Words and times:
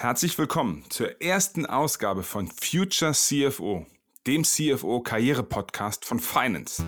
Herzlich 0.00 0.38
willkommen 0.38 0.84
zur 0.90 1.20
ersten 1.20 1.66
Ausgabe 1.66 2.22
von 2.22 2.46
Future 2.46 3.10
CFO, 3.14 3.84
dem 4.28 4.44
CFO 4.44 5.00
Karriere 5.00 5.42
Podcast 5.42 6.04
von 6.04 6.20
Finance. 6.20 6.84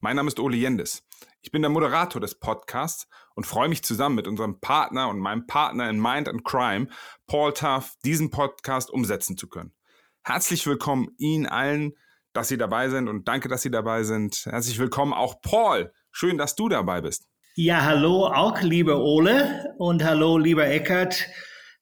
Mein 0.00 0.16
Name 0.16 0.28
ist 0.28 0.40
Ole 0.40 0.56
Jendes. 0.56 1.06
Ich 1.42 1.50
bin 1.50 1.60
der 1.60 1.70
Moderator 1.70 2.22
des 2.22 2.36
Podcasts 2.36 3.06
und 3.34 3.46
freue 3.46 3.68
mich 3.68 3.84
zusammen 3.84 4.14
mit 4.14 4.26
unserem 4.26 4.60
Partner 4.60 5.10
und 5.10 5.18
meinem 5.18 5.46
Partner 5.46 5.90
in 5.90 6.00
Mind 6.00 6.26
and 6.26 6.42
Crime, 6.42 6.88
Paul 7.26 7.52
Tuff, 7.52 7.96
diesen 8.06 8.30
Podcast 8.30 8.88
umsetzen 8.88 9.36
zu 9.36 9.46
können. 9.46 9.74
Herzlich 10.22 10.66
willkommen 10.66 11.08
Ihnen 11.18 11.44
allen, 11.44 11.92
dass 12.32 12.48
Sie 12.48 12.56
dabei 12.56 12.88
sind 12.88 13.08
und 13.08 13.28
danke, 13.28 13.50
dass 13.50 13.60
Sie 13.60 13.70
dabei 13.70 14.04
sind. 14.04 14.46
Herzlich 14.46 14.78
willkommen 14.78 15.12
auch 15.12 15.42
Paul. 15.42 15.92
Schön, 16.12 16.38
dass 16.38 16.56
du 16.56 16.70
dabei 16.70 17.02
bist. 17.02 17.27
Ja, 17.60 17.82
hallo 17.84 18.26
auch, 18.26 18.62
lieber 18.62 19.00
Ole 19.00 19.74
und 19.78 20.04
hallo, 20.04 20.38
lieber 20.38 20.68
Eckert. 20.68 21.26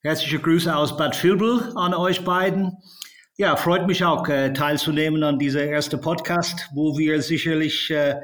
Herzliche 0.03 0.39
Grüße 0.39 0.75
aus 0.75 0.97
Bad 0.97 1.23
Vilbel 1.23 1.71
an 1.75 1.93
euch 1.93 2.25
beiden. 2.25 2.79
Ja, 3.37 3.57
freut 3.57 3.87
mich 3.87 4.03
auch, 4.03 4.27
äh, 4.27 4.55
teilzunehmen 4.55 5.23
an 5.23 5.39
dieser 5.39 5.67
ersten 5.67 6.01
Podcast, 6.01 6.71
wo 6.75 6.97
wir 6.97 7.21
sicherlich 7.21 7.91
äh, 7.91 8.15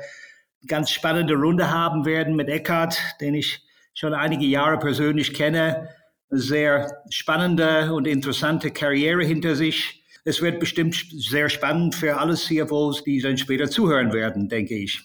ganz 0.66 0.92
spannende 0.92 1.34
Runde 1.34 1.70
haben 1.70 2.06
werden 2.06 2.36
mit 2.36 2.48
Eckart, 2.48 2.98
den 3.20 3.34
ich 3.34 3.60
schon 3.92 4.14
einige 4.14 4.46
Jahre 4.46 4.78
persönlich 4.78 5.34
kenne. 5.34 5.90
Sehr 6.30 7.02
spannende 7.10 7.92
und 7.92 8.06
interessante 8.06 8.70
Karriere 8.70 9.24
hinter 9.24 9.56
sich. 9.56 10.06
Es 10.24 10.40
wird 10.40 10.58
bestimmt 10.58 10.94
sehr 10.94 11.50
spannend 11.50 11.94
für 11.94 12.16
alle 12.16 12.34
CFOs, 12.34 13.04
die 13.04 13.20
dann 13.20 13.36
später 13.36 13.68
zuhören 13.68 14.14
werden, 14.14 14.48
denke 14.48 14.74
ich. 14.74 15.02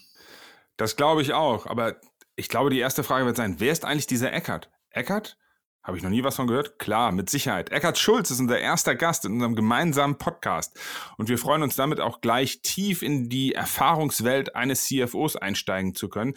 Das 0.77 0.95
glaube 0.95 1.23
ich 1.23 1.33
auch. 1.33 1.65
Aber 1.65 1.97
ich 2.37 2.49
glaube, 2.49 2.69
die 2.69 2.79
erste 2.79 3.03
Frage 3.03 3.25
wird 3.25 3.35
sein, 3.35 3.55
wer 3.57 3.71
ist 3.71 3.83
eigentlich 3.83 4.07
dieser 4.07 4.31
Eckert? 4.31 4.69
Eckert? 4.91 5.37
Habe 5.83 5.97
ich 5.97 6.03
noch 6.03 6.11
nie 6.11 6.23
was 6.23 6.35
von 6.35 6.47
gehört? 6.47 6.79
Klar, 6.79 7.11
mit 7.11 7.29
Sicherheit. 7.29 7.71
Eckert 7.71 7.97
Schulz 7.97 8.29
ist 8.29 8.39
unser 8.39 8.59
erster 8.59 8.93
Gast 8.93 9.25
in 9.25 9.33
unserem 9.33 9.55
gemeinsamen 9.55 10.17
Podcast. 10.17 10.77
Und 11.17 11.29
wir 11.29 11.37
freuen 11.37 11.63
uns 11.63 11.75
damit 11.75 11.99
auch 11.99 12.21
gleich 12.21 12.61
tief 12.61 13.01
in 13.01 13.29
die 13.29 13.53
Erfahrungswelt 13.55 14.55
eines 14.55 14.85
CFOs 14.85 15.35
einsteigen 15.35 15.95
zu 15.95 16.09
können. 16.09 16.35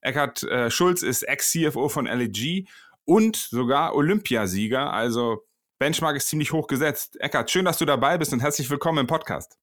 Eckert 0.00 0.42
äh, 0.44 0.70
Schulz 0.70 1.02
ist 1.02 1.22
Ex-CFO 1.22 1.88
von 1.88 2.06
LEG 2.06 2.68
und 3.04 3.36
sogar 3.36 3.96
Olympiasieger. 3.96 4.92
Also 4.92 5.44
Benchmark 5.78 6.16
ist 6.16 6.28
ziemlich 6.28 6.52
hoch 6.52 6.68
gesetzt. 6.68 7.18
Eckert, 7.18 7.50
schön, 7.50 7.64
dass 7.64 7.78
du 7.78 7.84
dabei 7.84 8.18
bist 8.18 8.32
und 8.32 8.40
herzlich 8.40 8.70
willkommen 8.70 8.98
im 8.98 9.06
Podcast. 9.08 9.61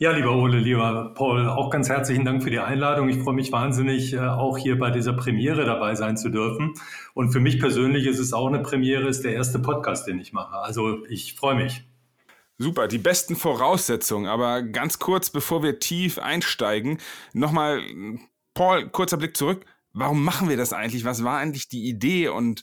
Ja, 0.00 0.12
lieber 0.12 0.36
Ole, 0.36 0.60
lieber 0.60 1.12
Paul, 1.16 1.48
auch 1.48 1.70
ganz 1.70 1.88
herzlichen 1.88 2.24
Dank 2.24 2.44
für 2.44 2.50
die 2.50 2.60
Einladung. 2.60 3.08
Ich 3.08 3.18
freue 3.18 3.34
mich 3.34 3.50
wahnsinnig, 3.50 4.12
äh, 4.12 4.20
auch 4.20 4.56
hier 4.56 4.78
bei 4.78 4.92
dieser 4.92 5.12
Premiere 5.12 5.64
dabei 5.64 5.96
sein 5.96 6.16
zu 6.16 6.28
dürfen. 6.28 6.74
Und 7.14 7.32
für 7.32 7.40
mich 7.40 7.58
persönlich 7.58 8.06
ist 8.06 8.20
es 8.20 8.32
auch 8.32 8.46
eine 8.46 8.60
Premiere, 8.60 9.08
ist 9.08 9.24
der 9.24 9.32
erste 9.32 9.58
Podcast, 9.58 10.06
den 10.06 10.20
ich 10.20 10.32
mache. 10.32 10.54
Also 10.54 11.04
ich 11.06 11.34
freue 11.34 11.56
mich. 11.56 11.82
Super, 12.58 12.86
die 12.86 12.98
besten 12.98 13.34
Voraussetzungen. 13.34 14.28
Aber 14.28 14.62
ganz 14.62 15.00
kurz, 15.00 15.30
bevor 15.30 15.64
wir 15.64 15.80
tief 15.80 16.20
einsteigen, 16.20 16.98
nochmal, 17.32 17.82
Paul, 18.54 18.88
kurzer 18.90 19.16
Blick 19.16 19.36
zurück. 19.36 19.66
Warum 19.92 20.22
machen 20.22 20.48
wir 20.48 20.56
das 20.56 20.72
eigentlich? 20.72 21.04
Was 21.04 21.24
war 21.24 21.38
eigentlich 21.38 21.68
die 21.68 21.88
Idee 21.88 22.28
und 22.28 22.62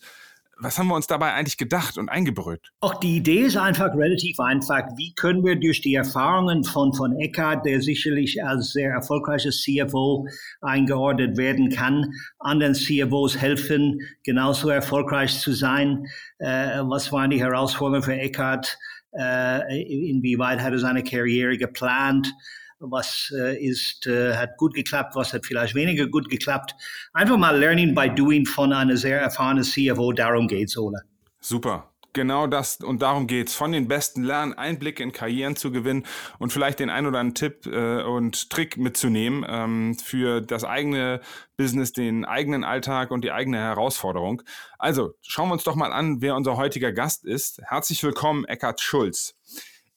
was 0.58 0.78
haben 0.78 0.88
wir 0.88 0.96
uns 0.96 1.08
dabei 1.08 1.34
eigentlich 1.34 1.58
gedacht 1.58 1.98
und 1.98 2.10
eingebrüht? 2.10 2.72
Auch 2.80 2.96
die 2.96 3.18
Idee 3.18 3.42
ist 3.42 3.58
einfach 3.58 3.94
relativ 3.96 4.40
einfach. 4.40 4.84
Wie 4.96 5.14
können 5.14 5.44
wir 5.44 5.56
durch 5.56 5.82
die 5.82 5.96
Erfahrungen 5.96 6.64
von, 6.64 6.94
von 6.94 7.18
Eckhart, 7.20 7.66
der 7.66 7.82
sicherlich 7.82 8.44
als 8.44 8.72
sehr 8.72 8.92
erfolgreiches 8.92 9.62
CFO 9.62 10.28
eingeordnet 10.62 11.38
werden 11.38 11.70
kann, 11.70 12.14
anderen 12.40 12.74
CFOs 12.74 13.38
helfen, 13.38 14.00
genauso 14.24 14.70
erfolgreich 14.70 15.40
zu 15.40 15.52
sein? 15.52 16.08
Äh, 16.38 16.80
was 16.84 17.12
waren 17.12 17.32
die 17.32 17.42
Herausforderungen 17.42 18.04
für 18.04 18.18
Eckhart? 18.18 18.78
Äh, 19.12 19.82
inwieweit 19.82 20.62
hat 20.62 20.72
er 20.74 20.80
seine 20.80 21.04
Karriere 21.04 21.58
geplant? 21.58 22.34
Was 22.80 23.34
äh, 23.36 23.58
ist, 23.64 24.06
äh, 24.08 24.36
hat 24.36 24.58
gut 24.58 24.74
geklappt, 24.74 25.16
was 25.16 25.34
hat 25.34 25.46
vielleicht 25.46 25.76
weniger 25.76 26.08
gut 26.08 26.30
geklappt. 26.30 26.76
Einfach 27.14 27.38
mal 27.38 27.58
Learning 27.58 27.96
by 27.96 28.10
Doing 28.10 28.46
von 28.46 28.74
einer 28.74 28.98
sehr 28.98 29.20
erfahrenen 29.20 29.64
CFO, 29.64 30.12
darum 30.12 30.48
geht's, 30.48 30.78
Ole. 30.78 31.02
Super. 31.40 31.92
Genau 32.14 32.48
das 32.48 32.78
und 32.78 33.02
darum 33.02 33.28
geht's. 33.28 33.56
Von 33.56 33.74
den 33.74 33.90
Besten 33.90 34.24
lernen, 34.24 34.54
Einblicke 34.54 35.04
in 35.04 35.12
Karrieren 35.12 35.58
zu 35.58 35.70
gewinnen 35.70 36.06
und 36.40 36.54
vielleicht 36.54 36.80
den 36.80 36.90
ein 36.90 37.06
oder 37.06 37.20
anderen 37.20 37.36
Tipp 37.36 37.66
äh, 37.66 38.04
und 38.04 38.50
Trick 38.50 38.78
mitzunehmen 38.78 39.46
ähm, 39.46 39.98
für 40.02 40.40
das 40.40 40.64
eigene 40.64 41.20
Business, 41.58 41.92
den 41.92 42.24
eigenen 42.24 42.64
Alltag 42.64 43.12
und 43.12 43.26
die 43.26 43.34
eigene 43.34 43.58
Herausforderung. 43.58 44.44
Also 44.80 45.16
schauen 45.22 45.50
wir 45.50 45.54
uns 45.54 45.66
doch 45.66 45.76
mal 45.76 45.92
an, 45.92 46.22
wer 46.22 46.38
unser 46.38 46.56
heutiger 46.56 46.94
Gast 46.94 47.26
ist. 47.26 47.60
Herzlich 47.66 48.02
willkommen, 48.02 48.46
Eckhard 48.46 48.80
Schulz 48.80 49.36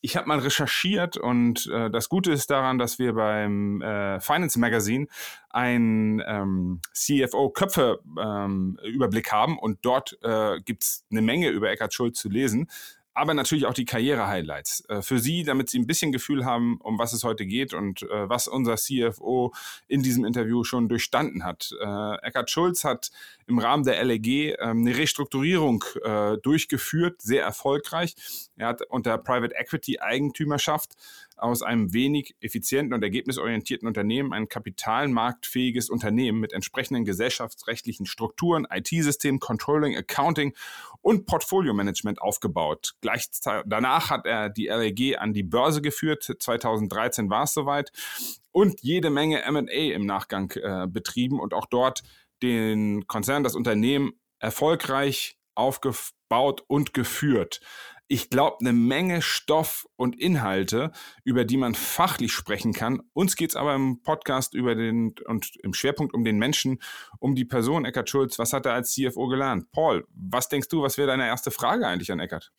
ich 0.00 0.16
habe 0.16 0.28
mal 0.28 0.38
recherchiert 0.38 1.16
und 1.16 1.68
äh, 1.72 1.90
das 1.90 2.08
Gute 2.08 2.30
ist 2.32 2.50
daran, 2.50 2.78
dass 2.78 2.98
wir 2.98 3.12
beim 3.14 3.82
äh, 3.82 4.20
Finance 4.20 4.58
Magazine 4.58 5.06
einen 5.50 6.22
ähm, 6.26 6.80
CFO-Köpfe-Überblick 6.92 9.26
ähm, 9.26 9.32
haben 9.32 9.58
und 9.58 9.78
dort 9.82 10.18
äh, 10.22 10.60
gibt 10.60 10.84
es 10.84 11.04
eine 11.10 11.22
Menge 11.22 11.48
über 11.48 11.70
Eckhard 11.70 11.94
Schulz 11.94 12.20
zu 12.20 12.28
lesen 12.28 12.68
aber 13.18 13.34
natürlich 13.34 13.66
auch 13.66 13.74
die 13.74 13.84
Karriere-Highlights 13.84 14.84
äh, 14.88 15.02
für 15.02 15.18
Sie, 15.18 15.42
damit 15.42 15.68
Sie 15.68 15.78
ein 15.78 15.86
bisschen 15.86 16.12
Gefühl 16.12 16.44
haben, 16.44 16.78
um 16.80 16.98
was 16.98 17.12
es 17.12 17.24
heute 17.24 17.46
geht 17.46 17.74
und 17.74 18.02
äh, 18.02 18.28
was 18.28 18.46
unser 18.46 18.76
CFO 18.76 19.52
in 19.88 20.02
diesem 20.02 20.24
Interview 20.24 20.62
schon 20.62 20.88
durchstanden 20.88 21.44
hat. 21.44 21.74
Äh, 21.80 22.14
Eckhard 22.22 22.50
Schulz 22.50 22.84
hat 22.84 23.10
im 23.46 23.58
Rahmen 23.58 23.82
der 23.82 24.02
LEG 24.04 24.56
ähm, 24.60 24.86
eine 24.86 24.96
Restrukturierung 24.96 25.84
durchgeführt, 26.42 27.22
sehr 27.22 27.42
erfolgreich. 27.42 28.14
Er 28.56 28.68
hat 28.68 28.82
unter 28.82 29.18
Private 29.18 29.54
Equity 29.54 29.98
Eigentümerschaft 29.98 30.94
aus 31.38 31.62
einem 31.62 31.92
wenig 31.92 32.36
effizienten 32.40 32.94
und 32.94 33.02
ergebnisorientierten 33.02 33.86
Unternehmen 33.86 34.32
ein 34.32 34.48
kapitalmarktfähiges 34.48 35.90
Unternehmen 35.90 36.40
mit 36.40 36.52
entsprechenden 36.52 37.04
gesellschaftsrechtlichen 37.04 38.06
Strukturen, 38.06 38.66
IT-System, 38.70 39.40
Controlling, 39.40 39.96
Accounting 39.96 40.54
und 41.00 41.26
Portfolio-Management 41.26 42.20
aufgebaut. 42.20 42.94
Gleich 43.00 43.26
danach 43.66 44.10
hat 44.10 44.26
er 44.26 44.48
die 44.48 44.66
LAG 44.66 45.18
an 45.18 45.32
die 45.32 45.42
Börse 45.42 45.80
geführt. 45.82 46.36
2013 46.38 47.30
war 47.30 47.44
es 47.44 47.54
soweit 47.54 47.92
und 48.52 48.82
jede 48.82 49.10
Menge 49.10 49.42
M&A 49.42 49.94
im 49.94 50.06
Nachgang 50.06 50.50
äh, 50.52 50.86
betrieben 50.88 51.40
und 51.40 51.54
auch 51.54 51.66
dort 51.66 52.02
den 52.42 53.06
Konzern, 53.06 53.42
das 53.42 53.54
Unternehmen 53.54 54.12
erfolgreich 54.38 55.36
aufgebaut 55.54 56.64
und 56.66 56.94
geführt 56.94 57.60
ich 58.08 58.30
glaube, 58.30 58.56
eine 58.60 58.72
Menge 58.72 59.20
Stoff 59.20 59.86
und 59.96 60.18
Inhalte, 60.18 60.92
über 61.24 61.44
die 61.44 61.58
man 61.58 61.74
fachlich 61.74 62.32
sprechen 62.32 62.72
kann. 62.72 63.02
Uns 63.12 63.36
geht 63.36 63.50
es 63.50 63.56
aber 63.56 63.74
im 63.74 64.02
Podcast 64.02 64.54
über 64.54 64.74
den 64.74 65.14
und 65.26 65.52
im 65.62 65.74
Schwerpunkt 65.74 66.14
um 66.14 66.24
den 66.24 66.38
Menschen, 66.38 66.78
um 67.20 67.34
die 67.34 67.44
Person 67.44 67.84
Eckert 67.84 68.08
Schulz. 68.08 68.38
Was 68.38 68.54
hat 68.54 68.64
er 68.64 68.72
als 68.72 68.94
CFO 68.94 69.28
gelernt? 69.28 69.70
Paul, 69.72 70.06
was 70.14 70.48
denkst 70.48 70.68
du, 70.68 70.82
was 70.82 70.96
wäre 70.96 71.08
deine 71.08 71.26
erste 71.26 71.50
Frage 71.50 71.86
eigentlich 71.86 72.10
an 72.10 72.20
Eckert? 72.20 72.50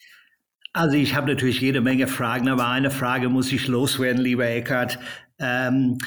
Also 0.72 0.98
ich 0.98 1.16
habe 1.16 1.32
natürlich 1.32 1.60
jede 1.62 1.82
Menge 1.82 2.08
Fragen, 2.08 2.48
aber 2.48 2.68
eine 2.68 2.92
Frage 2.92 3.28
muss 3.28 3.52
ich 3.52 3.68
loswerden, 3.68 4.22
lieber 4.22 4.48
Eckert. 4.48 5.00
Ähm, 5.40 5.98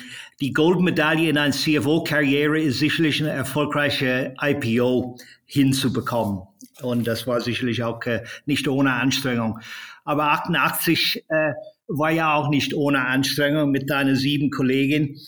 die 0.41 0.53
Goldmedaille 0.53 1.31
in 1.31 1.37
einer 1.37 1.53
CFO-Karriere 1.53 2.61
ist 2.61 2.79
sicherlich 2.79 3.21
eine 3.21 3.33
erfolgreiche 3.33 4.35
IPO 4.41 5.19
hinzubekommen. 5.47 6.43
Und 6.81 7.07
das 7.07 7.27
war 7.27 7.41
sicherlich 7.41 7.83
auch 7.83 8.03
äh, 8.07 8.25
nicht 8.47 8.67
ohne 8.69 8.95
Anstrengung. 8.95 9.59
Aber 10.05 10.33
88 10.33 11.25
äh, 11.29 11.53
war 11.89 12.11
ja 12.11 12.35
auch 12.35 12.49
nicht 12.49 12.75
ohne 12.75 13.07
Anstrengung 13.07 13.71
mit 13.71 13.91
deinen 13.91 14.17
sieben 14.17 14.51
Kollegen. 14.51 15.19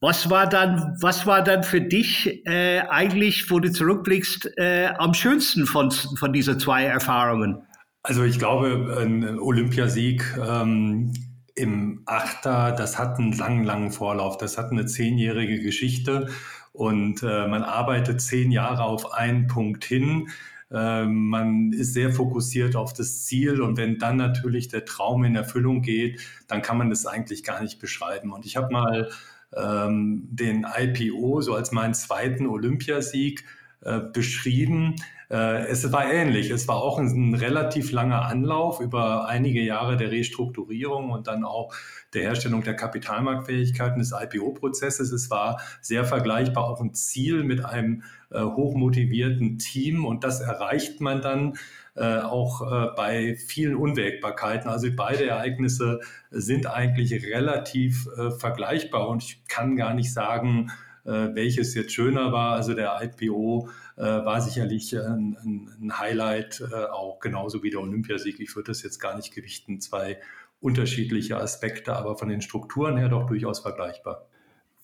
Was 0.00 0.30
war 0.30 0.48
dann, 0.48 0.96
was 1.00 1.26
war 1.26 1.42
dann 1.42 1.62
für 1.62 1.80
dich 1.80 2.44
äh, 2.44 2.80
eigentlich, 2.80 3.50
wo 3.50 3.60
du 3.60 3.70
zurückblickst, 3.70 4.58
äh, 4.58 4.88
am 4.98 5.14
schönsten 5.14 5.64
von, 5.64 5.90
von 5.92 6.32
diesen 6.32 6.58
zwei 6.58 6.84
Erfahrungen? 6.84 7.62
Also 8.02 8.24
ich 8.24 8.38
glaube, 8.38 8.98
ein 9.00 9.38
Olympiasieg 9.38 10.24
ähm, 10.44 11.12
im 11.54 12.02
Achter, 12.06 12.72
das 12.72 12.98
hat 12.98 13.18
einen 13.18 13.32
langen, 13.32 13.64
langen 13.64 13.92
Vorlauf. 13.92 14.38
Das 14.38 14.58
hat 14.58 14.72
eine 14.72 14.86
zehnjährige 14.86 15.60
Geschichte 15.60 16.28
und 16.72 17.22
äh, 17.22 17.46
man 17.46 17.62
arbeitet 17.62 18.20
zehn 18.20 18.50
Jahre 18.50 18.82
auf 18.82 19.12
einen 19.12 19.46
Punkt 19.46 19.84
hin. 19.84 20.28
Ähm, 20.72 21.28
man 21.28 21.72
ist 21.72 21.92
sehr 21.92 22.12
fokussiert 22.12 22.76
auf 22.76 22.92
das 22.92 23.24
Ziel 23.24 23.60
und 23.60 23.76
wenn 23.76 23.98
dann 23.98 24.16
natürlich 24.16 24.68
der 24.68 24.84
Traum 24.84 25.24
in 25.24 25.36
Erfüllung 25.36 25.82
geht, 25.82 26.20
dann 26.48 26.62
kann 26.62 26.78
man 26.78 26.90
das 26.90 27.06
eigentlich 27.06 27.44
gar 27.44 27.60
nicht 27.62 27.78
beschreiben. 27.78 28.32
Und 28.32 28.46
ich 28.46 28.56
habe 28.56 28.72
mal 28.72 29.10
ähm, 29.54 30.28
den 30.30 30.64
IPO 30.64 31.40
so 31.42 31.54
als 31.54 31.72
meinen 31.72 31.94
zweiten 31.94 32.46
Olympiasieg 32.46 33.44
äh, 33.82 34.00
beschrieben. 34.00 34.96
Äh, 35.32 35.66
es 35.68 35.90
war 35.90 36.12
ähnlich. 36.12 36.50
Es 36.50 36.68
war 36.68 36.76
auch 36.76 36.98
ein, 36.98 37.06
ein, 37.06 37.34
relativ 37.34 37.90
langer 37.90 38.26
Anlauf 38.26 38.80
über 38.80 39.26
einige 39.26 39.62
Jahre 39.62 39.96
der 39.96 40.10
Restrukturierung 40.10 41.10
und 41.10 41.26
dann 41.26 41.44
auch 41.44 41.74
der 42.12 42.22
Herstellung 42.22 42.62
der 42.62 42.74
Kapitalmarktfähigkeiten 42.76 43.98
des 43.98 44.12
IPO-Prozesses. 44.12 45.10
Es 45.10 45.30
war 45.30 45.60
sehr 45.80 46.04
vergleichbar 46.04 46.68
auch 46.68 46.82
ein 46.82 46.92
Ziel 46.92 47.44
mit 47.44 47.64
einem 47.64 48.02
äh, 48.30 48.42
hochmotivierten 48.42 49.58
Team 49.58 50.04
und 50.04 50.22
das 50.22 50.40
erreicht 50.40 51.00
man 51.00 51.22
dann 51.22 51.54
äh, 51.94 52.18
auch 52.18 52.60
äh, 52.60 52.90
bei 52.94 53.34
vielen 53.36 53.74
Unwägbarkeiten. 53.74 54.68
Also 54.68 54.88
beide 54.94 55.26
Ereignisse 55.26 56.00
sind 56.30 56.66
eigentlich 56.66 57.24
relativ 57.24 58.06
äh, 58.18 58.30
vergleichbar 58.32 59.08
und 59.08 59.22
ich 59.22 59.42
kann 59.48 59.76
gar 59.76 59.94
nicht 59.94 60.12
sagen, 60.12 60.70
äh, 61.04 61.34
welches 61.34 61.74
jetzt 61.74 61.92
schöner 61.92 62.32
war. 62.32 62.54
Also 62.54 62.74
der 62.74 63.00
IPO 63.02 63.68
äh, 63.96 64.02
war 64.02 64.40
sicherlich 64.40 64.96
ein, 64.96 65.36
ein 65.80 65.98
Highlight, 65.98 66.60
äh, 66.60 66.84
auch 66.86 67.18
genauso 67.20 67.62
wie 67.62 67.70
der 67.70 67.80
Olympiasieg. 67.80 68.40
Ich 68.40 68.54
würde 68.54 68.68
das 68.68 68.82
jetzt 68.82 68.98
gar 68.98 69.16
nicht 69.16 69.34
gewichten, 69.34 69.80
zwei 69.80 70.20
unterschiedliche 70.60 71.38
Aspekte, 71.38 71.96
aber 71.96 72.16
von 72.16 72.28
den 72.28 72.40
Strukturen 72.40 72.96
her 72.96 73.08
doch 73.08 73.26
durchaus 73.26 73.60
vergleichbar. 73.60 74.26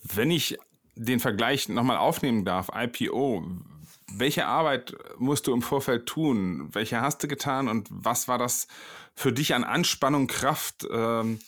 Wenn 0.02 0.30
ich 0.30 0.58
den 0.96 1.20
Vergleich 1.20 1.68
nochmal 1.68 1.96
aufnehmen 1.96 2.44
darf, 2.44 2.70
IPO, 2.74 3.44
welche 4.12 4.46
Arbeit 4.46 4.96
musst 5.18 5.46
du 5.46 5.52
im 5.52 5.62
Vorfeld 5.62 6.06
tun? 6.06 6.68
Welche 6.72 7.00
hast 7.00 7.22
du 7.22 7.28
getan 7.28 7.68
und 7.68 7.88
was 7.90 8.26
war 8.26 8.38
das 8.38 8.66
für 9.14 9.32
dich 9.32 9.54
an 9.54 9.64
Anspannung, 9.64 10.26
Kraft? 10.26 10.86
Ähm, 10.90 11.38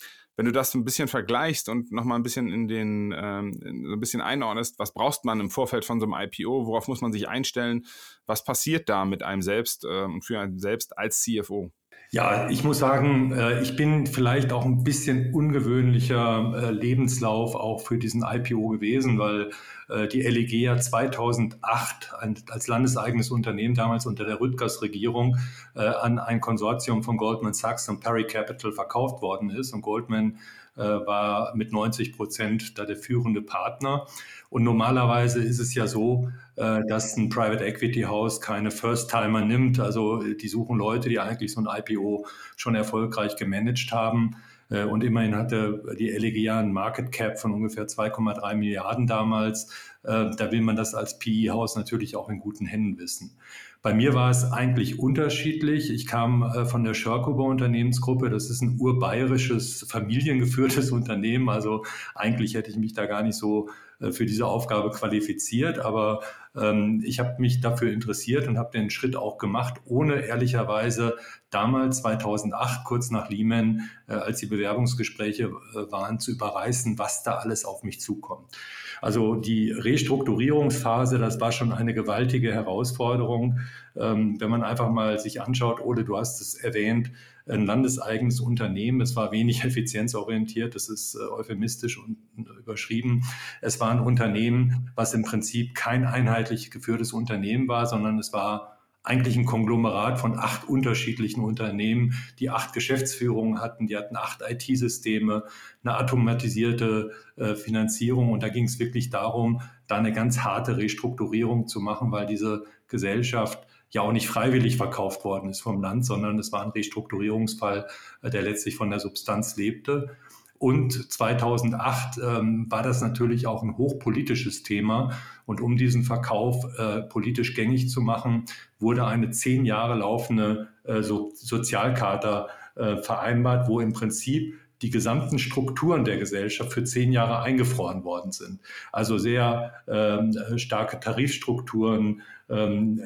wenn 0.41 0.47
du 0.47 0.51
das 0.51 0.73
ein 0.73 0.83
bisschen 0.83 1.07
vergleichst 1.07 1.69
und 1.69 1.91
nochmal 1.91 2.17
ein 2.17 2.23
bisschen 2.23 2.51
in 2.51 2.67
den, 2.67 3.13
ähm, 3.15 3.53
so 3.61 3.93
ein 3.93 3.99
bisschen 3.99 4.21
einordnest, 4.21 4.79
was 4.79 4.91
braucht 4.91 5.23
man 5.23 5.39
im 5.39 5.51
Vorfeld 5.51 5.85
von 5.85 5.99
so 5.99 6.07
einem 6.07 6.15
IPO? 6.15 6.65
Worauf 6.65 6.87
muss 6.87 6.99
man 6.99 7.11
sich 7.13 7.29
einstellen? 7.29 7.85
Was 8.25 8.43
passiert 8.43 8.89
da 8.89 9.05
mit 9.05 9.21
einem 9.21 9.43
selbst 9.43 9.85
äh, 9.85 10.05
und 10.05 10.25
für 10.25 10.39
einen 10.39 10.57
selbst 10.57 10.97
als 10.97 11.21
CFO? 11.21 11.71
Ja, 12.13 12.49
ich 12.49 12.65
muss 12.65 12.79
sagen, 12.79 13.31
äh, 13.31 13.61
ich 13.61 13.77
bin 13.77 14.05
vielleicht 14.05 14.51
auch 14.51 14.65
ein 14.65 14.83
bisschen 14.83 15.33
ungewöhnlicher 15.33 16.53
äh, 16.61 16.71
Lebenslauf 16.71 17.55
auch 17.55 17.79
für 17.79 17.97
diesen 17.97 18.21
IPO 18.21 18.67
gewesen, 18.67 19.17
weil 19.17 19.51
äh, 19.87 20.09
die 20.09 20.21
LEG 20.21 20.51
ja 20.51 20.77
2008 20.77 22.11
als 22.49 22.67
landeseigenes 22.67 23.31
Unternehmen 23.31 23.75
damals 23.75 24.05
unter 24.05 24.25
der 24.25 24.41
Rüttgers-Regierung 24.41 25.37
an 25.73 26.19
ein 26.19 26.41
Konsortium 26.41 27.01
von 27.01 27.15
Goldman 27.15 27.53
Sachs 27.53 27.87
und 27.87 28.01
Perry 28.01 28.27
Capital 28.27 28.73
verkauft 28.73 29.21
worden 29.21 29.49
ist. 29.49 29.73
Und 29.73 29.81
Goldman 29.81 30.37
war 30.75 31.55
mit 31.55 31.71
90 31.71 32.15
Prozent 32.15 32.77
da 32.77 32.85
der 32.85 32.97
führende 32.97 33.41
Partner. 33.41 34.05
Und 34.49 34.63
normalerweise 34.63 35.41
ist 35.41 35.59
es 35.59 35.73
ja 35.73 35.87
so, 35.87 36.29
dass 36.61 37.17
ein 37.17 37.29
Private 37.29 37.63
Equity 37.65 38.01
House 38.01 38.39
keine 38.39 38.69
First-Timer 38.69 39.41
nimmt. 39.41 39.79
Also 39.79 40.21
die 40.21 40.47
suchen 40.47 40.77
Leute, 40.77 41.09
die 41.09 41.19
eigentlich 41.19 41.53
so 41.53 41.61
ein 41.61 41.67
IPO 41.67 42.27
schon 42.55 42.75
erfolgreich 42.75 43.35
gemanagt 43.35 43.91
haben. 43.91 44.35
Äh, 44.71 44.85
und 44.85 45.03
immerhin 45.03 45.35
hatte 45.35 45.83
die 45.99 46.09
LEG 46.09 46.37
ja 46.37 46.59
ein 46.59 46.71
Market 46.71 47.11
Cap 47.11 47.39
von 47.39 47.53
ungefähr 47.53 47.85
2,3 47.85 48.55
Milliarden 48.55 49.05
damals. 49.05 49.69
Äh, 50.03 50.31
da 50.35 50.51
will 50.51 50.61
man 50.61 50.75
das 50.75 50.95
als 50.95 51.19
PE-Haus 51.19 51.75
natürlich 51.75 52.15
auch 52.15 52.29
in 52.29 52.39
guten 52.39 52.65
Händen 52.65 52.97
wissen. 52.97 53.37
Bei 53.83 53.93
mir 53.93 54.13
war 54.13 54.29
es 54.29 54.51
eigentlich 54.51 54.99
unterschiedlich. 54.99 55.89
Ich 55.91 56.05
kam 56.05 56.43
äh, 56.43 56.65
von 56.65 56.83
der 56.83 56.93
Schörkober 56.93 57.43
Unternehmensgruppe. 57.43 58.29
Das 58.29 58.49
ist 58.49 58.61
ein 58.61 58.77
urbayerisches, 58.79 59.85
familiengeführtes 59.89 60.91
Unternehmen. 60.91 61.49
Also 61.49 61.83
eigentlich 62.15 62.53
hätte 62.53 62.71
ich 62.71 62.77
mich 62.77 62.93
da 62.93 63.05
gar 63.07 63.23
nicht 63.23 63.35
so 63.35 63.69
äh, 63.99 64.11
für 64.11 64.25
diese 64.25 64.45
Aufgabe 64.45 64.91
qualifiziert. 64.91 65.79
Aber 65.79 66.21
ähm, 66.55 67.01
ich 67.05 67.19
habe 67.19 67.39
mich 67.39 67.61
dafür 67.61 67.91
interessiert 67.91 68.47
und 68.47 68.57
habe 68.57 68.71
den 68.71 68.89
Schritt 68.89 69.15
auch 69.15 69.37
gemacht, 69.37 69.81
ohne 69.85 70.21
ehrlicherweise 70.21 71.15
damals 71.49 72.01
2008, 72.01 72.83
kurz 72.83 73.11
nach 73.11 73.29
Lehman, 73.29 73.89
äh, 74.07 74.13
als 74.13 74.39
die 74.39 74.47
Bewerbungsgespräche 74.47 75.43
äh, 75.43 75.91
waren, 75.91 76.19
zu 76.19 76.31
überreißen, 76.31 76.99
was 76.99 77.23
da 77.23 77.35
alles 77.35 77.65
auf 77.65 77.83
mich 77.83 78.01
zukommt. 78.01 78.55
Also 79.01 79.35
die 79.35 79.71
Restrukturierungsphase, 79.71 81.17
das 81.17 81.41
war 81.41 81.51
schon 81.51 81.73
eine 81.73 81.93
gewaltige 81.93 82.53
Herausforderung. 82.53 83.59
Ähm, 83.95 84.39
wenn 84.39 84.49
man 84.51 84.63
einfach 84.63 84.89
mal 84.89 85.19
sich 85.19 85.41
anschaut, 85.41 85.81
Ole, 85.81 86.03
du 86.03 86.17
hast 86.17 86.39
es 86.39 86.53
erwähnt, 86.53 87.11
ein 87.47 87.65
landeseigenes 87.65 88.39
Unternehmen. 88.39 89.01
Es 89.01 89.15
war 89.15 89.31
wenig 89.31 89.63
effizienzorientiert, 89.65 90.75
das 90.75 90.87
ist 90.87 91.15
äh, 91.15 91.31
euphemistisch 91.31 91.97
und 91.97 92.17
überschrieben. 92.59 93.23
Es 93.61 93.79
war 93.79 93.89
ein 93.89 93.99
Unternehmen, 93.99 94.91
was 94.95 95.13
im 95.15 95.23
Prinzip 95.23 95.73
kein 95.73 96.05
einheitlich 96.05 96.69
geführtes 96.69 97.11
Unternehmen 97.11 97.67
war, 97.67 97.87
sondern 97.87 98.19
es 98.19 98.31
war 98.31 98.80
eigentlich 99.03 99.35
ein 99.35 99.45
Konglomerat 99.45 100.19
von 100.19 100.37
acht 100.37 100.67
unterschiedlichen 100.67 101.43
Unternehmen, 101.43 102.13
die 102.39 102.49
acht 102.49 102.73
Geschäftsführungen 102.73 103.59
hatten, 103.59 103.87
die 103.87 103.97
hatten 103.97 104.15
acht 104.15 104.41
IT-Systeme, 104.47 105.45
eine 105.83 105.97
automatisierte 105.97 107.11
äh, 107.35 107.55
Finanzierung 107.55 108.31
und 108.31 108.43
da 108.43 108.49
ging 108.49 108.65
es 108.65 108.79
wirklich 108.79 109.09
darum, 109.09 109.61
da 109.87 109.97
eine 109.97 110.13
ganz 110.13 110.39
harte 110.39 110.77
Restrukturierung 110.77 111.67
zu 111.67 111.79
machen, 111.79 112.11
weil 112.11 112.27
diese 112.27 112.65
Gesellschaft 112.87 113.65
ja 113.89 114.01
auch 114.01 114.11
nicht 114.11 114.27
freiwillig 114.27 114.77
verkauft 114.77 115.25
worden 115.25 115.49
ist 115.49 115.61
vom 115.61 115.81
Land, 115.81 116.05
sondern 116.05 116.39
es 116.39 116.51
war 116.51 116.63
ein 116.63 116.71
Restrukturierungsfall, 116.71 117.87
äh, 118.21 118.29
der 118.29 118.43
letztlich 118.43 118.75
von 118.75 118.89
der 118.89 118.99
Substanz 118.99 119.57
lebte. 119.57 120.15
Und 120.61 121.11
2008 121.11 122.19
ähm, 122.23 122.67
war 122.69 122.83
das 122.83 123.01
natürlich 123.01 123.47
auch 123.47 123.63
ein 123.63 123.77
hochpolitisches 123.79 124.61
Thema. 124.61 125.11
Und 125.47 125.59
um 125.59 125.75
diesen 125.75 126.03
Verkauf 126.03 126.77
äh, 126.77 127.01
politisch 127.01 127.55
gängig 127.55 127.89
zu 127.89 127.99
machen, 127.99 128.45
wurde 128.77 129.07
eine 129.07 129.31
zehn 129.31 129.65
Jahre 129.65 129.95
laufende 129.95 130.67
äh, 130.83 131.01
so 131.01 131.31
Sozialcharta 131.33 132.47
äh, 132.75 132.97
vereinbart, 132.97 133.67
wo 133.67 133.79
im 133.79 133.91
Prinzip 133.91 134.53
die 134.83 134.91
gesamten 134.91 135.39
Strukturen 135.39 136.05
der 136.05 136.17
Gesellschaft 136.17 136.73
für 136.73 136.83
zehn 136.83 137.11
Jahre 137.11 137.41
eingefroren 137.41 138.03
worden 138.03 138.31
sind. 138.31 138.59
Also 138.91 139.17
sehr 139.17 139.73
ähm, 139.87 140.31
starke 140.57 140.99
Tarifstrukturen, 140.99 142.21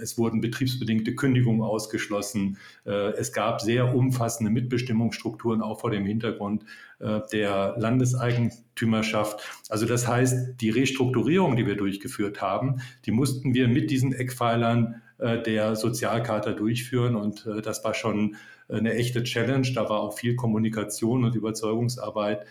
es 0.02 0.18
wurden 0.18 0.42
betriebsbedingte 0.42 1.14
Kündigungen 1.16 1.62
ausgeschlossen, 1.62 2.58
äh, 2.86 3.12
es 3.14 3.32
gab 3.32 3.62
sehr 3.62 3.96
umfassende 3.96 4.52
Mitbestimmungsstrukturen 4.52 5.62
auch 5.62 5.80
vor 5.80 5.92
dem 5.92 6.06
Hintergrund 6.06 6.66
äh, 7.00 7.22
der 7.32 7.76
Landeseigentümerschaft. 7.78 9.42
Also 9.70 9.86
das 9.86 10.08
heißt, 10.08 10.60
die 10.62 10.70
Restrukturierung, 10.70 11.56
die 11.56 11.68
wir 11.68 11.78
durchgeführt 11.78 12.42
haben, 12.42 12.82
die 13.06 13.12
mussten 13.12 13.54
wir 13.54 13.68
mit 13.68 13.92
diesen 13.92 14.14
Eckpfeilern 14.14 15.02
äh, 15.20 15.42
der 15.42 15.76
Sozialkarte 15.76 16.56
durchführen 16.56 17.16
und 17.16 17.48
das 17.64 17.84
war 17.84 17.94
schon 17.94 18.36
eine 18.68 18.96
echte 18.96 19.24
Challenge. 19.24 19.68
Da 19.76 19.90
war 19.90 20.00
auch 20.00 20.18
viel 20.18 20.36
Kommunikation 20.36 21.24
und 21.24 21.36
Überzeugungsarbeit 21.36 22.46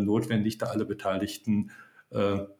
notwendig, 0.00 0.58
da 0.58 0.66
alle 0.66 0.84
Beteiligten 0.84 1.70
äh, 1.70 1.89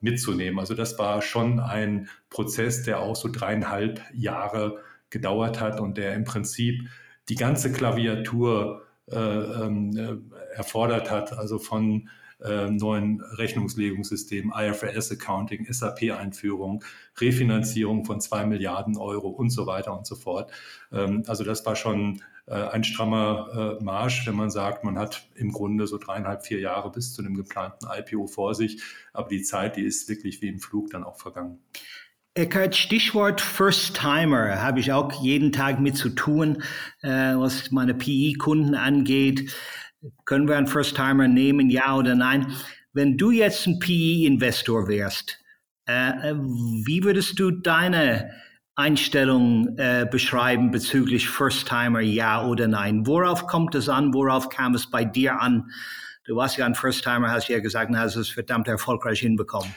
mitzunehmen. 0.00 0.60
Also 0.60 0.74
das 0.74 0.96
war 0.98 1.22
schon 1.22 1.58
ein 1.58 2.08
Prozess, 2.28 2.84
der 2.84 3.00
auch 3.00 3.16
so 3.16 3.28
dreieinhalb 3.28 4.00
Jahre 4.14 4.78
gedauert 5.10 5.60
hat 5.60 5.80
und 5.80 5.98
der 5.98 6.14
im 6.14 6.22
Prinzip 6.22 6.88
die 7.28 7.34
ganze 7.34 7.72
Klaviatur 7.72 8.86
äh, 9.10 9.16
ähm, 9.16 9.96
äh, 9.96 10.56
erfordert 10.56 11.10
hat, 11.10 11.32
also 11.32 11.58
von 11.58 12.08
äh, 12.42 12.70
neuen 12.70 13.20
Rechnungslegungssystemen, 13.20 14.52
IFRS-Accounting, 14.56 15.66
SAP-Einführung, 15.70 16.84
Refinanzierung 17.18 18.04
von 18.04 18.20
zwei 18.20 18.46
Milliarden 18.46 18.96
Euro 18.96 19.28
und 19.28 19.50
so 19.50 19.66
weiter 19.66 19.96
und 19.96 20.06
so 20.06 20.16
fort. 20.16 20.50
Ähm, 20.92 21.22
also 21.26 21.44
das 21.44 21.64
war 21.66 21.76
schon 21.76 22.22
äh, 22.46 22.54
ein 22.54 22.84
strammer 22.84 23.78
äh, 23.80 23.84
Marsch, 23.84 24.26
wenn 24.26 24.34
man 24.34 24.50
sagt, 24.50 24.84
man 24.84 24.98
hat 24.98 25.28
im 25.34 25.52
Grunde 25.52 25.86
so 25.86 25.98
dreieinhalb, 25.98 26.44
vier 26.44 26.60
Jahre 26.60 26.90
bis 26.90 27.14
zu 27.14 27.22
dem 27.22 27.36
geplanten 27.36 27.86
IPO 27.86 28.26
vor 28.26 28.54
sich. 28.54 28.82
Aber 29.12 29.28
die 29.28 29.42
Zeit, 29.42 29.76
die 29.76 29.82
ist 29.82 30.08
wirklich 30.08 30.42
wie 30.42 30.48
im 30.48 30.58
Flug 30.58 30.90
dann 30.90 31.04
auch 31.04 31.18
vergangen. 31.18 31.60
Eckhard, 32.34 32.76
Stichwort 32.76 33.40
First-Timer 33.40 34.62
habe 34.62 34.78
ich 34.80 34.92
auch 34.92 35.12
jeden 35.20 35.50
Tag 35.50 35.80
mit 35.80 35.96
zu 35.96 36.10
tun, 36.10 36.62
äh, 37.02 37.34
was 37.34 37.70
meine 37.70 37.92
PE-Kunden 37.92 38.74
angeht. 38.74 39.52
Können 40.24 40.48
wir 40.48 40.56
einen 40.56 40.66
First-Timer 40.66 41.28
nehmen, 41.28 41.70
ja 41.70 41.96
oder 41.96 42.14
nein? 42.14 42.52
Wenn 42.92 43.16
du 43.16 43.30
jetzt 43.30 43.66
ein 43.66 43.78
PE-Investor 43.78 44.88
wärst, 44.88 45.38
äh, 45.86 46.34
wie 46.34 47.04
würdest 47.04 47.38
du 47.38 47.50
deine 47.50 48.30
Einstellung 48.74 49.76
äh, 49.76 50.06
beschreiben 50.10 50.70
bezüglich 50.70 51.28
First-Timer, 51.28 52.00
ja 52.00 52.44
oder 52.46 52.66
nein? 52.66 53.06
Worauf 53.06 53.46
kommt 53.46 53.74
es 53.74 53.88
an? 53.88 54.14
Worauf 54.14 54.48
kam 54.48 54.74
es 54.74 54.90
bei 54.90 55.04
dir 55.04 55.40
an? 55.40 55.70
Du 56.24 56.36
warst 56.36 56.56
ja 56.56 56.64
ein 56.64 56.74
First-Timer, 56.74 57.30
hast 57.30 57.48
ja 57.48 57.60
gesagt, 57.60 57.90
und 57.90 57.98
hast 57.98 58.16
es 58.16 58.30
verdammt 58.30 58.68
erfolgreich 58.68 59.20
hinbekommen. 59.20 59.74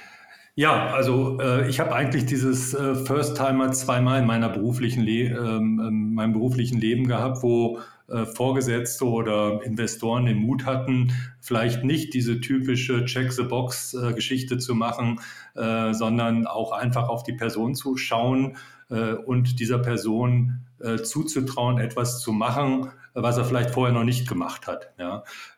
Ja, 0.55 0.93
also 0.93 1.39
äh, 1.41 1.67
ich 1.67 1.79
habe 1.79 1.95
eigentlich 1.95 2.27
dieses 2.27 2.73
äh, 2.75 2.95
First-Timer 2.95 3.71
zweimal 3.71 4.19
in 4.19 4.27
meiner 4.27 4.49
beruflichen 4.49 5.03
Le 5.03 5.29
ähm, 5.29 5.81
ähm, 5.83 6.13
meinem 6.13 6.33
beruflichen 6.33 6.79
Leben 6.79 7.07
gehabt, 7.07 7.41
wo 7.41 7.79
Vorgesetzte 8.25 9.05
oder 9.05 9.61
Investoren 9.63 10.25
den 10.25 10.37
Mut 10.37 10.65
hatten, 10.65 11.11
vielleicht 11.39 11.83
nicht 11.83 12.13
diese 12.13 12.39
typische 12.39 13.05
Check-the-Box-Geschichte 13.05 14.57
zu 14.57 14.75
machen, 14.75 15.19
äh, 15.55 15.93
sondern 15.93 16.47
auch 16.47 16.71
einfach 16.71 17.09
auf 17.09 17.23
die 17.23 17.33
Person 17.33 17.75
zu 17.75 17.97
schauen 17.97 18.57
äh, 18.89 19.13
und 19.13 19.59
dieser 19.59 19.79
Person 19.79 20.61
äh, 20.79 20.97
zuzutrauen, 20.97 21.79
etwas 21.79 22.21
zu 22.21 22.31
machen, 22.31 22.89
was 23.13 23.37
er 23.37 23.45
vielleicht 23.45 23.71
vorher 23.71 23.93
noch 23.93 24.03
nicht 24.03 24.27
gemacht 24.27 24.67
hat. 24.67 24.91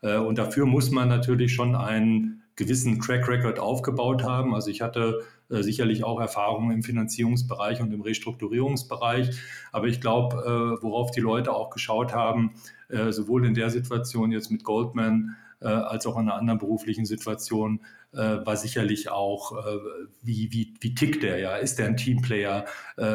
Äh, 0.02 0.18
und 0.18 0.38
dafür 0.38 0.66
muss 0.66 0.92
man 0.92 1.08
natürlich 1.08 1.54
schon 1.54 1.76
einen 1.76 2.44
gewissen 2.56 3.02
Track 3.02 3.28
Record 3.28 3.60
aufgebaut 3.60 4.24
haben. 4.24 4.54
Also 4.54 4.70
ich 4.70 4.82
hatte 4.82 5.20
äh, 5.20 5.24
sicherlich 5.50 6.04
auch 6.04 6.20
Erfahrungen 6.20 6.72
im 6.72 6.84
Finanzierungsbereich 6.84 7.82
und 7.82 7.94
im 7.94 8.02
Restrukturierungsbereich. 8.02 9.32
Aber 9.72 9.88
ich 9.88 10.02
glaube, 10.02 10.38
äh, 10.38 10.84
worauf 10.84 11.12
die 11.12 11.22
Leute 11.22 11.54
auch 11.54 11.70
geschaut 11.70 12.14
haben, 12.14 12.56
äh, 12.90 13.12
sowohl 13.12 13.46
in 13.46 13.54
der 13.54 13.70
Situation 13.70 14.32
jetzt 14.32 14.52
mit 14.52 14.64
Goldman 14.64 15.36
äh, 15.62 15.68
als 15.68 16.06
auch 16.06 16.16
in 16.18 16.24
einer 16.24 16.36
anderen 16.36 16.60
beruflichen 16.60 17.06
Situation, 17.06 17.82
äh, 18.14 18.18
war 18.46 18.56
sicherlich 18.56 19.10
auch, 19.10 19.66
äh, 19.66 19.80
wie, 20.22 20.52
wie, 20.52 20.74
wie 20.80 20.96
tickt 20.96 21.24
der 21.24 21.40
ja? 21.40 21.56
Ist 21.56 21.80
der 21.80 21.88
ein 21.88 21.98
Teamplayer? 21.98 22.66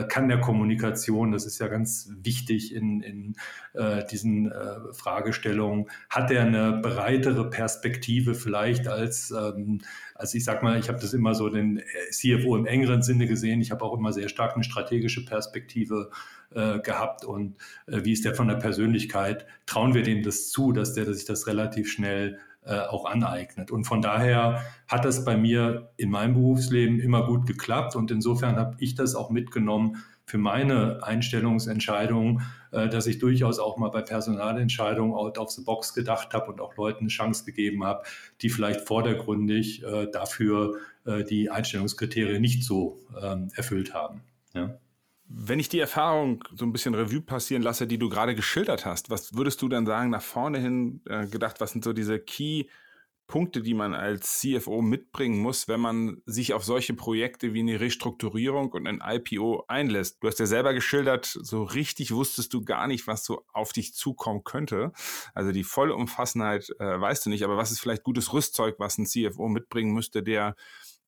Kann 0.08 0.28
der 0.28 0.40
Kommunikation? 0.40 1.32
Das 1.32 1.46
ist 1.46 1.58
ja 1.58 1.68
ganz 1.68 2.10
wichtig 2.20 2.74
in, 2.74 3.00
in 3.00 3.36
diesen 4.10 4.52
Fragestellungen. 4.92 5.86
Hat 6.10 6.30
er 6.30 6.42
eine 6.42 6.72
breitere 6.82 7.48
Perspektive 7.48 8.34
vielleicht 8.34 8.88
als, 8.88 9.30
ähm, 9.30 9.80
als 10.14 10.34
ich 10.34 10.44
sag 10.44 10.62
mal, 10.62 10.78
ich 10.78 10.88
habe 10.88 11.00
das 11.00 11.14
immer 11.14 11.34
so 11.34 11.48
den 11.48 11.80
CFO 12.10 12.56
im 12.56 12.66
engeren 12.66 13.02
Sinne 13.02 13.26
gesehen. 13.26 13.62
Ich 13.62 13.70
habe 13.70 13.82
auch 13.82 13.96
immer 13.96 14.12
sehr 14.12 14.28
stark 14.28 14.54
eine 14.54 14.64
strategische 14.64 15.24
Perspektive 15.24 16.10
gehabt 16.52 17.24
und 17.24 17.56
wie 17.86 18.12
ist 18.12 18.24
der 18.24 18.34
von 18.34 18.48
der 18.48 18.56
Persönlichkeit? 18.56 19.46
Trauen 19.66 19.94
wir 19.94 20.02
dem 20.02 20.24
das 20.24 20.48
zu, 20.48 20.72
dass 20.72 20.94
der 20.94 21.04
dass 21.04 21.18
sich 21.18 21.26
das 21.26 21.46
relativ 21.46 21.90
schnell 21.90 22.38
äh, 22.62 22.78
auch 22.80 23.06
aneignet. 23.06 23.70
Und 23.70 23.84
von 23.84 24.02
daher 24.02 24.62
hat 24.86 25.06
das 25.06 25.24
bei 25.24 25.34
mir 25.34 25.92
in 25.96 26.10
meinem 26.10 26.34
Berufsleben 26.34 27.00
immer 27.00 27.26
gut 27.26 27.46
geklappt 27.46 27.96
und 27.96 28.10
insofern 28.10 28.56
habe 28.56 28.76
ich 28.80 28.94
das 28.94 29.14
auch 29.14 29.30
mitgenommen 29.30 30.04
für 30.26 30.36
meine 30.36 31.02
Einstellungsentscheidungen, 31.02 32.42
äh, 32.70 32.90
dass 32.90 33.06
ich 33.06 33.18
durchaus 33.18 33.58
auch 33.58 33.78
mal 33.78 33.88
bei 33.88 34.02
Personalentscheidungen 34.02 35.14
out 35.14 35.38
of 35.38 35.48
the 35.52 35.64
box 35.64 35.94
gedacht 35.94 36.34
habe 36.34 36.52
und 36.52 36.60
auch 36.60 36.76
Leuten 36.76 37.00
eine 37.00 37.08
Chance 37.08 37.46
gegeben 37.46 37.82
habe, 37.82 38.02
die 38.42 38.50
vielleicht 38.50 38.82
vordergründig 38.82 39.82
äh, 39.82 40.06
dafür 40.10 40.76
die 41.30 41.48
Einstellungskriterien 41.48 42.42
nicht 42.42 42.62
so 42.62 43.00
ähm, 43.20 43.48
erfüllt 43.56 43.94
haben. 43.94 44.20
Ja. 44.52 44.78
Wenn 45.32 45.60
ich 45.60 45.68
die 45.68 45.78
Erfahrung 45.78 46.42
so 46.56 46.64
ein 46.64 46.72
bisschen 46.72 46.96
Revue 46.96 47.20
passieren 47.20 47.62
lasse, 47.62 47.86
die 47.86 47.98
du 47.98 48.08
gerade 48.08 48.34
geschildert 48.34 48.84
hast, 48.84 49.10
was 49.10 49.32
würdest 49.36 49.62
du 49.62 49.68
dann 49.68 49.86
sagen, 49.86 50.10
nach 50.10 50.22
vorne 50.22 50.58
hin 50.58 51.02
äh, 51.08 51.28
gedacht, 51.28 51.60
was 51.60 51.70
sind 51.70 51.84
so 51.84 51.92
diese 51.92 52.18
Key-Punkte, 52.18 53.62
die 53.62 53.74
man 53.74 53.94
als 53.94 54.40
CFO 54.40 54.82
mitbringen 54.82 55.38
muss, 55.38 55.68
wenn 55.68 55.78
man 55.78 56.20
sich 56.26 56.52
auf 56.52 56.64
solche 56.64 56.94
Projekte 56.94 57.54
wie 57.54 57.60
eine 57.60 57.78
Restrukturierung 57.78 58.72
und 58.72 58.88
ein 58.88 59.00
IPO 59.06 59.66
einlässt? 59.68 60.20
Du 60.20 60.26
hast 60.26 60.40
ja 60.40 60.46
selber 60.46 60.74
geschildert, 60.74 61.26
so 61.26 61.62
richtig 61.62 62.10
wusstest 62.10 62.52
du 62.52 62.64
gar 62.64 62.88
nicht, 62.88 63.06
was 63.06 63.24
so 63.24 63.44
auf 63.52 63.72
dich 63.72 63.94
zukommen 63.94 64.42
könnte. 64.42 64.90
Also 65.32 65.52
die 65.52 65.62
Vollumfassenheit 65.62 66.70
äh, 66.80 67.00
weißt 67.00 67.24
du 67.26 67.30
nicht, 67.30 67.44
aber 67.44 67.56
was 67.56 67.70
ist 67.70 67.78
vielleicht 67.78 68.02
gutes 68.02 68.32
Rüstzeug, 68.32 68.80
was 68.80 68.98
ein 68.98 69.06
CFO 69.06 69.46
mitbringen 69.46 69.94
müsste, 69.94 70.24
der 70.24 70.56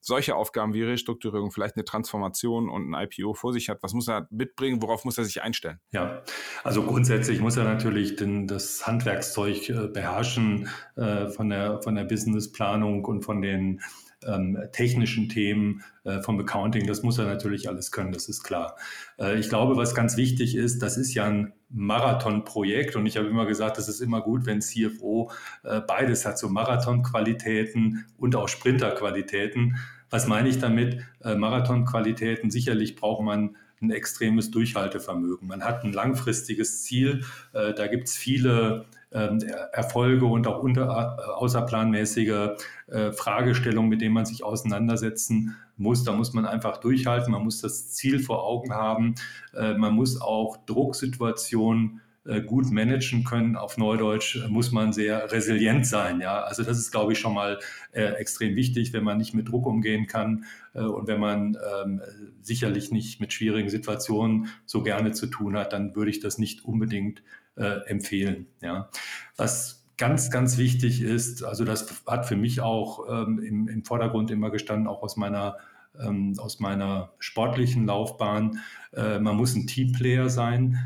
solche 0.03 0.35
Aufgaben 0.35 0.75
wie 0.75 0.83
Restrukturierung, 0.83 1.53
vielleicht 1.53 1.77
eine 1.77 1.85
Transformation 1.85 2.69
und 2.69 2.93
ein 2.93 3.09
IPO 3.09 3.35
vor 3.35 3.53
sich 3.53 3.69
hat, 3.69 3.83
was 3.83 3.95
muss 3.95 4.09
er 4.09 4.27
mitbringen, 4.31 4.83
worauf 4.83 5.05
muss 5.05 5.17
er 5.17 5.25
sich 5.25 5.43
einstellen? 5.43 5.79
Ja, 5.93 6.23
also 6.65 6.83
grundsätzlich 6.83 7.41
muss 7.41 7.57
er 7.57 7.65
natürlich 7.65 8.17
den, 8.17 8.49
das 8.49 8.87
Handwerkszeug 8.87 9.69
äh, 9.71 9.87
beherrschen 9.87 10.69
äh, 10.97 11.29
von, 11.29 11.49
der, 11.49 11.81
von 11.83 11.95
der 11.95 12.05
Businessplanung 12.05 13.05
und 13.05 13.23
von 13.23 13.41
den 13.41 13.81
ähm, 14.27 14.59
technischen 14.73 15.29
Themen 15.29 15.83
äh, 16.05 16.21
vom 16.21 16.39
Accounting, 16.39 16.87
das 16.87 17.03
muss 17.03 17.19
er 17.19 17.27
natürlich 17.27 17.69
alles 17.69 17.91
können, 17.91 18.13
das 18.13 18.29
ist 18.29 18.43
klar. 18.43 18.77
Äh, 19.19 19.39
ich 19.39 19.49
glaube, 19.49 19.77
was 19.77 19.95
ganz 19.95 20.17
wichtig 20.17 20.57
ist, 20.57 20.83
das 20.83 20.97
ist 20.97 21.15
ja 21.15 21.25
ein 21.25 21.53
Marathonprojekt 21.71 22.97
und 22.97 23.07
ich 23.07 23.17
habe 23.17 23.29
immer 23.29 23.47
gesagt, 23.47 23.79
es 23.79 23.89
ist 23.89 24.01
immer 24.01 24.21
gut, 24.21 24.47
wenn 24.47 24.61
CFO 24.61 25.31
äh, 25.65 25.81
beides 25.81 26.27
hat, 26.27 26.39
so 26.39 26.49
Marathonqualitäten 26.49 28.05
und 28.19 28.37
auch 28.37 28.49
Sprinterqualitäten. 28.49 29.77
Was 30.11 30.27
meine 30.27 30.49
ich 30.49 30.59
damit? 30.59 31.01
Äh, 31.25 31.37
Marathonqualitäten, 31.37 32.51
sicherlich 32.51 32.97
braucht 32.97 33.23
man 33.23 33.57
ein 33.83 33.91
extremes 33.91 34.51
Durchhaltevermögen. 34.51 35.49
Man 35.49 35.65
hat 35.65 35.85
ein 35.85 35.93
langfristiges 35.93 36.83
Ziel. 36.83 37.25
Äh, 37.53 37.75
da 37.75 37.87
gibt 37.87 38.09
es 38.09 38.17
viele 38.17 38.87
ähm, 39.11 39.41
Erfolge 39.73 40.27
und 40.27 40.47
auch 40.47 40.63
unter, 40.63 41.19
äh, 41.19 41.31
außerplanmäßige 41.33 42.57
äh, 42.87 43.13
Fragestellungen, 43.13 43.91
mit 43.91 44.01
denen 44.01 44.15
man 44.15 44.25
sich 44.25 44.45
auseinandersetzen 44.45 45.57
muss. 45.77 46.05
Da 46.05 46.13
muss 46.13 46.33
man 46.33 46.47
einfach 46.47 46.79
durchhalten. 46.79 47.33
Man 47.33 47.43
muss 47.43 47.61
das 47.61 47.91
Ziel 47.91 48.21
vor 48.21 48.45
Augen 48.45 48.73
haben. 48.73 49.15
man 49.53 49.95
muss 49.95 50.21
auch 50.21 50.59
Drucksituationen 50.67 51.97
äh, 51.97 52.12
gut 52.47 52.71
managen 52.71 53.25
können. 53.25 53.57
Auf 53.57 53.79
Neudeutsch 53.79 54.37
äh, 54.37 54.49
muss 54.49 54.71
man 54.71 54.93
sehr 54.93 55.33
resilient 55.33 55.87
sein. 55.87 56.21
Ja, 56.21 56.43
also 56.43 56.63
das 56.63 56.79
ist, 56.79 56.93
glaube 56.93 57.13
ich, 57.13 57.19
schon 57.19 57.35
mal 57.35 57.59
äh, 57.93 58.03
extrem 58.03 58.55
wichtig, 58.55 58.93
wenn 58.93 59.03
man 59.03 59.19
nicht 59.19 59.35
mit 59.35 59.49
Druck 59.49 59.67
umgehen 59.67 60.07
kann 60.07 60.45
äh, 60.75 60.83
und 60.83 61.09
wenn 61.09 61.19
man 61.19 61.57
ähm, 61.83 62.01
sicherlich 62.41 62.93
nicht 62.93 63.21
mit 63.21 63.33
schwierigen 63.33 63.69
Situationen 63.69 64.49
so 64.67 64.83
gerne 64.83 65.13
zu 65.13 65.27
tun 65.27 65.57
hat, 65.57 65.73
dann 65.73 65.97
würde 65.97 66.11
ich 66.11 66.21
das 66.21 66.39
nicht 66.39 66.65
unbedingt 66.65 67.23
äh, 67.57 67.81
empfehlen. 67.87 68.47
Ja, 68.61 68.89
was 69.37 69.85
ganz, 69.97 70.31
ganz 70.31 70.59
wichtig 70.59 71.03
ist, 71.03 71.43
also 71.43 71.65
das 71.65 72.05
hat 72.07 72.27
für 72.27 72.37
mich 72.37 72.61
auch 72.61 73.07
ähm, 73.11 73.41
im, 73.41 73.69
im 73.69 73.85
Vordergrund 73.85 74.31
immer 74.31 74.51
gestanden, 74.51 74.87
auch 74.87 75.03
aus 75.03 75.17
meiner 75.17 75.57
ähm, 76.01 76.35
aus 76.39 76.59
meiner 76.59 77.13
sportlichen 77.19 77.85
Laufbahn. 77.87 78.61
Äh, 78.93 79.19
man 79.19 79.37
muss 79.37 79.55
ein 79.55 79.67
Teamplayer 79.67 80.31
sein. 80.31 80.79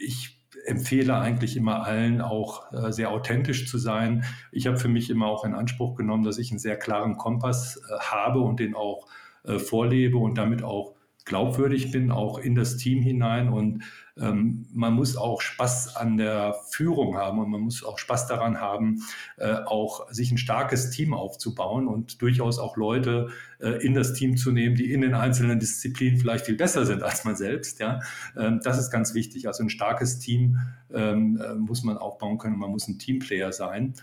Ich 0.00 0.40
empfehle 0.66 1.16
eigentlich 1.16 1.56
immer 1.56 1.84
allen 1.84 2.20
auch 2.20 2.72
äh, 2.72 2.92
sehr 2.92 3.10
authentisch 3.10 3.68
zu 3.68 3.78
sein. 3.78 4.24
Ich 4.52 4.66
habe 4.66 4.76
für 4.76 4.88
mich 4.88 5.10
immer 5.10 5.26
auch 5.26 5.44
in 5.44 5.54
Anspruch 5.54 5.94
genommen, 5.94 6.24
dass 6.24 6.38
ich 6.38 6.50
einen 6.50 6.58
sehr 6.58 6.76
klaren 6.76 7.16
Kompass 7.16 7.76
äh, 7.76 7.98
habe 8.00 8.40
und 8.40 8.60
den 8.60 8.74
auch 8.74 9.06
äh, 9.44 9.58
vorlebe 9.58 10.18
und 10.18 10.36
damit 10.36 10.62
auch 10.62 10.94
glaubwürdig 11.24 11.92
bin, 11.92 12.10
auch 12.10 12.38
in 12.38 12.54
das 12.54 12.76
Team 12.76 13.02
hinein. 13.02 13.48
Und 13.48 13.84
ähm, 14.20 14.66
man 14.72 14.92
muss 14.92 15.16
auch 15.16 15.40
Spaß 15.40 15.96
an 15.96 16.16
der 16.16 16.54
Führung 16.70 17.16
haben 17.16 17.38
und 17.38 17.50
man 17.50 17.62
muss 17.62 17.82
auch 17.84 17.98
Spaß 17.98 18.26
daran 18.26 18.60
haben, 18.60 19.02
äh, 19.38 19.54
auch 19.64 20.10
sich 20.12 20.30
ein 20.30 20.38
starkes 20.38 20.90
Team 20.90 21.14
aufzubauen 21.14 21.88
und 21.88 22.20
durchaus 22.20 22.58
auch 22.58 22.76
Leute 22.76 23.30
äh, 23.60 23.84
in 23.84 23.94
das 23.94 24.12
Team 24.12 24.36
zu 24.36 24.52
nehmen, 24.52 24.76
die 24.76 24.92
in 24.92 25.00
den 25.00 25.14
einzelnen 25.14 25.58
Disziplinen 25.58 26.18
vielleicht 26.18 26.46
viel 26.46 26.56
besser 26.56 26.84
sind 26.84 27.02
als 27.02 27.24
man 27.24 27.36
selbst. 27.36 27.80
Ja, 27.80 28.00
ähm, 28.36 28.60
das 28.62 28.78
ist 28.78 28.90
ganz 28.90 29.14
wichtig. 29.14 29.46
Also 29.46 29.62
ein 29.62 29.70
starkes 29.70 30.18
Team 30.18 30.58
ähm, 30.92 31.40
äh, 31.42 31.54
muss 31.54 31.82
man 31.82 31.96
aufbauen 31.96 32.38
können. 32.38 32.58
Man 32.58 32.70
muss 32.70 32.88
ein 32.88 32.98
Teamplayer 32.98 33.52
sein. 33.52 33.94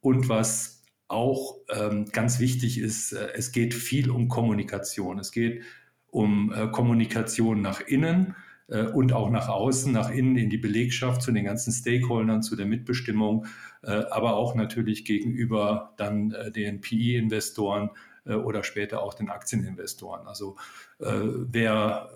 Und 0.00 0.28
was 0.28 0.82
auch 1.08 1.56
ähm, 1.68 2.06
ganz 2.10 2.40
wichtig 2.40 2.78
ist, 2.78 3.12
äh, 3.12 3.28
es 3.34 3.52
geht 3.52 3.74
viel 3.74 4.10
um 4.10 4.28
Kommunikation. 4.28 5.18
Es 5.18 5.32
geht 5.32 5.62
um 6.08 6.52
äh, 6.52 6.68
Kommunikation 6.68 7.62
nach 7.62 7.80
innen 7.80 8.34
äh, 8.68 8.84
und 8.84 9.12
auch 9.12 9.30
nach 9.30 9.48
außen, 9.48 9.92
nach 9.92 10.10
innen 10.10 10.36
in 10.36 10.50
die 10.50 10.58
Belegschaft, 10.58 11.22
zu 11.22 11.32
den 11.32 11.44
ganzen 11.44 11.72
Stakeholdern, 11.72 12.42
zu 12.42 12.56
der 12.56 12.66
Mitbestimmung, 12.66 13.46
äh, 13.82 14.04
aber 14.10 14.36
auch 14.36 14.54
natürlich 14.54 15.04
gegenüber 15.04 15.94
dann 15.96 16.32
äh, 16.32 16.50
den 16.50 16.80
PE-Investoren 16.80 17.90
äh, 18.24 18.34
oder 18.34 18.62
später 18.62 19.02
auch 19.02 19.14
den 19.14 19.28
Aktieninvestoren. 19.28 20.26
Also 20.26 20.56
wer 20.98 22.10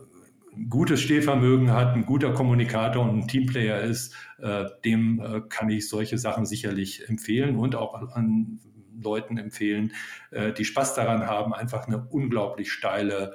gutes 0.70 1.00
Stehvermögen 1.00 1.72
hat, 1.72 1.96
ein 1.96 2.06
guter 2.06 2.32
Kommunikator 2.32 3.02
und 3.02 3.18
ein 3.18 3.26
Teamplayer 3.26 3.80
ist, 3.80 4.14
dem 4.84 5.44
kann 5.48 5.68
ich 5.70 5.88
solche 5.88 6.18
Sachen 6.18 6.46
sicherlich 6.46 7.08
empfehlen 7.08 7.56
und 7.56 7.74
auch 7.74 7.94
an 8.14 8.60
Leuten 8.96 9.38
empfehlen, 9.38 9.92
die 10.56 10.64
Spaß 10.64 10.94
daran 10.94 11.26
haben, 11.26 11.52
einfach 11.52 11.88
eine 11.88 12.06
unglaublich 12.06 12.70
steile 12.70 13.34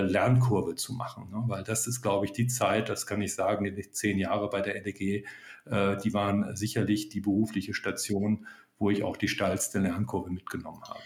Lernkurve 0.00 0.74
zu 0.74 0.94
machen. 0.94 1.30
Ne? 1.30 1.42
Weil 1.46 1.64
das 1.64 1.86
ist, 1.86 2.02
glaube 2.02 2.26
ich, 2.26 2.32
die 2.32 2.46
Zeit, 2.46 2.88
das 2.88 3.06
kann 3.06 3.20
ich 3.20 3.34
sagen, 3.34 3.64
die 3.64 3.90
zehn 3.90 4.18
Jahre 4.18 4.48
bei 4.48 4.60
der 4.60 4.76
LDG, 4.76 5.24
äh, 5.66 5.96
die 5.98 6.14
waren 6.14 6.56
sicherlich 6.56 7.08
die 7.08 7.20
berufliche 7.20 7.74
Station, 7.74 8.46
wo 8.78 8.90
ich 8.90 9.02
auch 9.02 9.16
die 9.16 9.28
steilste 9.28 9.78
Lernkurve 9.78 10.30
mitgenommen 10.30 10.82
habe. 10.82 11.00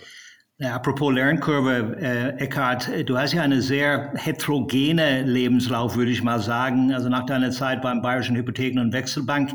Ja, 0.58 0.74
apropos 0.74 1.12
Lernkurve, 1.12 1.96
äh, 2.00 2.28
Eckhard, 2.42 2.90
du 3.06 3.18
hast 3.18 3.34
ja 3.34 3.42
eine 3.42 3.60
sehr 3.60 4.14
heterogene 4.14 5.22
Lebenslauf, 5.22 5.96
würde 5.96 6.10
ich 6.10 6.22
mal 6.22 6.40
sagen. 6.40 6.94
Also 6.94 7.10
nach 7.10 7.26
deiner 7.26 7.50
Zeit 7.50 7.82
beim 7.82 8.00
Bayerischen 8.00 8.36
Hypotheken- 8.36 8.80
und 8.80 8.92
Wechselbank, 8.94 9.50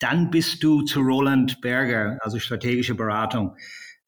dann 0.00 0.30
bist 0.30 0.64
du 0.64 0.82
zu 0.82 1.00
Roland 1.00 1.60
Berger, 1.60 2.18
also 2.22 2.40
strategische 2.40 2.96
Beratung 2.96 3.54
äh, 3.54 3.60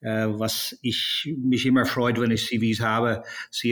was 0.04 0.78
ich 0.82 1.34
mich 1.38 1.64
immer 1.64 1.86
freut, 1.86 2.20
wenn 2.20 2.30
ich 2.30 2.46
CVs 2.46 2.80
habe, 2.80 3.22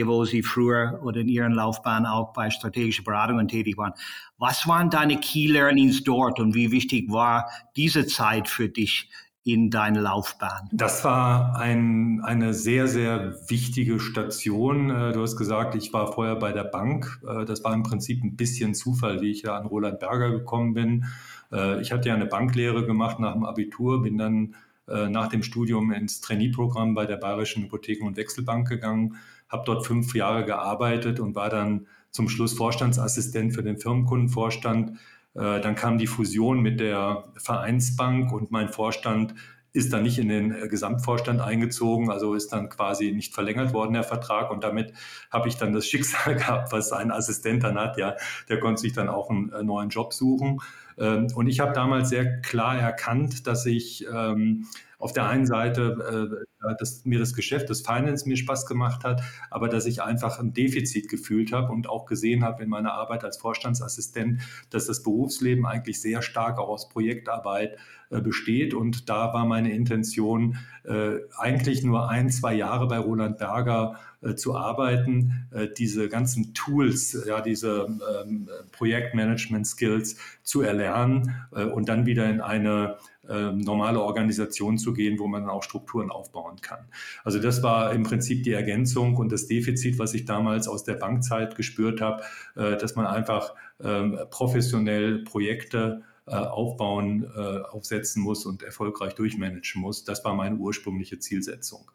wo 0.05 0.25
Sie 0.25 0.41
früher 0.41 0.99
oder 1.03 1.21
in 1.21 1.27
Ihren 1.27 1.53
Laufbahn 1.53 2.07
auch 2.07 2.33
bei 2.33 2.49
strategischen 2.49 3.05
Beratungen 3.05 3.47
tätig 3.47 3.77
waren. 3.77 3.93
Was 4.37 4.67
waren 4.67 4.89
deine 4.89 5.19
Key 5.19 5.47
Learnings 5.47 6.03
dort 6.03 6.39
und 6.39 6.55
wie 6.55 6.71
wichtig 6.71 7.11
war 7.11 7.49
diese 7.75 8.07
Zeit 8.07 8.47
für 8.47 8.67
dich 8.67 9.09
in 9.43 9.69
deine 9.69 10.01
Laufbahn? 10.01 10.69
Das 10.71 11.03
war 11.03 11.57
ein, 11.57 12.21
eine 12.23 12.53
sehr, 12.53 12.87
sehr 12.87 13.35
wichtige 13.49 13.99
Station. 13.99 14.89
Äh, 14.89 15.11
du 15.13 15.21
hast 15.21 15.37
gesagt, 15.37 15.75
ich 15.75 15.93
war 15.93 16.11
vorher 16.13 16.35
bei 16.35 16.51
der 16.51 16.63
Bank. 16.63 17.21
Äh, 17.27 17.45
das 17.45 17.63
war 17.63 17.73
im 17.73 17.83
Prinzip 17.83 18.23
ein 18.23 18.35
bisschen 18.35 18.73
Zufall, 18.73 19.21
wie 19.21 19.31
ich 19.31 19.43
da 19.43 19.57
an 19.57 19.65
Roland 19.65 19.99
Berger 19.99 20.31
gekommen 20.31 20.73
bin. 20.73 21.05
Äh, 21.51 21.81
ich 21.81 21.91
hatte 21.91 22.09
ja 22.09 22.15
eine 22.15 22.25
Banklehre 22.25 22.85
gemacht 22.85 23.19
nach 23.19 23.33
dem 23.33 23.45
Abitur, 23.45 24.01
bin 24.01 24.17
dann 24.17 24.55
nach 24.85 25.27
dem 25.27 25.43
Studium 25.43 25.93
ins 25.93 26.19
Trainee-Programm 26.19 26.93
bei 26.93 27.05
der 27.05 27.15
Bayerischen 27.15 27.63
Hypotheken- 27.63 28.05
und 28.05 28.17
Wechselbank 28.17 28.67
gegangen, 28.67 29.15
habe 29.47 29.63
dort 29.65 29.85
fünf 29.87 30.13
Jahre 30.13 30.43
gearbeitet 30.43 31.21
und 31.21 31.35
war 31.35 31.49
dann 31.49 31.87
zum 32.11 32.27
Schluss 32.27 32.53
Vorstandsassistent 32.53 33.53
für 33.53 33.63
den 33.63 33.77
Firmenkundenvorstand 33.77 34.97
äh, 35.35 35.61
dann 35.61 35.75
kam 35.75 35.97
die 35.97 36.07
Fusion 36.07 36.61
mit 36.61 36.79
der 36.79 37.25
Vereinsbank 37.37 38.31
und 38.31 38.51
mein 38.51 38.69
Vorstand 38.69 39.33
ist 39.71 39.91
dann 39.91 40.03
nicht 40.03 40.19
in 40.19 40.29
den 40.29 40.51
äh, 40.51 40.67
Gesamtvorstand 40.67 41.41
eingezogen, 41.41 42.11
also 42.11 42.35
ist 42.35 42.53
dann 42.53 42.69
quasi 42.69 43.11
nicht 43.11 43.33
verlängert 43.33 43.73
worden, 43.73 43.93
der 43.93 44.03
Vertrag. 44.03 44.51
Und 44.51 44.63
damit 44.63 44.93
habe 45.31 45.47
ich 45.47 45.57
dann 45.57 45.73
das 45.73 45.87
Schicksal 45.89 46.35
gehabt, 46.35 46.71
was 46.71 46.91
ein 46.91 47.11
Assistent 47.11 47.63
dann 47.63 47.79
hat, 47.79 47.97
ja, 47.97 48.15
der 48.49 48.59
konnte 48.59 48.81
sich 48.81 48.93
dann 48.93 49.09
auch 49.09 49.29
einen 49.29 49.51
äh, 49.51 49.63
neuen 49.63 49.89
Job 49.89 50.13
suchen. 50.13 50.59
Ähm, 50.97 51.27
und 51.35 51.47
ich 51.47 51.59
habe 51.59 51.73
damals 51.73 52.09
sehr 52.09 52.41
klar 52.41 52.77
erkannt, 52.77 53.47
dass 53.47 53.65
ich 53.65 54.05
ähm, 54.13 54.65
auf 55.03 55.11
der 55.11 55.27
einen 55.27 55.45
Seite, 55.45 56.39
äh, 56.63 56.75
dass 56.79 57.03
mir 57.03 57.19
das 57.19 57.33
Geschäft, 57.33 57.69
das 57.69 57.81
Finance 57.81 58.25
mir 58.25 58.37
Spaß 58.37 58.65
gemacht 58.65 59.03
hat, 59.03 59.21
aber 59.49 59.67
dass 59.67 59.85
ich 59.85 60.01
einfach 60.01 60.39
ein 60.39 60.53
Defizit 60.53 61.09
gefühlt 61.09 61.51
habe 61.51 61.73
und 61.73 61.89
auch 61.89 62.05
gesehen 62.05 62.41
habe 62.41 62.63
in 62.63 62.69
meiner 62.69 62.93
Arbeit 62.93 63.25
als 63.25 63.37
Vorstandsassistent, 63.37 64.41
dass 64.69 64.85
das 64.85 65.03
Berufsleben 65.03 65.65
eigentlich 65.65 66.01
sehr 66.01 66.21
stark 66.21 66.57
auch 66.57 66.69
aus 66.69 66.87
Projektarbeit 66.87 67.77
äh, 68.11 68.21
besteht. 68.21 68.73
Und 68.73 69.09
da 69.09 69.33
war 69.33 69.45
meine 69.45 69.73
Intention, 69.73 70.57
äh, 70.85 71.17
eigentlich 71.37 71.83
nur 71.83 72.09
ein, 72.09 72.29
zwei 72.29 72.53
Jahre 72.53 72.87
bei 72.87 72.97
Roland 72.97 73.37
Berger 73.37 73.99
äh, 74.23 74.35
zu 74.35 74.55
arbeiten, 74.55 75.47
äh, 75.51 75.67
diese 75.67 76.09
ganzen 76.09 76.53
Tools, 76.53 77.25
ja, 77.27 77.41
diese 77.41 77.87
ähm, 78.25 78.49
Projektmanagement-Skills 78.71 80.17
zu 80.43 80.61
erlernen 80.61 81.35
äh, 81.53 81.65
und 81.65 81.89
dann 81.89 82.05
wieder 82.05 82.29
in 82.29 82.41
eine 82.41 82.97
ähm, 83.29 83.59
normale 83.59 84.01
Organisation 84.01 84.77
zu 84.77 84.93
gehen, 84.93 85.19
wo 85.19 85.27
man 85.27 85.49
auch 85.49 85.63
Strukturen 85.63 86.09
aufbauen 86.09 86.61
kann. 86.61 86.85
Also 87.23 87.39
das 87.39 87.63
war 87.63 87.93
im 87.93 88.03
Prinzip 88.03 88.43
die 88.43 88.51
Ergänzung 88.51 89.15
und 89.17 89.31
das 89.31 89.47
Defizit, 89.47 89.99
was 89.99 90.13
ich 90.13 90.25
damals 90.25 90.67
aus 90.67 90.83
der 90.83 90.95
Bankzeit 90.95 91.55
gespürt 91.55 92.01
habe, 92.01 92.23
äh, 92.55 92.77
dass 92.77 92.95
man 92.95 93.05
einfach 93.05 93.55
ähm, 93.83 94.19
professionell 94.29 95.23
Projekte 95.23 96.03
äh, 96.25 96.35
aufbauen, 96.35 97.27
aufsetzen 97.69 98.23
muss 98.23 98.45
und 98.45 98.63
erfolgreich 98.63 99.13
durchmanagen 99.13 99.81
muss. 99.81 100.05
Das 100.05 100.23
war 100.23 100.33
meine 100.33 100.55
ursprüngliche 100.55 101.19
Zielsetzung. 101.19 101.91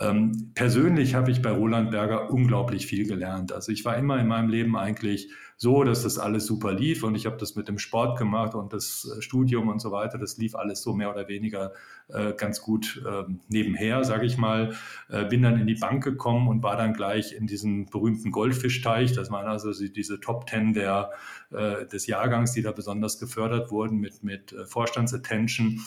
Ähm, 0.00 0.52
persönlich 0.54 1.14
habe 1.14 1.30
ich 1.30 1.40
bei 1.40 1.50
Roland 1.50 1.90
Berger 1.90 2.30
unglaublich 2.30 2.86
viel 2.86 3.06
gelernt. 3.06 3.52
Also 3.52 3.70
ich 3.70 3.84
war 3.84 3.96
immer 3.96 4.18
in 4.18 4.26
meinem 4.26 4.48
Leben 4.48 4.76
eigentlich 4.76 5.30
so, 5.56 5.84
dass 5.84 6.02
das 6.02 6.18
alles 6.18 6.46
super 6.46 6.72
lief 6.72 7.04
und 7.04 7.14
ich 7.14 7.26
habe 7.26 7.36
das 7.36 7.54
mit 7.56 7.68
dem 7.68 7.78
Sport 7.78 8.18
gemacht 8.18 8.54
und 8.54 8.72
das 8.72 9.10
äh, 9.16 9.22
Studium 9.22 9.68
und 9.68 9.80
so 9.80 9.92
weiter. 9.92 10.18
Das 10.18 10.36
lief 10.36 10.54
alles 10.54 10.82
so 10.82 10.94
mehr 10.94 11.10
oder 11.10 11.28
weniger 11.28 11.72
äh, 12.08 12.34
ganz 12.34 12.60
gut 12.60 13.02
äh, 13.06 13.24
nebenher, 13.48 14.04
sage 14.04 14.26
ich 14.26 14.36
mal. 14.36 14.74
Äh, 15.08 15.24
bin 15.24 15.42
dann 15.42 15.58
in 15.58 15.66
die 15.66 15.76
Bank 15.76 16.04
gekommen 16.04 16.48
und 16.48 16.62
war 16.62 16.76
dann 16.76 16.92
gleich 16.92 17.32
in 17.32 17.46
diesem 17.46 17.86
berühmten 17.86 18.30
Goldfischteich. 18.30 19.12
Das 19.12 19.30
waren 19.30 19.46
also 19.46 19.72
diese 19.72 20.20
Top 20.20 20.46
Ten 20.46 20.74
der, 20.74 21.12
äh, 21.50 21.86
des 21.86 22.06
Jahrgangs, 22.06 22.52
die 22.52 22.62
da 22.62 22.72
besonders 22.72 23.18
gefördert 23.18 23.70
wurden 23.70 23.98
mit, 23.98 24.22
mit 24.22 24.52
äh, 24.52 24.66
Vorstandsattention. 24.66 25.80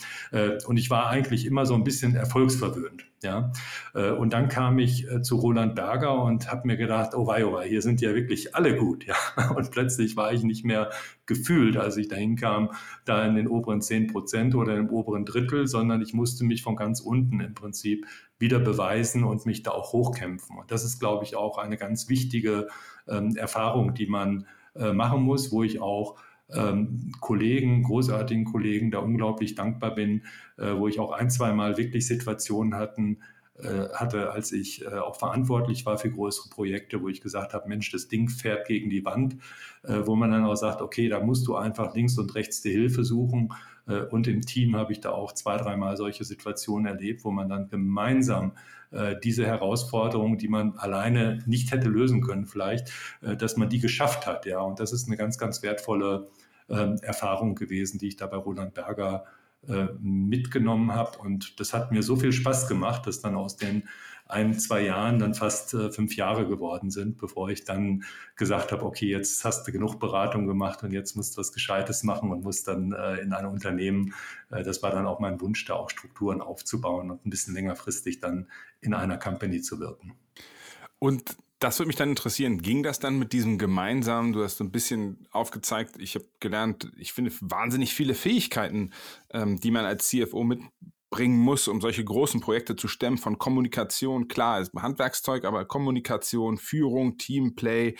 und 0.65 0.77
ich 0.77 0.89
war 0.89 1.09
eigentlich 1.09 1.45
immer 1.45 1.65
so 1.65 1.73
ein 1.73 1.83
bisschen 1.83 2.15
erfolgsverwöhnt. 2.15 3.05
Ja, 3.23 3.51
und 3.93 4.31
dann 4.33 4.47
kam 4.47 4.77
ich 4.77 5.07
zu 5.23 5.37
Roland 5.37 5.73
Berger 5.73 6.21
und 6.23 6.51
habe 6.51 6.67
mir 6.67 6.77
gedacht, 6.77 7.15
oh 7.15 7.25
wei, 7.25 7.45
oh 7.45 7.53
wei, 7.53 7.67
hier 7.67 7.81
sind 7.81 7.99
ja 7.99 8.13
wirklich 8.13 8.55
alle 8.55 8.75
gut. 8.75 9.05
Ja, 9.05 9.15
und 9.57 9.71
plötzlich 9.71 10.15
war 10.15 10.31
ich 10.31 10.43
nicht 10.43 10.63
mehr 10.63 10.89
gefühlt, 11.25 11.77
als 11.77 11.97
ich 11.97 12.07
dahin 12.07 12.35
kam, 12.35 12.71
da 13.05 13.25
in 13.25 13.35
den 13.35 13.47
oberen 13.47 13.81
10 13.81 14.07
Prozent 14.07 14.55
oder 14.55 14.77
im 14.77 14.89
oberen 14.89 15.25
Drittel, 15.25 15.67
sondern 15.67 16.01
ich 16.01 16.13
musste 16.13 16.45
mich 16.45 16.61
von 16.61 16.75
ganz 16.75 17.01
unten 17.01 17.39
im 17.39 17.53
Prinzip 17.53 18.05
wieder 18.39 18.59
beweisen 18.59 19.23
und 19.23 19.45
mich 19.45 19.63
da 19.63 19.71
auch 19.71 19.93
hochkämpfen. 19.93 20.57
Und 20.57 20.71
das 20.71 20.85
ist, 20.85 20.99
glaube 20.99 21.25
ich, 21.25 21.35
auch 21.35 21.57
eine 21.57 21.77
ganz 21.77 22.07
wichtige 22.07 22.67
ähm, 23.07 23.35
Erfahrung, 23.35 23.93
die 23.93 24.07
man 24.07 24.45
äh, 24.75 24.93
machen 24.93 25.21
muss, 25.21 25.51
wo 25.51 25.63
ich 25.63 25.81
auch 25.81 26.17
ähm, 26.53 27.11
Kollegen, 27.19 27.83
großartigen 27.83 28.45
Kollegen, 28.45 28.91
da 28.91 28.99
unglaublich 28.99 29.55
dankbar 29.55 29.95
bin, 29.95 30.23
äh, 30.57 30.73
wo 30.75 30.87
ich 30.87 30.99
auch 30.99 31.11
ein, 31.11 31.29
zwei 31.29 31.51
Mal 31.51 31.77
wirklich 31.77 32.07
Situationen 32.07 32.75
hatten, 32.75 33.19
hatte, 33.93 34.31
als 34.31 34.51
ich 34.51 34.85
äh, 34.85 34.89
auch 34.99 35.15
verantwortlich 35.15 35.85
war 35.85 35.97
für 35.97 36.11
größere 36.11 36.49
Projekte, 36.49 37.01
wo 37.01 37.09
ich 37.09 37.21
gesagt 37.21 37.53
habe, 37.53 37.67
Mensch, 37.67 37.91
das 37.91 38.07
Ding 38.07 38.29
fährt 38.29 38.67
gegen 38.67 38.89
die 38.89 39.03
Wand, 39.03 39.37
äh, 39.83 40.01
wo 40.05 40.15
man 40.15 40.31
dann 40.31 40.45
auch 40.45 40.55
sagt, 40.55 40.81
okay, 40.81 41.09
da 41.09 41.19
musst 41.19 41.47
du 41.47 41.55
einfach 41.55 41.95
links 41.95 42.17
und 42.17 42.35
rechts 42.35 42.61
die 42.61 42.71
Hilfe 42.71 43.03
suchen. 43.03 43.53
Und 44.11 44.27
im 44.27 44.41
Team 44.41 44.75
habe 44.75 44.91
ich 44.91 44.99
da 44.99 45.11
auch 45.11 45.31
zwei, 45.31 45.55
dreimal 45.55 45.95
solche 45.95 46.25
Situationen 46.25 46.87
erlebt, 46.87 47.23
wo 47.23 47.31
man 47.31 47.47
dann 47.47 47.69
gemeinsam 47.69 48.51
diese 49.23 49.45
Herausforderungen, 49.45 50.37
die 50.37 50.49
man 50.49 50.77
alleine 50.77 51.41
nicht 51.45 51.71
hätte 51.71 51.87
lösen 51.87 52.19
können, 52.19 52.47
vielleicht, 52.47 52.91
dass 53.21 53.55
man 53.55 53.69
die 53.69 53.79
geschafft 53.79 54.27
hat. 54.27 54.45
Ja, 54.45 54.59
und 54.59 54.81
das 54.81 54.91
ist 54.91 55.07
eine 55.07 55.15
ganz, 55.15 55.37
ganz 55.37 55.63
wertvolle 55.63 56.27
ähm, 56.67 56.97
Erfahrung 57.01 57.55
gewesen, 57.55 57.97
die 57.97 58.09
ich 58.09 58.17
da 58.17 58.27
bei 58.27 58.35
Roland 58.35 58.73
Berger 58.73 59.23
äh, 59.23 59.46
mitgenommen 59.99 60.93
habe. 60.93 61.17
Und 61.17 61.59
das 61.59 61.73
hat 61.73 61.91
mir 61.91 62.03
so 62.03 62.15
viel 62.15 62.31
Spaß 62.31 62.67
gemacht, 62.67 63.05
dass 63.05 63.21
dann 63.21 63.35
aus 63.35 63.57
den 63.57 63.83
ein, 64.29 64.57
zwei 64.59 64.81
Jahren 64.81 65.19
dann 65.19 65.33
fast 65.33 65.73
äh, 65.73 65.91
fünf 65.91 66.15
Jahre 66.15 66.47
geworden 66.47 66.91
sind, 66.91 67.17
bevor 67.17 67.49
ich 67.49 67.63
dann 67.63 68.03
gesagt 68.35 68.71
habe, 68.71 68.83
okay, 68.83 69.07
jetzt 69.07 69.43
hast 69.45 69.67
du 69.67 69.71
genug 69.71 69.99
Beratung 69.99 70.47
gemacht 70.47 70.83
und 70.83 70.91
jetzt 70.91 71.15
musst 71.15 71.35
du 71.35 71.39
was 71.39 71.53
Gescheites 71.53 72.03
machen 72.03 72.31
und 72.31 72.43
musst 72.43 72.67
dann 72.67 72.91
äh, 72.91 73.17
in 73.17 73.33
einem 73.33 73.51
Unternehmen, 73.51 74.13
äh, 74.51 74.63
das 74.63 74.83
war 74.83 74.91
dann 74.91 75.05
auch 75.05 75.19
mein 75.19 75.39
Wunsch, 75.41 75.63
da 75.65 75.75
auch 75.75 75.89
Strukturen 75.89 76.41
aufzubauen 76.41 77.11
und 77.11 77.25
ein 77.25 77.29
bisschen 77.29 77.53
längerfristig 77.53 78.19
dann 78.19 78.47
in 78.81 78.93
einer 78.93 79.17
Company 79.17 79.61
zu 79.61 79.79
wirken. 79.79 80.13
Und 80.99 81.37
das 81.59 81.79
würde 81.79 81.87
mich 81.87 81.95
dann 81.95 82.09
interessieren. 82.09 82.61
Ging 82.61 82.83
das 82.83 82.99
dann 82.99 83.17
mit 83.17 83.33
diesem 83.33 83.57
gemeinsamen, 83.57 84.33
du 84.33 84.43
hast 84.43 84.57
so 84.57 84.63
ein 84.63 84.71
bisschen 84.71 85.27
aufgezeigt, 85.31 85.95
ich 85.99 86.15
habe 86.15 86.25
gelernt, 86.39 86.91
ich 86.97 87.13
finde 87.13 87.31
wahnsinnig 87.41 87.93
viele 87.93 88.13
Fähigkeiten, 88.13 88.91
ähm, 89.31 89.59
die 89.59 89.71
man 89.71 89.85
als 89.85 90.07
CFO 90.07 90.43
mitbringen 90.43 91.39
muss, 91.39 91.67
um 91.67 91.81
solche 91.81 92.03
großen 92.03 92.41
Projekte 92.41 92.75
zu 92.75 92.87
stemmen, 92.87 93.17
von 93.17 93.39
Kommunikation, 93.39 94.27
klar, 94.27 94.59
ist 94.61 94.73
Handwerkszeug, 94.73 95.45
aber 95.45 95.65
Kommunikation, 95.65 96.57
Führung, 96.57 97.17
Teamplay, 97.17 97.95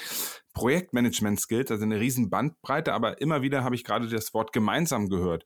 Projektmanagement-Skills, 0.57 1.69
also 1.69 1.83
eine 1.83 1.99
riesen 1.99 2.31
Bandbreite, 2.31 2.93
aber 2.93 3.21
immer 3.21 3.43
wieder 3.43 3.63
habe 3.63 3.75
ich 3.75 3.83
gerade 3.83 4.07
das 4.07 4.33
Wort 4.33 4.53
gemeinsam 4.53 5.07
gehört. 5.07 5.45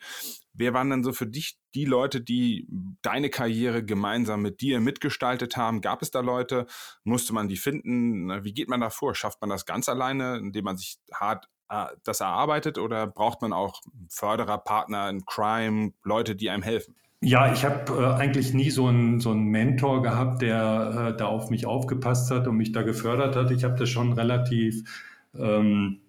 Wer 0.53 0.73
waren 0.73 0.89
dann 0.89 1.03
so 1.03 1.11
für 1.11 1.27
dich 1.27 1.57
die 1.75 1.83
Leute, 1.83 2.21
die 2.21 2.65
deine 3.01 3.29
Karriere 3.29 3.83
gemeinsam 3.83 4.41
mit 4.41 4.61
dir 4.61 4.79
mitgestaltet 4.79 5.57
haben? 5.57 5.81
Gab 5.81 6.01
es 6.01 6.11
da 6.11 6.21
Leute? 6.21 6.65
Musste 7.03 7.33
man 7.33 7.49
die 7.49 7.57
finden? 7.57 8.43
Wie 8.45 8.53
geht 8.53 8.69
man 8.69 8.79
da 8.79 8.89
vor? 8.89 9.13
Schafft 9.13 9.41
man 9.41 9.49
das 9.49 9.65
ganz 9.65 9.89
alleine, 9.89 10.37
indem 10.37 10.63
man 10.63 10.77
sich 10.77 10.97
hart 11.13 11.49
äh, 11.67 11.87
das 12.03 12.21
erarbeitet 12.21 12.77
oder 12.77 13.05
braucht 13.05 13.41
man 13.41 13.51
auch 13.51 13.81
Förderer, 14.09 14.59
Partner 14.59 15.09
in 15.09 15.25
Crime, 15.25 15.91
Leute, 16.03 16.37
die 16.37 16.49
einem 16.49 16.63
helfen? 16.63 16.95
Ja, 17.23 17.53
ich 17.53 17.63
habe 17.65 17.93
äh, 18.01 18.13
eigentlich 18.19 18.53
nie 18.53 18.71
so 18.71 18.87
einen, 18.87 19.19
so 19.19 19.29
einen 19.31 19.45
Mentor 19.45 20.01
gehabt, 20.01 20.41
der 20.41 21.11
äh, 21.13 21.17
da 21.17 21.27
auf 21.27 21.51
mich 21.51 21.67
aufgepasst 21.67 22.31
hat 22.31 22.47
und 22.47 22.57
mich 22.57 22.71
da 22.71 22.81
gefördert 22.81 23.35
hat. 23.35 23.51
Ich 23.51 23.63
habe 23.63 23.75
das 23.77 23.89
schon 23.89 24.13
relativ, 24.13 24.83
ähm, 25.35 25.99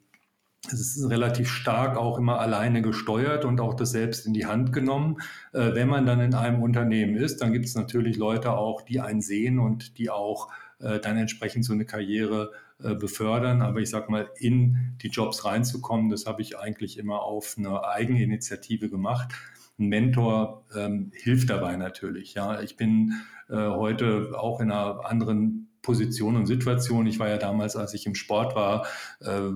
es 0.67 0.97
ist 0.97 1.11
relativ 1.11 1.51
stark 1.51 1.99
auch 1.99 2.19
immer 2.19 2.41
alleine 2.41 2.81
gesteuert 2.83 3.45
und 3.45 3.61
auch 3.61 3.75
das 3.75 3.91
selbst 3.93 4.27
in 4.27 4.33
die 4.33 4.47
Hand 4.47 4.73
genommen. 4.73 5.19
Äh, 5.53 5.75
wenn 5.75 5.89
man 5.89 6.07
dann 6.07 6.21
in 6.21 6.35
einem 6.35 6.63
Unternehmen 6.63 7.17
ist, 7.17 7.43
dann 7.43 7.53
gibt 7.53 7.67
es 7.67 7.75
natürlich 7.75 8.17
Leute 8.17 8.53
auch, 8.53 8.81
die 8.83 9.01
einen 9.01 9.21
sehen 9.21 9.59
und 9.59 9.99
die 9.99 10.09
auch 10.09 10.49
äh, 10.81 10.99
dann 10.99 11.19
entsprechend 11.19 11.67
so 11.67 11.75
eine 11.75 11.85
Karriere 11.85 12.53
äh, 12.83 12.95
befördern. 12.95 13.61
Aber 13.61 13.81
ich 13.81 13.91
sage 13.91 14.11
mal, 14.11 14.31
in 14.39 14.97
die 15.03 15.09
Jobs 15.09 15.45
reinzukommen, 15.45 16.11
das 16.11 16.25
habe 16.25 16.41
ich 16.41 16.59
eigentlich 16.59 16.99
immer 16.99 17.23
auf 17.23 17.57
eine 17.59 17.85
Eigeninitiative 17.85 18.89
gemacht 18.89 19.35
ein 19.83 19.89
Mentor 19.89 20.65
ähm, 20.75 21.11
hilft 21.15 21.51
dabei 21.51 21.77
natürlich. 21.77 22.35
Ja, 22.35 22.61
ich 22.61 22.77
bin 22.77 23.15
äh, 23.49 23.57
heute 23.57 24.33
auch 24.39 24.61
in 24.61 24.71
einer 24.71 25.05
anderen 25.05 25.69
Position 25.83 26.37
und 26.37 26.47
Situation. 26.47 27.07
Ich 27.07 27.19
war 27.19 27.29
ja 27.29 27.39
damals, 27.39 27.77
als 27.77 27.93
ich 27.93 28.07
im 28.07 28.15
Sport 28.15 28.55
war, 28.55 28.87
äh, 29.21 29.51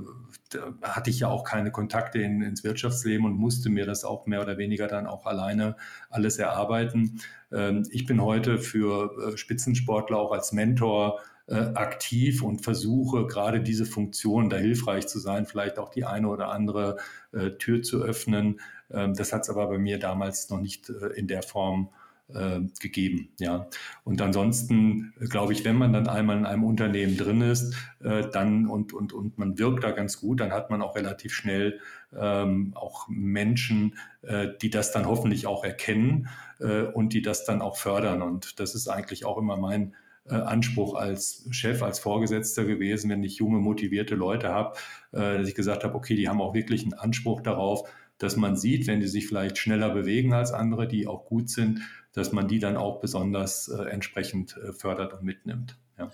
hatte 0.82 1.10
ich 1.10 1.20
ja 1.20 1.28
auch 1.28 1.44
keine 1.44 1.70
Kontakte 1.70 2.18
in, 2.20 2.42
ins 2.42 2.64
Wirtschaftsleben 2.64 3.24
und 3.24 3.36
musste 3.36 3.70
mir 3.70 3.86
das 3.86 4.04
auch 4.04 4.26
mehr 4.26 4.42
oder 4.42 4.58
weniger 4.58 4.88
dann 4.88 5.06
auch 5.06 5.24
alleine 5.26 5.76
alles 6.10 6.38
erarbeiten. 6.38 7.20
Ähm, 7.52 7.84
ich 7.90 8.06
bin 8.06 8.20
heute 8.20 8.58
für 8.58 9.32
äh, 9.32 9.36
Spitzensportler 9.36 10.18
auch 10.18 10.32
als 10.32 10.52
Mentor 10.52 11.20
äh, 11.48 11.54
aktiv 11.74 12.42
und 12.42 12.62
versuche 12.62 13.26
gerade 13.26 13.60
diese 13.60 13.86
Funktion 13.86 14.50
da 14.50 14.56
hilfreich 14.56 15.06
zu 15.06 15.20
sein, 15.20 15.46
vielleicht 15.46 15.78
auch 15.78 15.90
die 15.90 16.04
eine 16.04 16.28
oder 16.28 16.48
andere 16.48 16.96
äh, 17.32 17.50
Tür 17.52 17.82
zu 17.82 18.02
öffnen. 18.02 18.60
Ähm, 18.90 19.14
das 19.14 19.32
hat 19.32 19.42
es 19.42 19.50
aber 19.50 19.66
bei 19.68 19.78
mir 19.78 19.98
damals 19.98 20.50
noch 20.50 20.60
nicht 20.60 20.90
äh, 20.90 21.08
in 21.16 21.26
der 21.26 21.42
Form 21.42 21.90
äh, 22.32 22.60
gegeben. 22.80 23.28
Ja. 23.38 23.68
Und 24.04 24.20
ansonsten 24.20 25.14
glaube 25.20 25.52
ich, 25.52 25.64
wenn 25.64 25.76
man 25.76 25.92
dann 25.92 26.08
einmal 26.08 26.36
in 26.36 26.46
einem 26.46 26.64
Unternehmen 26.64 27.16
drin 27.16 27.40
ist, 27.40 27.74
äh, 28.02 28.28
dann 28.32 28.66
und, 28.66 28.92
und, 28.92 29.12
und 29.12 29.38
man 29.38 29.58
wirkt 29.58 29.84
da 29.84 29.92
ganz 29.92 30.20
gut, 30.20 30.40
dann 30.40 30.52
hat 30.52 30.70
man 30.70 30.82
auch 30.82 30.96
relativ 30.96 31.32
schnell 31.32 31.80
ähm, 32.16 32.72
auch 32.74 33.06
Menschen, 33.08 33.96
äh, 34.22 34.48
die 34.60 34.70
das 34.70 34.92
dann 34.92 35.06
hoffentlich 35.06 35.46
auch 35.46 35.64
erkennen 35.64 36.28
äh, 36.60 36.82
und 36.82 37.12
die 37.12 37.22
das 37.22 37.44
dann 37.44 37.62
auch 37.62 37.76
fördern. 37.76 38.22
Und 38.22 38.58
das 38.60 38.74
ist 38.74 38.88
eigentlich 38.88 39.24
auch 39.24 39.38
immer 39.38 39.56
mein 39.56 39.94
äh, 40.28 40.34
Anspruch 40.34 40.94
als 40.94 41.46
Chef, 41.50 41.82
als 41.82 41.98
Vorgesetzter 42.00 42.64
gewesen, 42.64 43.10
wenn 43.10 43.22
ich 43.22 43.36
junge, 43.36 43.58
motivierte 43.58 44.16
Leute 44.16 44.48
habe, 44.48 44.76
äh, 45.12 45.38
dass 45.38 45.48
ich 45.48 45.54
gesagt 45.54 45.84
habe, 45.84 45.94
okay, 45.94 46.16
die 46.16 46.28
haben 46.28 46.40
auch 46.40 46.54
wirklich 46.54 46.82
einen 46.82 46.94
Anspruch 46.94 47.40
darauf, 47.40 47.88
dass 48.18 48.36
man 48.36 48.56
sieht, 48.56 48.86
wenn 48.86 49.00
die 49.00 49.08
sich 49.08 49.26
vielleicht 49.26 49.58
schneller 49.58 49.90
bewegen 49.90 50.32
als 50.32 50.52
andere, 50.52 50.88
die 50.88 51.06
auch 51.06 51.26
gut 51.26 51.50
sind, 51.50 51.80
dass 52.12 52.32
man 52.32 52.48
die 52.48 52.58
dann 52.58 52.76
auch 52.76 53.00
besonders 53.00 53.68
äh, 53.68 53.90
entsprechend 53.90 54.56
äh, 54.56 54.72
fördert 54.72 55.12
und 55.14 55.22
mitnimmt. 55.22 55.78
Ja. 55.98 56.10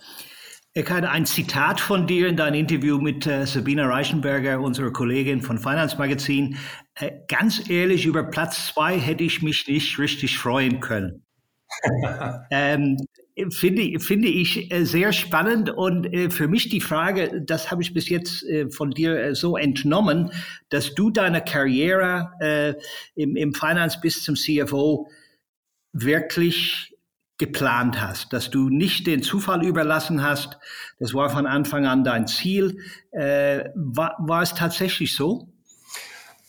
Eckhard, 0.75 1.05
ein 1.05 1.27
Zitat 1.27 1.79
von 1.79 2.07
dir 2.07 2.27
in 2.27 2.35
deinem 2.35 2.55
Interview 2.55 2.97
mit 2.97 3.27
äh, 3.27 3.45
Sabine 3.45 3.87
Reichenberger, 3.87 4.59
unserer 4.59 4.91
Kollegin 4.91 5.41
von 5.41 5.59
Finance 5.59 5.97
Magazin. 5.97 6.57
Äh, 6.95 7.11
ganz 7.27 7.69
ehrlich, 7.69 8.07
über 8.07 8.23
Platz 8.23 8.67
zwei 8.73 8.99
hätte 8.99 9.23
ich 9.23 9.43
mich 9.43 9.67
nicht 9.67 9.99
richtig 9.99 10.37
freuen 10.37 10.79
können. 10.79 11.23
ähm, 12.51 12.97
finde, 13.49 13.99
finde 13.99 14.27
ich 14.27 14.71
äh, 14.71 14.85
sehr 14.85 15.11
spannend 15.11 15.69
und 15.69 16.05
äh, 16.13 16.29
für 16.29 16.47
mich 16.47 16.69
die 16.69 16.81
Frage, 16.81 17.41
das 17.43 17.71
habe 17.71 17.81
ich 17.81 17.93
bis 17.93 18.09
jetzt 18.09 18.43
äh, 18.43 18.69
von 18.69 18.91
dir 18.91 19.33
so 19.35 19.57
entnommen, 19.57 20.31
dass 20.69 20.93
du 20.93 21.09
deine 21.09 21.43
Karriere 21.43 22.77
im, 23.15 23.53
Finance 23.53 23.99
bis 24.01 24.23
zum 24.23 24.35
CFO 24.35 25.07
wirklich 25.91 26.95
geplant 27.37 28.01
hast, 28.01 28.33
dass 28.33 28.49
du 28.49 28.69
nicht 28.69 29.05
den 29.05 29.21
Zufall 29.21 29.65
überlassen 29.65 30.23
hast. 30.23 30.57
Das 30.99 31.13
war 31.13 31.29
von 31.29 31.45
Anfang 31.45 31.85
an 31.85 32.03
dein 32.03 32.25
Ziel. 32.25 32.79
war, 33.11 34.15
war 34.19 34.41
es 34.41 34.55
tatsächlich 34.55 35.15
so? 35.15 35.53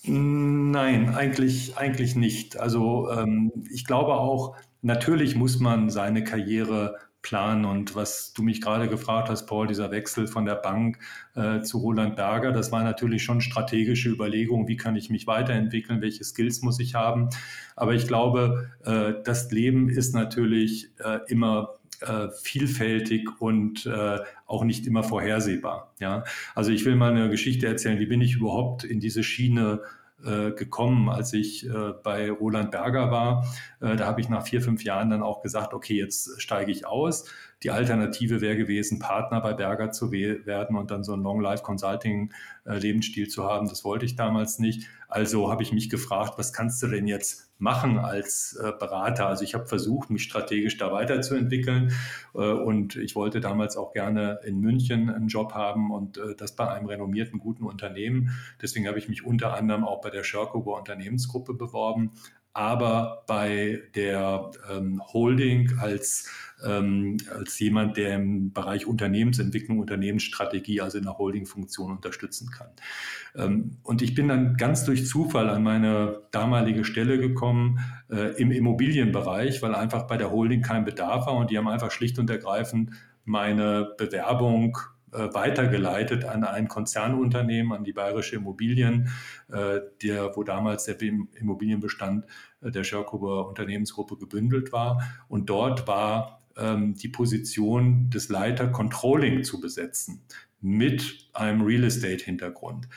Nein, 0.06 1.14
eigentlich, 1.14 1.76
eigentlich 1.76 2.14
nicht. 2.14 2.58
Also 2.58 3.10
ähm, 3.10 3.52
ich 3.70 3.84
glaube 3.84 4.14
auch, 4.14 4.56
Natürlich 4.84 5.34
muss 5.34 5.60
man 5.60 5.88
seine 5.88 6.24
Karriere 6.24 6.98
planen. 7.22 7.64
Und 7.64 7.96
was 7.96 8.34
du 8.34 8.42
mich 8.42 8.60
gerade 8.60 8.86
gefragt 8.86 9.30
hast, 9.30 9.46
Paul, 9.46 9.66
dieser 9.66 9.90
Wechsel 9.90 10.26
von 10.26 10.44
der 10.44 10.56
Bank 10.56 10.98
äh, 11.34 11.62
zu 11.62 11.78
Roland 11.78 12.16
Berger, 12.16 12.52
das 12.52 12.70
war 12.70 12.84
natürlich 12.84 13.22
schon 13.22 13.40
strategische 13.40 14.10
Überlegung, 14.10 14.68
wie 14.68 14.76
kann 14.76 14.94
ich 14.94 15.08
mich 15.08 15.26
weiterentwickeln, 15.26 16.02
welche 16.02 16.22
Skills 16.22 16.60
muss 16.60 16.78
ich 16.80 16.94
haben. 16.94 17.30
Aber 17.76 17.94
ich 17.94 18.06
glaube, 18.06 18.72
äh, 18.84 19.14
das 19.24 19.50
Leben 19.50 19.88
ist 19.88 20.14
natürlich 20.14 20.90
äh, 20.98 21.20
immer 21.28 21.78
äh, 22.02 22.28
vielfältig 22.42 23.40
und 23.40 23.86
äh, 23.86 24.18
auch 24.44 24.64
nicht 24.64 24.86
immer 24.86 25.02
vorhersehbar. 25.02 25.94
Ja? 26.00 26.24
Also 26.54 26.72
ich 26.72 26.84
will 26.84 26.94
mal 26.94 27.10
eine 27.10 27.30
Geschichte 27.30 27.66
erzählen, 27.66 27.98
wie 28.00 28.06
bin 28.06 28.20
ich 28.20 28.36
überhaupt 28.36 28.84
in 28.84 29.00
diese 29.00 29.22
Schiene 29.22 29.80
äh, 30.24 30.52
gekommen, 30.52 31.08
als 31.08 31.32
ich 31.32 31.68
äh, 31.68 31.92
bei 32.02 32.30
Roland 32.30 32.70
Berger 32.70 33.10
war. 33.10 33.46
Äh, 33.80 33.96
da 33.96 34.06
habe 34.06 34.20
ich 34.20 34.28
nach 34.28 34.46
vier, 34.46 34.62
fünf 34.62 34.84
Jahren 34.84 35.10
dann 35.10 35.22
auch 35.22 35.42
gesagt, 35.42 35.74
okay, 35.74 35.98
jetzt 35.98 36.40
steige 36.40 36.70
ich 36.70 36.86
aus. 36.86 37.30
Die 37.64 37.70
Alternative 37.70 38.42
wäre 38.42 38.58
gewesen, 38.58 38.98
Partner 38.98 39.40
bei 39.40 39.54
Berger 39.54 39.90
zu 39.90 40.12
werden 40.12 40.76
und 40.76 40.90
dann 40.90 41.02
so 41.02 41.14
einen 41.14 41.22
Long-Life-Consulting-Lebensstil 41.22 43.28
zu 43.28 43.44
haben. 43.44 43.68
Das 43.68 43.84
wollte 43.84 44.04
ich 44.04 44.16
damals 44.16 44.58
nicht. 44.58 44.86
Also 45.08 45.50
habe 45.50 45.62
ich 45.62 45.72
mich 45.72 45.88
gefragt, 45.88 46.34
was 46.36 46.52
kannst 46.52 46.82
du 46.82 46.88
denn 46.88 47.06
jetzt 47.06 47.50
machen 47.58 47.98
als 47.98 48.58
äh, 48.62 48.72
Berater? 48.78 49.28
Also 49.28 49.44
ich 49.44 49.54
habe 49.54 49.64
versucht, 49.64 50.10
mich 50.10 50.24
strategisch 50.24 50.76
da 50.76 50.92
weiterzuentwickeln 50.92 51.92
äh, 52.34 52.38
und 52.38 52.96
ich 52.96 53.16
wollte 53.16 53.40
damals 53.40 53.78
auch 53.78 53.92
gerne 53.92 54.40
in 54.44 54.60
München 54.60 55.08
einen 55.08 55.28
Job 55.28 55.54
haben 55.54 55.90
und 55.90 56.18
äh, 56.18 56.34
das 56.36 56.56
bei 56.56 56.68
einem 56.68 56.86
renommierten, 56.86 57.38
guten 57.38 57.64
Unternehmen. 57.64 58.30
Deswegen 58.60 58.86
habe 58.86 58.98
ich 58.98 59.08
mich 59.08 59.24
unter 59.24 59.54
anderem 59.54 59.84
auch 59.84 60.02
bei 60.02 60.10
der 60.10 60.24
Schörkober 60.24 60.76
Unternehmensgruppe 60.76 61.54
beworben, 61.54 62.12
aber 62.54 63.24
bei 63.26 63.82
der 63.96 64.52
ähm, 64.70 65.02
Holding 65.12 65.76
als, 65.80 66.30
ähm, 66.64 67.16
als 67.28 67.58
jemand, 67.58 67.96
der 67.96 68.14
im 68.14 68.52
Bereich 68.52 68.86
Unternehmensentwicklung, 68.86 69.80
Unternehmensstrategie, 69.80 70.80
also 70.80 70.96
in 70.98 71.04
der 71.04 71.18
Holding-Funktion 71.18 71.90
unterstützen 71.90 72.50
kann. 72.50 72.68
Ähm, 73.34 73.78
und 73.82 74.02
ich 74.02 74.14
bin 74.14 74.28
dann 74.28 74.56
ganz 74.56 74.84
durch 74.84 75.06
Zufall 75.06 75.50
an 75.50 75.64
meine 75.64 76.22
damalige 76.30 76.84
Stelle 76.84 77.18
gekommen 77.18 77.80
äh, 78.08 78.40
im 78.40 78.52
Immobilienbereich, 78.52 79.60
weil 79.60 79.74
einfach 79.74 80.06
bei 80.06 80.16
der 80.16 80.30
Holding 80.30 80.62
kein 80.62 80.84
Bedarf 80.84 81.26
war 81.26 81.34
und 81.34 81.50
die 81.50 81.58
haben 81.58 81.68
einfach 81.68 81.90
schlicht 81.90 82.20
und 82.20 82.30
ergreifend 82.30 82.90
meine 83.24 83.94
Bewerbung 83.98 84.78
weitergeleitet 85.14 86.24
an 86.24 86.44
ein 86.44 86.68
Konzernunternehmen, 86.68 87.72
an 87.72 87.84
die 87.84 87.92
Bayerische 87.92 88.36
Immobilien, 88.36 89.10
äh, 89.50 89.80
der, 90.02 90.36
wo 90.36 90.42
damals 90.42 90.84
der 90.84 91.00
Immobilienbestand 91.00 92.26
äh, 92.62 92.70
der 92.70 92.84
Schörkober 92.84 93.48
Unternehmensgruppe 93.48 94.16
gebündelt 94.16 94.72
war. 94.72 95.02
Und 95.28 95.50
dort 95.50 95.86
war 95.86 96.42
ähm, 96.56 96.94
die 96.94 97.08
Position 97.08 98.10
des 98.10 98.28
Leiter 98.28 98.68
Controlling 98.68 99.44
zu 99.44 99.60
besetzen 99.60 100.22
mit 100.60 101.28
einem 101.34 101.60
Real 101.60 101.84
Estate-Hintergrund. 101.84 102.88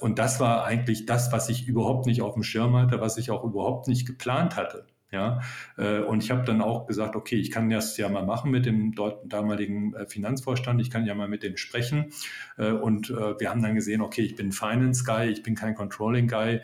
Und 0.00 0.18
das 0.20 0.38
war 0.38 0.64
eigentlich 0.64 1.06
das, 1.06 1.32
was 1.32 1.48
ich 1.48 1.66
überhaupt 1.66 2.06
nicht 2.06 2.22
auf 2.22 2.34
dem 2.34 2.44
Schirm 2.44 2.76
hatte, 2.76 3.00
was 3.00 3.16
ich 3.16 3.32
auch 3.32 3.42
überhaupt 3.42 3.88
nicht 3.88 4.06
geplant 4.06 4.54
hatte. 4.54 4.86
Ja, 5.14 5.42
äh, 5.76 6.00
und 6.00 6.24
ich 6.24 6.32
habe 6.32 6.42
dann 6.42 6.60
auch 6.60 6.86
gesagt, 6.88 7.14
okay, 7.14 7.36
ich 7.36 7.52
kann 7.52 7.70
das 7.70 7.96
ja 7.96 8.08
mal 8.08 8.26
machen 8.26 8.50
mit 8.50 8.66
dem 8.66 8.96
dort 8.96 9.32
damaligen 9.32 9.94
äh, 9.94 10.06
Finanzvorstand, 10.08 10.80
ich 10.80 10.90
kann 10.90 11.06
ja 11.06 11.14
mal 11.14 11.28
mit 11.28 11.44
dem 11.44 11.56
sprechen. 11.56 12.06
Äh, 12.58 12.72
und 12.72 13.10
wir 13.10 13.48
haben 13.48 13.62
dann 13.62 13.76
gesehen, 13.76 14.00
okay, 14.00 14.22
ich 14.22 14.34
bin 14.34 14.50
Finance 14.50 15.04
Guy, 15.04 15.28
ich 15.28 15.44
bin 15.44 15.54
kein 15.54 15.74
Controlling 15.74 16.26
Guy, 16.26 16.60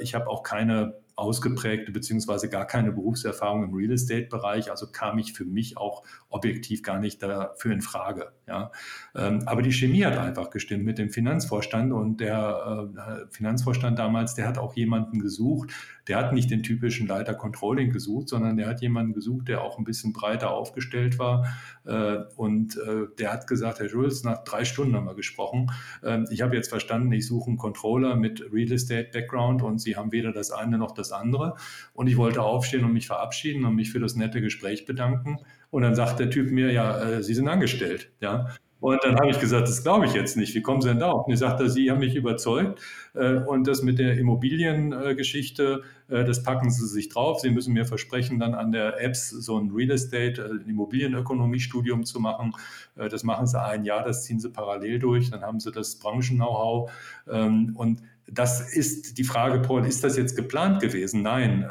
ich 0.00 0.14
habe 0.14 0.28
auch 0.28 0.42
keine 0.42 1.00
ausgeprägte 1.16 1.92
beziehungsweise 1.92 2.50
gar 2.50 2.66
keine 2.66 2.92
Berufserfahrung 2.92 3.64
im 3.64 3.74
Real 3.74 3.92
Estate-Bereich, 3.92 4.70
also 4.70 4.86
kam 4.90 5.18
ich 5.18 5.32
für 5.32 5.46
mich 5.46 5.78
auch 5.78 6.02
objektiv 6.28 6.82
gar 6.82 6.98
nicht 6.98 7.22
dafür 7.22 7.72
in 7.72 7.80
Frage. 7.80 8.32
Ja. 8.46 8.70
Ähm, 9.14 9.42
aber 9.46 9.62
die 9.62 9.72
Chemie 9.72 10.04
hat 10.04 10.18
einfach 10.18 10.50
gestimmt 10.50 10.84
mit 10.84 10.98
dem 10.98 11.10
Finanzvorstand 11.10 11.92
und 11.92 12.20
der 12.20 13.26
Finanzvorstand 13.30 13.98
damals, 13.98 14.34
der 14.34 14.46
hat 14.46 14.58
auch 14.58 14.74
jemanden 14.74 15.20
gesucht, 15.20 15.72
der 16.08 16.16
hat 16.18 16.32
nicht 16.32 16.50
den 16.50 16.62
typischen 16.62 17.06
Leiter 17.06 17.34
Controlling 17.34 17.90
gesucht, 17.90 18.28
sondern 18.28 18.56
der 18.56 18.68
hat 18.68 18.80
jemanden 18.80 19.12
gesucht, 19.12 19.48
der 19.48 19.62
auch 19.62 19.78
ein 19.78 19.84
bisschen 19.84 20.12
breiter 20.12 20.52
aufgestellt 20.52 21.18
war 21.18 21.46
äh, 21.84 22.18
und 22.36 22.76
äh, 22.76 23.06
der 23.18 23.32
hat 23.32 23.46
gesagt, 23.46 23.80
Herr 23.80 23.88
Jules, 23.88 24.24
nach 24.24 24.44
drei 24.44 24.64
Stunden 24.64 24.96
haben 24.96 25.06
wir 25.06 25.14
gesprochen, 25.14 25.70
ähm, 26.02 26.26
ich 26.30 26.42
habe 26.42 26.56
jetzt 26.56 26.68
verstanden, 26.68 27.12
ich 27.12 27.26
suche 27.26 27.48
einen 27.48 27.58
Controller 27.58 28.16
mit 28.16 28.52
Real 28.52 28.72
Estate 28.72 29.10
Background 29.12 29.62
und 29.62 29.80
Sie 29.80 29.96
haben 29.96 30.12
weder 30.12 30.32
das 30.32 30.50
eine 30.50 30.78
noch 30.78 30.92
das 30.92 31.12
andere 31.12 31.54
und 31.94 32.06
ich 32.06 32.16
wollte 32.16 32.42
aufstehen 32.42 32.84
und 32.84 32.92
mich 32.92 33.06
verabschieden 33.06 33.64
und 33.64 33.74
mich 33.74 33.90
für 33.90 34.00
das 34.00 34.16
nette 34.16 34.40
Gespräch 34.40 34.86
bedanken 34.86 35.38
und 35.70 35.82
dann 35.82 35.94
sagt 35.94 36.20
der 36.20 36.30
Typ 36.30 36.50
mir, 36.50 36.72
ja, 36.72 37.00
äh, 37.00 37.22
Sie 37.22 37.34
sind 37.34 37.48
angestellt. 37.48 38.10
Ja. 38.20 38.48
Und 38.82 38.98
dann 39.04 39.14
habe 39.14 39.30
ich 39.30 39.38
gesagt, 39.38 39.68
das 39.68 39.84
glaube 39.84 40.06
ich 40.06 40.12
jetzt 40.12 40.36
nicht. 40.36 40.56
Wie 40.56 40.60
kommen 40.60 40.82
Sie 40.82 40.88
denn 40.88 40.98
da? 40.98 41.12
Und 41.12 41.32
ich 41.32 41.38
sagte, 41.38 41.70
Sie 41.70 41.88
haben 41.88 42.00
mich 42.00 42.16
überzeugt. 42.16 42.80
Äh, 43.14 43.34
und 43.34 43.68
das 43.68 43.82
mit 43.82 44.00
der 44.00 44.18
Immobiliengeschichte, 44.18 45.82
äh, 46.08 46.24
das 46.24 46.42
packen 46.42 46.68
Sie 46.68 46.88
sich 46.88 47.08
drauf. 47.08 47.38
Sie 47.38 47.50
müssen 47.50 47.74
mir 47.74 47.84
versprechen, 47.84 48.40
dann 48.40 48.54
an 48.54 48.72
der 48.72 49.00
EBS 49.00 49.30
so 49.30 49.56
ein 49.56 49.70
Real 49.70 49.92
Estate, 49.92 50.62
Immobilienökonomie-Studium 50.66 52.04
zu 52.04 52.18
machen. 52.18 52.56
Das 52.96 53.22
machen 53.22 53.46
Sie 53.46 53.62
ein 53.62 53.84
Jahr, 53.84 54.02
das 54.02 54.24
ziehen 54.24 54.40
Sie 54.40 54.50
parallel 54.50 54.98
durch. 54.98 55.30
Dann 55.30 55.42
haben 55.42 55.60
Sie 55.60 55.70
das 55.70 55.94
Branchen-Know-how. 56.00 56.90
Ähm, 57.30 57.76
und 57.76 58.02
das 58.26 58.74
ist 58.74 59.16
die 59.16 59.24
Frage, 59.24 59.60
Paul, 59.60 59.86
ist 59.86 60.02
das 60.02 60.16
jetzt 60.16 60.34
geplant 60.34 60.80
gewesen? 60.80 61.22
Nein. 61.22 61.70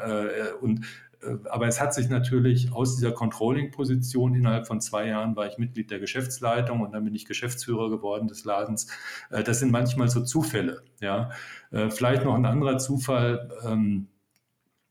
Und 0.62 0.78
äh, 0.78 0.82
aber 1.50 1.66
es 1.66 1.80
hat 1.80 1.94
sich 1.94 2.08
natürlich 2.08 2.72
aus 2.72 2.96
dieser 2.96 3.12
Controlling-Position 3.12 4.34
innerhalb 4.34 4.66
von 4.66 4.80
zwei 4.80 5.06
Jahren 5.06 5.36
war 5.36 5.46
ich 5.46 5.58
Mitglied 5.58 5.90
der 5.90 6.00
Geschäftsleitung 6.00 6.80
und 6.80 6.92
dann 6.92 7.04
bin 7.04 7.14
ich 7.14 7.26
Geschäftsführer 7.26 7.90
geworden 7.90 8.28
des 8.28 8.44
Ladens. 8.44 8.88
Äh, 9.30 9.42
das 9.42 9.60
sind 9.60 9.70
manchmal 9.70 10.08
so 10.08 10.22
Zufälle. 10.22 10.82
Ja, 11.00 11.30
äh, 11.70 11.90
vielleicht 11.90 12.24
noch 12.24 12.34
ein 12.34 12.46
anderer 12.46 12.78
Zufall. 12.78 13.50
Ähm, 13.64 14.08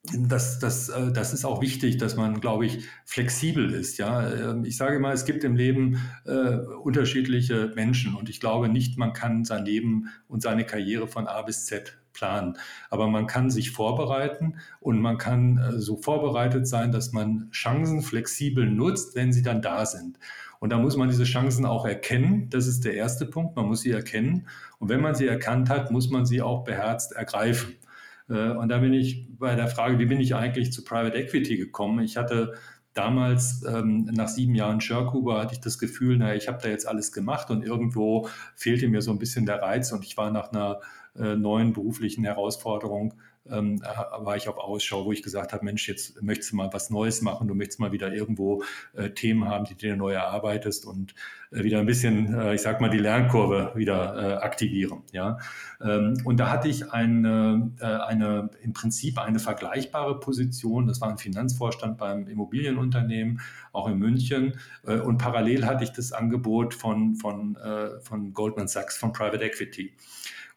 das, 0.04 0.58
das, 0.58 0.89
äh, 0.89 1.12
das 1.12 1.34
ist 1.34 1.46
auch 1.46 1.62
wichtig, 1.62 1.98
dass 1.98 2.15
man, 2.15 2.41
glaube 2.41 2.65
ich, 2.65 2.86
flexibel 3.06 3.72
ist. 3.72 3.98
Ja, 4.00 4.32
ähm, 4.32 4.65
ich 4.65 4.78
sage 4.78 5.00
mal, 5.00 5.13
es 5.13 5.26
gibt 5.26 5.44
im 5.44 5.56
Leben 5.56 6.02
äh, 6.26 6.56
unterschiedliche 6.84 7.72
Menschen 7.76 8.15
und 8.15 8.30
ich 8.30 8.39
glaube 8.39 8.67
nicht, 8.67 8.98
man 8.98 9.13
kann 9.13 9.46
sein 9.46 9.65
Leben 9.65 10.10
und 10.28 10.41
seine 10.41 10.65
Karriere 10.65 11.08
von 11.08 11.28
A 11.28 11.44
bis 11.44 11.65
Z 11.65 12.01
planen. 12.13 12.58
Aber 12.89 13.08
man 13.08 13.28
kann 13.28 13.50
sich 13.50 13.71
vorbereiten 13.71 14.56
und 14.80 15.00
man 15.00 15.17
kann 15.17 15.58
äh, 15.58 15.80
so 15.80 15.97
vorbereitet 15.97 16.67
sein, 16.67 16.91
dass 16.91 17.12
man 17.12 17.50
Chancen 17.52 18.02
flexibel 18.02 18.69
nutzt, 18.69 19.15
wenn 19.15 19.34
sie 19.34 19.41
dann 19.41 19.62
da 19.62 19.86
sind. 19.86 20.17
Und 20.60 20.71
da 20.71 20.78
muss 20.78 20.95
man 20.95 21.10
diese 21.10 21.24
Chancen 21.24 21.65
auch 21.65 21.86
erkennen. 21.86 22.50
Das 22.52 22.67
ist 22.67 22.86
der 22.86 22.93
erste 22.93 23.26
Punkt. 23.26 23.56
Man 23.56 23.65
muss 23.65 23.82
sie 23.82 23.91
erkennen. 23.91 24.47
Und 24.78 24.89
wenn 24.89 25.02
man 25.02 25.15
sie 25.15 25.26
erkannt 25.26 25.69
hat, 25.69 25.89
muss 25.89 26.12
man 26.12 26.26
sie 26.26 26.41
auch 26.41 26.63
beherzt 26.63 27.13
ergreifen. 27.13 27.76
Äh, 28.30 28.52
und 28.52 28.69
da 28.69 28.78
bin 28.78 28.93
ich 28.93 29.28
bei 29.38 29.56
der 29.56 29.67
Frage, 29.67 30.00
wie 30.00 30.06
bin 30.06 30.19
ich 30.19 30.36
eigentlich 30.36 30.71
zu 30.71 30.84
Private 30.84 31.17
Equity 31.17 31.58
gekommen? 31.58 32.04
Ich 32.04 32.17
hatte 32.17 32.54
damals, 32.93 33.63
ähm, 33.63 34.06
nach 34.12 34.27
sieben 34.27 34.56
Jahren 34.56 34.82
Sherkuba, 34.82 35.41
hatte 35.41 35.54
ich 35.54 35.62
das 35.62 35.77
Gefühl, 35.80 36.17
naja, 36.17 36.36
ich 36.36 36.47
habe 36.47 36.60
da 36.62 36.69
jetzt 36.69 36.88
alles 36.88 37.12
gemacht 37.12 37.49
und 37.49 37.63
irgendwo 37.63 38.27
fehlte 38.56 38.88
mir 38.88 39.01
so 39.01 39.12
ein 39.12 39.19
bisschen 39.19 39.45
der 39.45 39.62
Reiz 39.62 39.91
und 39.91 40.04
ich 40.06 40.17
war 40.17 40.32
nach 40.32 40.51
einer 40.51 40.82
äh, 41.15 41.36
neuen 41.36 41.73
beruflichen 41.73 42.23
Herausforderung 42.23 43.13
ähm, 43.49 43.82
war 43.82 44.36
ich 44.36 44.47
auf 44.47 44.58
Ausschau, 44.58 45.06
wo 45.06 45.12
ich 45.12 45.23
gesagt 45.23 45.54
habe, 45.54 45.65
Mensch, 45.65 45.88
jetzt 45.88 46.21
möchtest 46.21 46.51
du 46.51 46.56
mal 46.56 46.69
was 46.71 46.89
Neues 46.89 47.21
machen, 47.21 47.47
du 47.47 47.56
möchtest 47.56 47.80
mal 47.80 47.91
wieder 47.91 48.13
irgendwo 48.13 48.63
äh, 48.93 49.10
Themen 49.10 49.45
haben, 49.45 49.65
die 49.65 49.75
du 49.75 49.95
neu 49.95 50.13
erarbeitest 50.13 50.86
und 50.86 51.12
äh, 51.12 51.15
wieder 51.52 51.80
ein 51.80 51.86
bisschen, 51.86 52.34
äh, 52.34 52.56
ich 52.56 52.62
sag 52.62 52.80
mal, 52.80 52.90
die 52.90 52.98
Lernkurve 52.98 53.74
wieder 53.76 54.16
äh, 54.16 54.34
aktivieren. 54.42 55.04
Ja? 55.12 55.38
Ähm, 55.84 56.16
und 56.24 56.40
da 56.40 56.50
hatte 56.50 56.70
ich 56.70 56.92
eine, 56.92 57.72
äh, 57.80 57.86
eine, 57.86 58.50
im 58.64 58.72
Prinzip 58.72 59.20
eine 59.20 59.40
vergleichbare 59.40 60.20
Position, 60.20 60.88
das 60.88 61.02
war 61.02 61.10
ein 61.10 61.18
Finanzvorstand 61.18 61.98
beim 61.98 62.28
Immobilienunternehmen, 62.28 63.42
auch 63.74 63.88
in 63.88 63.98
München. 63.98 64.60
Und 64.84 65.18
parallel 65.18 65.66
hatte 65.66 65.84
ich 65.84 65.92
das 65.92 66.12
Angebot 66.12 66.74
von, 66.74 67.16
von, 67.16 67.58
von 68.02 68.34
Goldman 68.34 68.68
Sachs, 68.68 68.98
von 68.98 69.14
Private 69.14 69.44
Equity. 69.44 69.94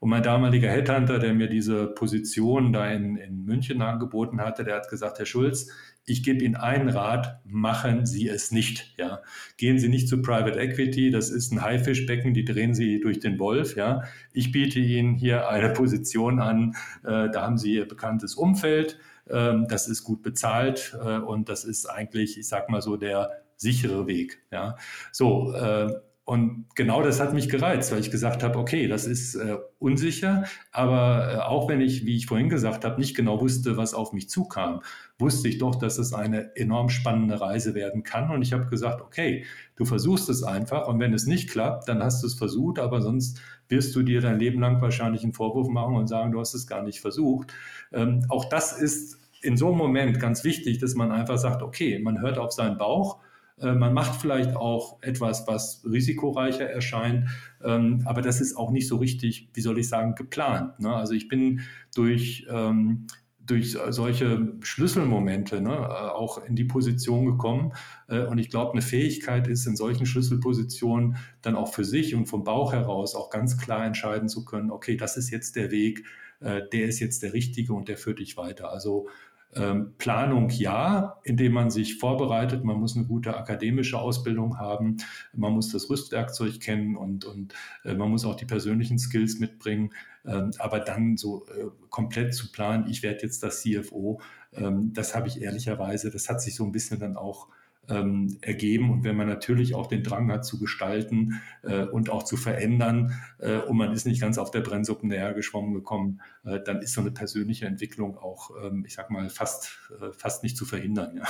Und 0.01 0.11
mein 0.11 0.23
damaliger 0.23 0.69
Headhunter, 0.69 1.19
der 1.19 1.33
mir 1.33 1.49
diese 1.49 1.87
Position 1.87 2.73
da 2.73 2.91
in, 2.91 3.17
in 3.17 3.45
München 3.45 3.81
angeboten 3.81 4.41
hatte, 4.41 4.65
der 4.65 4.77
hat 4.77 4.91
gesagt, 4.91 5.19
Herr 5.19 5.27
Schulz, 5.27 5.71
ich 6.07 6.23
gebe 6.23 6.45
Ihnen 6.45 6.57
einen 6.57 6.89
Rat, 6.89 7.41
machen 7.45 8.07
Sie 8.07 8.29
es 8.29 8.51
nicht. 8.51 8.95
Ja. 8.99 9.23
Gehen 9.57 9.79
Sie 9.79 9.89
nicht 9.89 10.09
zu 10.09 10.21
Private 10.21 10.59
Equity, 10.59 11.11
das 11.11 11.31
ist 11.31 11.53
ein 11.53 11.63
Haifischbecken, 11.63 12.35
die 12.35 12.45
drehen 12.45 12.75
Sie 12.75 13.01
durch 13.01 13.21
den 13.21 13.39
Wolf. 13.39 13.77
Ja. 13.77 14.03
Ich 14.33 14.53
biete 14.53 14.81
Ihnen 14.81 15.15
hier 15.15 15.49
eine 15.49 15.71
Position 15.71 16.41
an, 16.41 16.77
äh, 17.05 17.31
da 17.31 17.43
haben 17.43 17.59
Sie 17.59 17.75
Ihr 17.75 17.89
bekanntes 17.89 18.35
Umfeld, 18.35 18.99
äh, 19.27 19.55
das 19.69 19.89
ist 19.89 20.05
gut 20.05 20.23
bezahlt 20.23 20.97
äh, 21.03 21.19
und 21.19 21.49
das 21.49 21.65
ist 21.65 21.87
eigentlich, 21.87 22.39
ich 22.39 22.49
sag 22.49 22.69
mal 22.69 22.83
so, 22.83 22.97
der 22.97 23.31
sichere 23.57 24.07
Weg. 24.07 24.43
Ja. 24.51 24.77
So, 25.11 25.55
äh, 25.55 25.93
und 26.27 26.65
genau 26.75 27.03
das 27.03 27.21
hat 27.21 27.35
mich 27.35 27.51
gereizt, 27.51 27.93
weil 27.93 28.01
ich 28.01 28.11
gesagt 28.11 28.43
habe, 28.43 28.59
okay, 28.59 28.89
das 28.89 29.07
ist 29.07 29.35
äh, 29.35 29.59
unsicher, 29.79 30.45
aber 30.73 31.35
äh, 31.35 31.37
auch 31.41 31.69
wenn 31.69 31.83
ich, 31.83 32.07
wie 32.07 32.17
ich 32.17 32.25
vorhin 32.25 32.49
gesagt 32.49 32.87
habe, 32.87 32.99
nicht 32.99 33.15
genau 33.15 33.43
wusste, 33.43 33.77
was 33.77 33.93
auf 33.93 34.15
mich 34.15 34.31
zukam, 34.31 34.81
wusste 35.19 35.49
ich 35.49 35.59
doch, 35.59 35.75
dass 35.75 35.99
es 35.99 36.15
eine 36.15 36.57
enorm 36.57 36.89
spannende 36.89 37.43
Reise 37.43 37.75
werden 37.75 38.05
kann. 38.05 38.31
Und 38.31 38.41
ich 38.41 38.55
habe 38.55 38.67
gesagt, 38.67 39.03
okay, 39.03 39.45
du 39.77 39.85
versuchst 39.85 40.31
es 40.31 40.43
einfach 40.43 40.89
und 40.89 40.99
wenn 40.99 41.13
es 41.13 41.27
nicht 41.27 41.51
klappt, 41.51 41.89
dann 41.89 42.03
hast 42.03 42.23
du 42.23 42.27
es 42.27 42.35
versucht, 42.35 42.79
aber 42.79 43.03
sonst 43.03 43.43
wirst 43.69 43.95
du 43.95 44.03
dir 44.03 44.23
dein 44.23 44.39
Leben 44.39 44.61
lang 44.61 44.81
wahrscheinlich 44.81 45.25
einen 45.25 45.35
Vorwurf 45.35 45.69
machen 45.69 45.95
und 45.95 46.07
sagen, 46.07 46.33
du 46.33 46.41
hast 46.41 46.55
es 46.55 46.67
gar 46.67 46.83
nicht 46.83 47.01
versucht. 47.01 47.53
Ähm, 47.93 48.25
auch 48.31 48.47
das 48.47 48.73
ist 48.73 49.19
in 49.43 49.59
so 49.59 49.69
einem 49.69 49.77
Moment 49.77 50.19
ganz 50.21 50.43
wichtig, 50.43 50.79
dass 50.79 50.95
man 50.95 51.13
einfach 51.13 51.37
sagt, 51.37 51.63
okay, 51.63 51.99
man 51.99 52.23
hört 52.23 52.39
auf 52.39 52.53
seinen 52.53 52.79
Bauch 52.79 53.19
man 53.57 53.95
macht 53.95 54.21
vielleicht 54.21 54.57
auch 54.57 55.01
etwas, 55.03 55.47
was 55.47 55.85
risikoreicher 55.85 56.69
erscheint, 56.69 57.29
ähm, 57.63 58.03
aber 58.05 58.21
das 58.21 58.41
ist 58.41 58.57
auch 58.57 58.71
nicht 58.71 58.89
so 58.89 58.97
richtig, 58.97 59.49
wie 59.55 59.61
soll 59.61 59.79
ich 59.79 59.89
sagen, 59.89 60.15
geplant. 60.15 60.81
Ne? 60.81 60.95
Also 60.95 61.15
ich 61.15 61.29
bin 61.29 61.61
durch, 61.95 62.47
ähm, 62.51 63.07
durch 63.41 63.77
solche 63.91 64.55
Schlüsselmomente 64.61 65.61
ne, 65.61 65.71
äh, 65.71 65.77
auch 65.77 66.43
in 66.45 66.57
die 66.57 66.65
Position 66.65 67.27
gekommen. 67.27 67.73
Äh, 68.09 68.25
und 68.25 68.39
ich 68.39 68.51
glaube, 68.51 68.73
eine 68.73 68.83
Fähigkeit 68.83 69.47
ist, 69.47 69.67
in 69.67 69.77
solchen 69.77 70.07
Schlüsselpositionen 70.07 71.17
dann 71.43 71.55
auch 71.55 71.73
für 71.73 71.85
sich 71.85 72.15
und 72.15 72.27
vom 72.27 72.43
Bauch 72.43 72.73
heraus 72.73 73.15
auch 73.15 73.31
ganz 73.31 73.59
klar 73.59 73.85
entscheiden 73.85 74.29
zu 74.29 74.45
können, 74.45 74.71
okay, 74.71 74.97
das 74.97 75.17
ist 75.17 75.31
jetzt 75.31 75.57
der 75.57 75.71
Weg, 75.71 76.05
der 76.41 76.85
ist 76.85 77.01
jetzt 77.01 77.23
der 77.23 77.33
richtige 77.33 77.73
und 77.73 77.89
der 77.89 77.97
führt 77.97 78.19
dich 78.19 78.37
weiter. 78.37 78.71
Also 78.71 79.09
ähm, 79.57 79.95
Planung 79.99 80.51
ja, 80.51 81.21
indem 81.25 81.53
man 81.53 81.71
sich 81.71 81.99
vorbereitet. 81.99 82.65
Man 82.65 82.79
muss 82.79 82.97
eine 82.97 83.07
gute 83.07 83.37
akademische 83.37 83.99
Ausbildung 83.99 84.59
haben. 84.59 84.97
Man 85.33 85.53
muss 85.53 85.71
das 85.71 85.89
Rüstwerkzeug 85.91 86.61
kennen 86.61 86.97
und, 86.97 87.25
und 87.25 87.55
äh, 87.85 87.95
man 87.95 88.11
muss 88.11 88.25
auch 88.25 88.37
die 88.37 88.47
persönlichen 88.47 88.99
Skills 88.99 89.39
mitbringen. 89.39 89.93
Ähm, 90.27 90.51
aber 90.59 90.81
dann 90.81 91.17
so 91.17 91.47
äh, 91.47 91.67
komplett 91.91 92.35
zu 92.35 92.51
planen, 92.51 92.89
ich 92.89 93.03
werde 93.03 93.23
jetzt 93.23 93.43
das 93.43 93.61
CFO, 93.63 94.21
ähm, 94.55 94.93
das 94.93 95.15
habe 95.15 95.29
ich 95.29 95.43
ehrlicherweise, 95.43 96.11
das 96.11 96.29
hat 96.29 96.41
sich 96.41 96.55
so 96.55 96.65
ein 96.65 96.73
bisschen 96.73 96.99
dann 96.99 97.17
auch 97.17 97.49
ähm, 97.89 98.39
ergeben. 98.41 98.91
Und 98.91 99.05
wenn 99.05 99.17
man 99.17 99.29
natürlich 99.29 99.75
auch 99.75 99.87
den 99.87 100.03
Drang 100.03 100.31
hat 100.31 100.45
zu 100.45 100.59
gestalten 100.59 101.41
äh, 101.63 101.85
und 101.85 102.11
auch 102.11 102.23
zu 102.23 102.37
verändern 102.37 103.15
äh, 103.39 103.59
und 103.59 103.77
man 103.77 103.93
ist 103.93 104.07
nicht 104.07 104.21
ganz 104.21 104.39
auf 104.39 104.51
der 104.51 104.61
Brennsuppe 104.61 105.07
näher 105.07 105.35
geschwommen 105.35 105.75
gekommen, 105.75 106.21
äh, 106.45 106.61
dann 106.65 106.81
ist 106.81 106.93
so 106.93 107.01
eine 107.01 107.11
persönliche 107.11 107.67
Entwicklung 107.67 108.17
auch, 108.17 108.51
ähm, 108.63 108.85
ich 108.87 108.95
sag 108.95 109.11
mal, 109.11 109.29
fast, 109.29 109.79
äh, 110.01 110.13
fast 110.13 110.43
nicht 110.43 110.57
zu 110.57 110.65
verhindern. 110.65 111.17
Ja. 111.17 111.25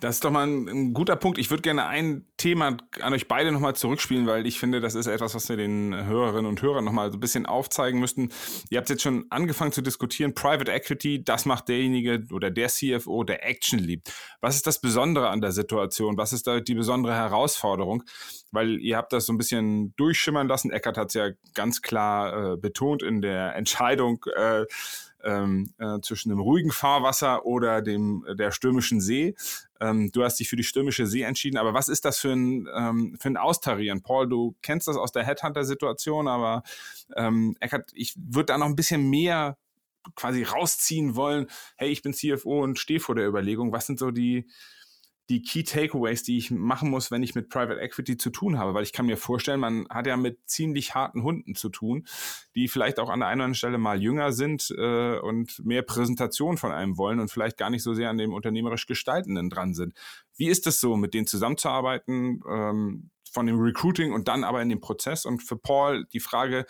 Das 0.00 0.16
ist 0.16 0.24
doch 0.24 0.30
mal 0.30 0.46
ein, 0.46 0.66
ein 0.66 0.94
guter 0.94 1.14
Punkt. 1.14 1.36
Ich 1.36 1.50
würde 1.50 1.62
gerne 1.62 1.86
ein 1.86 2.24
Thema 2.38 2.78
an 3.02 3.12
euch 3.12 3.28
beide 3.28 3.52
nochmal 3.52 3.76
zurückspielen, 3.76 4.26
weil 4.26 4.46
ich 4.46 4.58
finde, 4.58 4.80
das 4.80 4.94
ist 4.94 5.06
etwas, 5.06 5.34
was 5.34 5.50
wir 5.50 5.58
den 5.58 5.94
Hörerinnen 5.94 6.46
und 6.46 6.62
Hörern 6.62 6.86
nochmal 6.86 7.12
so 7.12 7.18
ein 7.18 7.20
bisschen 7.20 7.44
aufzeigen 7.44 8.00
müssten. 8.00 8.30
Ihr 8.70 8.78
habt 8.78 8.88
jetzt 8.88 9.02
schon 9.02 9.26
angefangen 9.28 9.72
zu 9.72 9.82
diskutieren. 9.82 10.34
Private 10.34 10.72
Equity, 10.72 11.22
das 11.22 11.44
macht 11.44 11.68
derjenige 11.68 12.24
oder 12.32 12.50
der 12.50 12.68
CFO, 12.68 13.24
der 13.24 13.46
Action 13.46 13.78
liebt. 13.78 14.10
Was 14.40 14.56
ist 14.56 14.66
das 14.66 14.80
Besondere 14.80 15.28
an 15.28 15.42
der 15.42 15.52
Situation? 15.52 16.16
Was 16.16 16.32
ist 16.32 16.46
da 16.46 16.60
die 16.60 16.74
besondere 16.74 17.14
Herausforderung? 17.14 18.02
Weil 18.52 18.80
ihr 18.80 18.96
habt 18.96 19.12
das 19.12 19.26
so 19.26 19.34
ein 19.34 19.38
bisschen 19.38 19.94
durchschimmern 19.96 20.48
lassen. 20.48 20.70
Eckert 20.70 20.96
hat 20.96 21.08
es 21.08 21.14
ja 21.14 21.28
ganz 21.52 21.82
klar 21.82 22.54
äh, 22.54 22.56
betont 22.56 23.02
in 23.02 23.20
der 23.20 23.54
Entscheidung, 23.54 24.24
äh, 24.34 24.64
ähm, 25.24 25.72
äh, 25.78 26.00
zwischen 26.00 26.30
dem 26.30 26.40
ruhigen 26.40 26.70
Fahrwasser 26.70 27.44
oder 27.46 27.82
dem 27.82 28.24
der 28.34 28.50
stürmischen 28.50 29.00
See. 29.00 29.34
Ähm, 29.80 30.10
du 30.12 30.24
hast 30.24 30.38
dich 30.40 30.48
für 30.48 30.56
die 30.56 30.64
stürmische 30.64 31.06
See 31.06 31.22
entschieden, 31.22 31.56
aber 31.56 31.74
was 31.74 31.88
ist 31.88 32.04
das 32.04 32.18
für 32.18 32.32
ein, 32.32 32.68
ähm, 32.74 33.16
für 33.20 33.28
ein 33.28 33.36
Austarieren? 33.36 34.02
Paul, 34.02 34.28
du 34.28 34.56
kennst 34.62 34.88
das 34.88 34.96
aus 34.96 35.12
der 35.12 35.24
Headhunter-Situation, 35.24 36.28
aber 36.28 36.62
ähm, 37.16 37.56
Eckert, 37.60 37.90
ich 37.94 38.14
würde 38.16 38.46
da 38.46 38.58
noch 38.58 38.66
ein 38.66 38.76
bisschen 38.76 39.08
mehr 39.08 39.56
quasi 40.14 40.42
rausziehen 40.42 41.14
wollen. 41.16 41.46
Hey, 41.76 41.90
ich 41.90 42.02
bin 42.02 42.12
CFO 42.12 42.62
und 42.62 42.78
stehe 42.78 43.00
vor 43.00 43.14
der 43.14 43.26
Überlegung, 43.26 43.72
was 43.72 43.86
sind 43.86 43.98
so 43.98 44.10
die, 44.10 44.46
die 45.30 45.42
Key 45.42 45.62
Takeaways, 45.62 46.24
die 46.24 46.36
ich 46.36 46.50
machen 46.50 46.90
muss, 46.90 47.12
wenn 47.12 47.22
ich 47.22 47.36
mit 47.36 47.48
Private 47.48 47.80
Equity 47.80 48.16
zu 48.16 48.30
tun 48.30 48.58
habe, 48.58 48.74
weil 48.74 48.82
ich 48.82 48.92
kann 48.92 49.06
mir 49.06 49.16
vorstellen, 49.16 49.60
man 49.60 49.86
hat 49.88 50.08
ja 50.08 50.16
mit 50.16 50.40
ziemlich 50.46 50.96
harten 50.96 51.22
Hunden 51.22 51.54
zu 51.54 51.68
tun, 51.68 52.04
die 52.56 52.66
vielleicht 52.66 52.98
auch 52.98 53.08
an 53.08 53.20
der 53.20 53.28
einen 53.28 53.40
oder 53.40 53.44
anderen 53.44 53.54
Stelle 53.54 53.78
mal 53.78 54.02
jünger 54.02 54.32
sind 54.32 54.74
äh, 54.76 55.18
und 55.18 55.64
mehr 55.64 55.82
Präsentation 55.82 56.58
von 56.58 56.72
einem 56.72 56.98
wollen 56.98 57.20
und 57.20 57.30
vielleicht 57.30 57.56
gar 57.56 57.70
nicht 57.70 57.84
so 57.84 57.94
sehr 57.94 58.10
an 58.10 58.18
dem 58.18 58.34
unternehmerisch 58.34 58.86
Gestaltenden 58.86 59.50
dran 59.50 59.72
sind. 59.72 59.94
Wie 60.36 60.48
ist 60.48 60.66
es 60.66 60.80
so, 60.80 60.96
mit 60.96 61.14
denen 61.14 61.28
zusammenzuarbeiten, 61.28 62.42
ähm, 62.50 63.10
von 63.32 63.46
dem 63.46 63.60
Recruiting 63.60 64.12
und 64.12 64.26
dann 64.26 64.42
aber 64.42 64.60
in 64.60 64.68
dem 64.68 64.80
Prozess? 64.80 65.26
Und 65.26 65.44
für 65.44 65.56
Paul 65.56 66.06
die 66.12 66.18
Frage, 66.18 66.66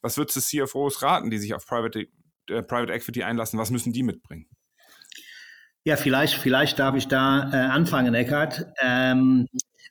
was 0.00 0.16
würdest 0.16 0.36
du 0.36 0.40
CFOs 0.40 1.02
raten, 1.02 1.28
die 1.28 1.36
sich 1.36 1.52
auf 1.52 1.66
Private, 1.66 2.08
äh, 2.48 2.62
Private 2.62 2.94
Equity 2.94 3.22
einlassen? 3.22 3.58
Was 3.58 3.70
müssen 3.70 3.92
die 3.92 4.02
mitbringen? 4.02 4.46
Ja, 5.84 5.96
vielleicht, 5.96 6.34
vielleicht 6.34 6.78
darf 6.78 6.96
ich 6.96 7.08
da 7.08 7.50
äh, 7.52 7.56
anfangen, 7.56 8.14
Eckhard. 8.14 8.66
Ähm, 8.80 9.46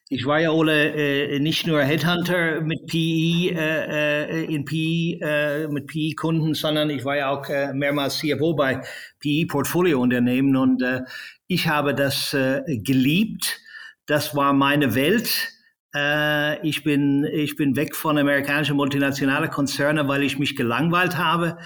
ich 0.09 0.25
war 0.25 0.39
ja 0.39 0.51
Ole 0.51 0.93
äh, 0.93 1.39
nicht 1.39 1.67
nur 1.67 1.81
Headhunter 1.83 2.61
mit 2.61 2.85
PE 2.87 3.51
äh, 3.53 4.43
äh 4.43 4.45
in 4.45 4.63
PE 4.63 5.19
äh, 5.21 5.67
mit 5.67 5.87
PE 5.87 6.13
Kunden, 6.15 6.53
sondern 6.53 6.89
ich 6.89 7.03
war 7.03 7.17
ja 7.17 7.29
auch 7.29 7.49
äh, 7.49 7.73
mehrmals 7.73 8.19
CFO 8.19 8.53
bei 8.53 8.81
PE 9.19 9.47
Portfolio 9.47 9.99
Unternehmen 9.99 10.55
und 10.55 10.81
äh, 10.81 11.01
ich 11.47 11.67
habe 11.67 11.93
das 11.93 12.33
äh, 12.33 12.61
geliebt. 12.77 13.59
Das 14.05 14.33
war 14.35 14.53
meine 14.53 14.95
Welt. 14.95 15.49
Äh, 15.93 16.65
ich 16.65 16.83
bin 16.83 17.25
ich 17.25 17.57
bin 17.57 17.75
weg 17.75 17.93
von 17.93 18.17
amerikanischen 18.17 18.77
multinationalen 18.77 19.49
Konzernen, 19.49 20.07
weil 20.07 20.23
ich 20.23 20.39
mich 20.39 20.55
gelangweilt 20.55 21.17
habe 21.17 21.57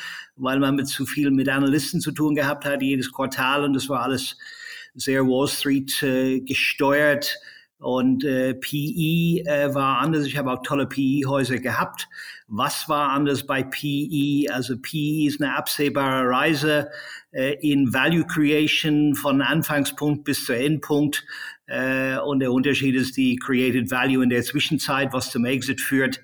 weil 0.41 0.59
man 0.59 0.75
mit 0.75 0.87
zu 0.87 1.05
viel 1.05 1.31
mit 1.31 1.47
Analysten 1.49 2.01
zu 2.01 2.11
tun 2.11 2.35
gehabt 2.35 2.65
hat, 2.65 2.81
jedes 2.81 3.11
Quartal 3.11 3.63
und 3.63 3.73
das 3.73 3.87
war 3.89 4.01
alles 4.01 4.37
sehr 4.93 5.25
Wall 5.25 5.47
Street 5.47 6.01
äh, 6.03 6.41
gesteuert. 6.41 7.37
Und 7.77 8.23
äh, 8.23 8.53
PE 8.53 9.41
äh, 9.43 9.73
war 9.73 9.97
anders. 9.97 10.27
Ich 10.27 10.37
habe 10.37 10.51
auch 10.51 10.61
tolle 10.61 10.85
PE-Häuser 10.85 11.57
gehabt. 11.57 12.07
Was 12.47 12.87
war 12.87 13.09
anders 13.09 13.47
bei 13.47 13.63
PE? 13.63 14.53
Also 14.53 14.77
PE 14.77 15.25
ist 15.25 15.41
eine 15.41 15.55
absehbare 15.55 16.29
Reise 16.29 16.89
äh, 17.31 17.55
in 17.59 17.91
Value 17.91 18.27
Creation 18.27 19.15
von 19.15 19.41
Anfangspunkt 19.41 20.25
bis 20.25 20.45
zu 20.45 20.53
Endpunkt. 20.53 21.25
Äh, 21.65 22.19
und 22.19 22.41
der 22.41 22.51
Unterschied 22.51 22.93
ist 22.93 23.17
die 23.17 23.37
Created 23.37 23.89
Value 23.89 24.23
in 24.23 24.29
der 24.29 24.43
Zwischenzeit, 24.43 25.11
was 25.11 25.31
zum 25.31 25.45
Exit 25.45 25.81
führt 25.81 26.21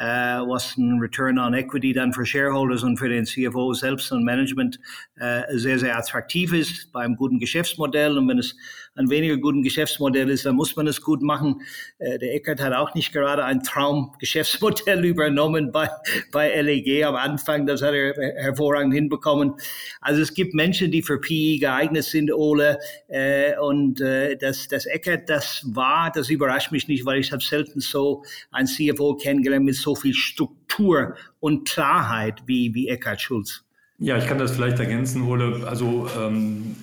äh, 0.00 0.40
was 0.46 0.78
ein 0.78 0.98
Return 0.98 1.38
on 1.38 1.52
Equity 1.52 1.92
dann 1.92 2.14
für 2.14 2.24
Shareholders 2.24 2.82
und 2.82 2.96
für 2.96 3.10
den 3.10 3.26
CFO 3.26 3.74
selbst 3.74 4.10
und 4.12 4.24
Management 4.24 4.80
äh, 5.16 5.42
sehr, 5.50 5.78
sehr 5.78 5.96
attraktiv 5.98 6.54
ist 6.54 6.90
bei 6.90 7.02
einem 7.02 7.16
guten 7.16 7.38
Geschäftsmodell. 7.38 8.16
Und 8.16 8.26
wenn 8.26 8.38
es 8.38 8.56
ein 9.00 9.10
weniger 9.10 9.36
guten 9.38 9.62
Geschäftsmodell 9.62 10.28
ist, 10.30 10.46
dann 10.46 10.54
muss 10.54 10.76
man 10.76 10.86
es 10.86 11.00
gut 11.00 11.22
machen. 11.22 11.62
Äh, 11.98 12.18
der 12.18 12.34
Eckert 12.34 12.60
hat 12.60 12.72
auch 12.72 12.94
nicht 12.94 13.12
gerade 13.12 13.44
ein 13.44 13.62
Traumgeschäftsmodell 13.62 15.04
übernommen 15.04 15.72
bei, 15.72 15.88
bei 16.32 16.60
LEG 16.60 17.04
am 17.04 17.16
Anfang. 17.16 17.66
Das 17.66 17.82
hat 17.82 17.94
er 17.94 18.14
hervorragend 18.36 18.94
hinbekommen. 18.94 19.54
Also 20.00 20.22
es 20.22 20.34
gibt 20.34 20.54
Menschen, 20.54 20.90
die 20.90 21.02
für 21.02 21.18
PE 21.20 21.58
geeignet 21.58 22.04
sind, 22.04 22.32
Ole. 22.32 22.78
Äh, 23.08 23.58
und 23.58 24.00
äh, 24.00 24.36
das, 24.36 24.68
das 24.68 24.86
Eckert, 24.86 25.28
das 25.28 25.64
war, 25.66 26.12
das 26.12 26.30
überrascht 26.30 26.72
mich 26.72 26.86
nicht, 26.88 27.04
weil 27.04 27.20
ich 27.20 27.32
habe 27.32 27.42
selten 27.42 27.80
so 27.80 28.22
ein 28.50 28.66
CFO 28.66 29.16
kennengelernt 29.16 29.64
mit 29.64 29.76
so 29.76 29.94
viel 29.94 30.14
Struktur 30.14 31.16
und 31.40 31.68
Klarheit 31.68 32.42
wie, 32.46 32.74
wie 32.74 32.88
Eckhard 32.88 33.20
Schulz. 33.20 33.64
Ja, 33.98 34.16
ich 34.16 34.26
kann 34.26 34.38
das 34.38 34.52
vielleicht 34.52 34.78
ergänzen, 34.78 35.22
Ole. 35.22 35.66
Also 35.66 36.08
ähm, 36.18 36.74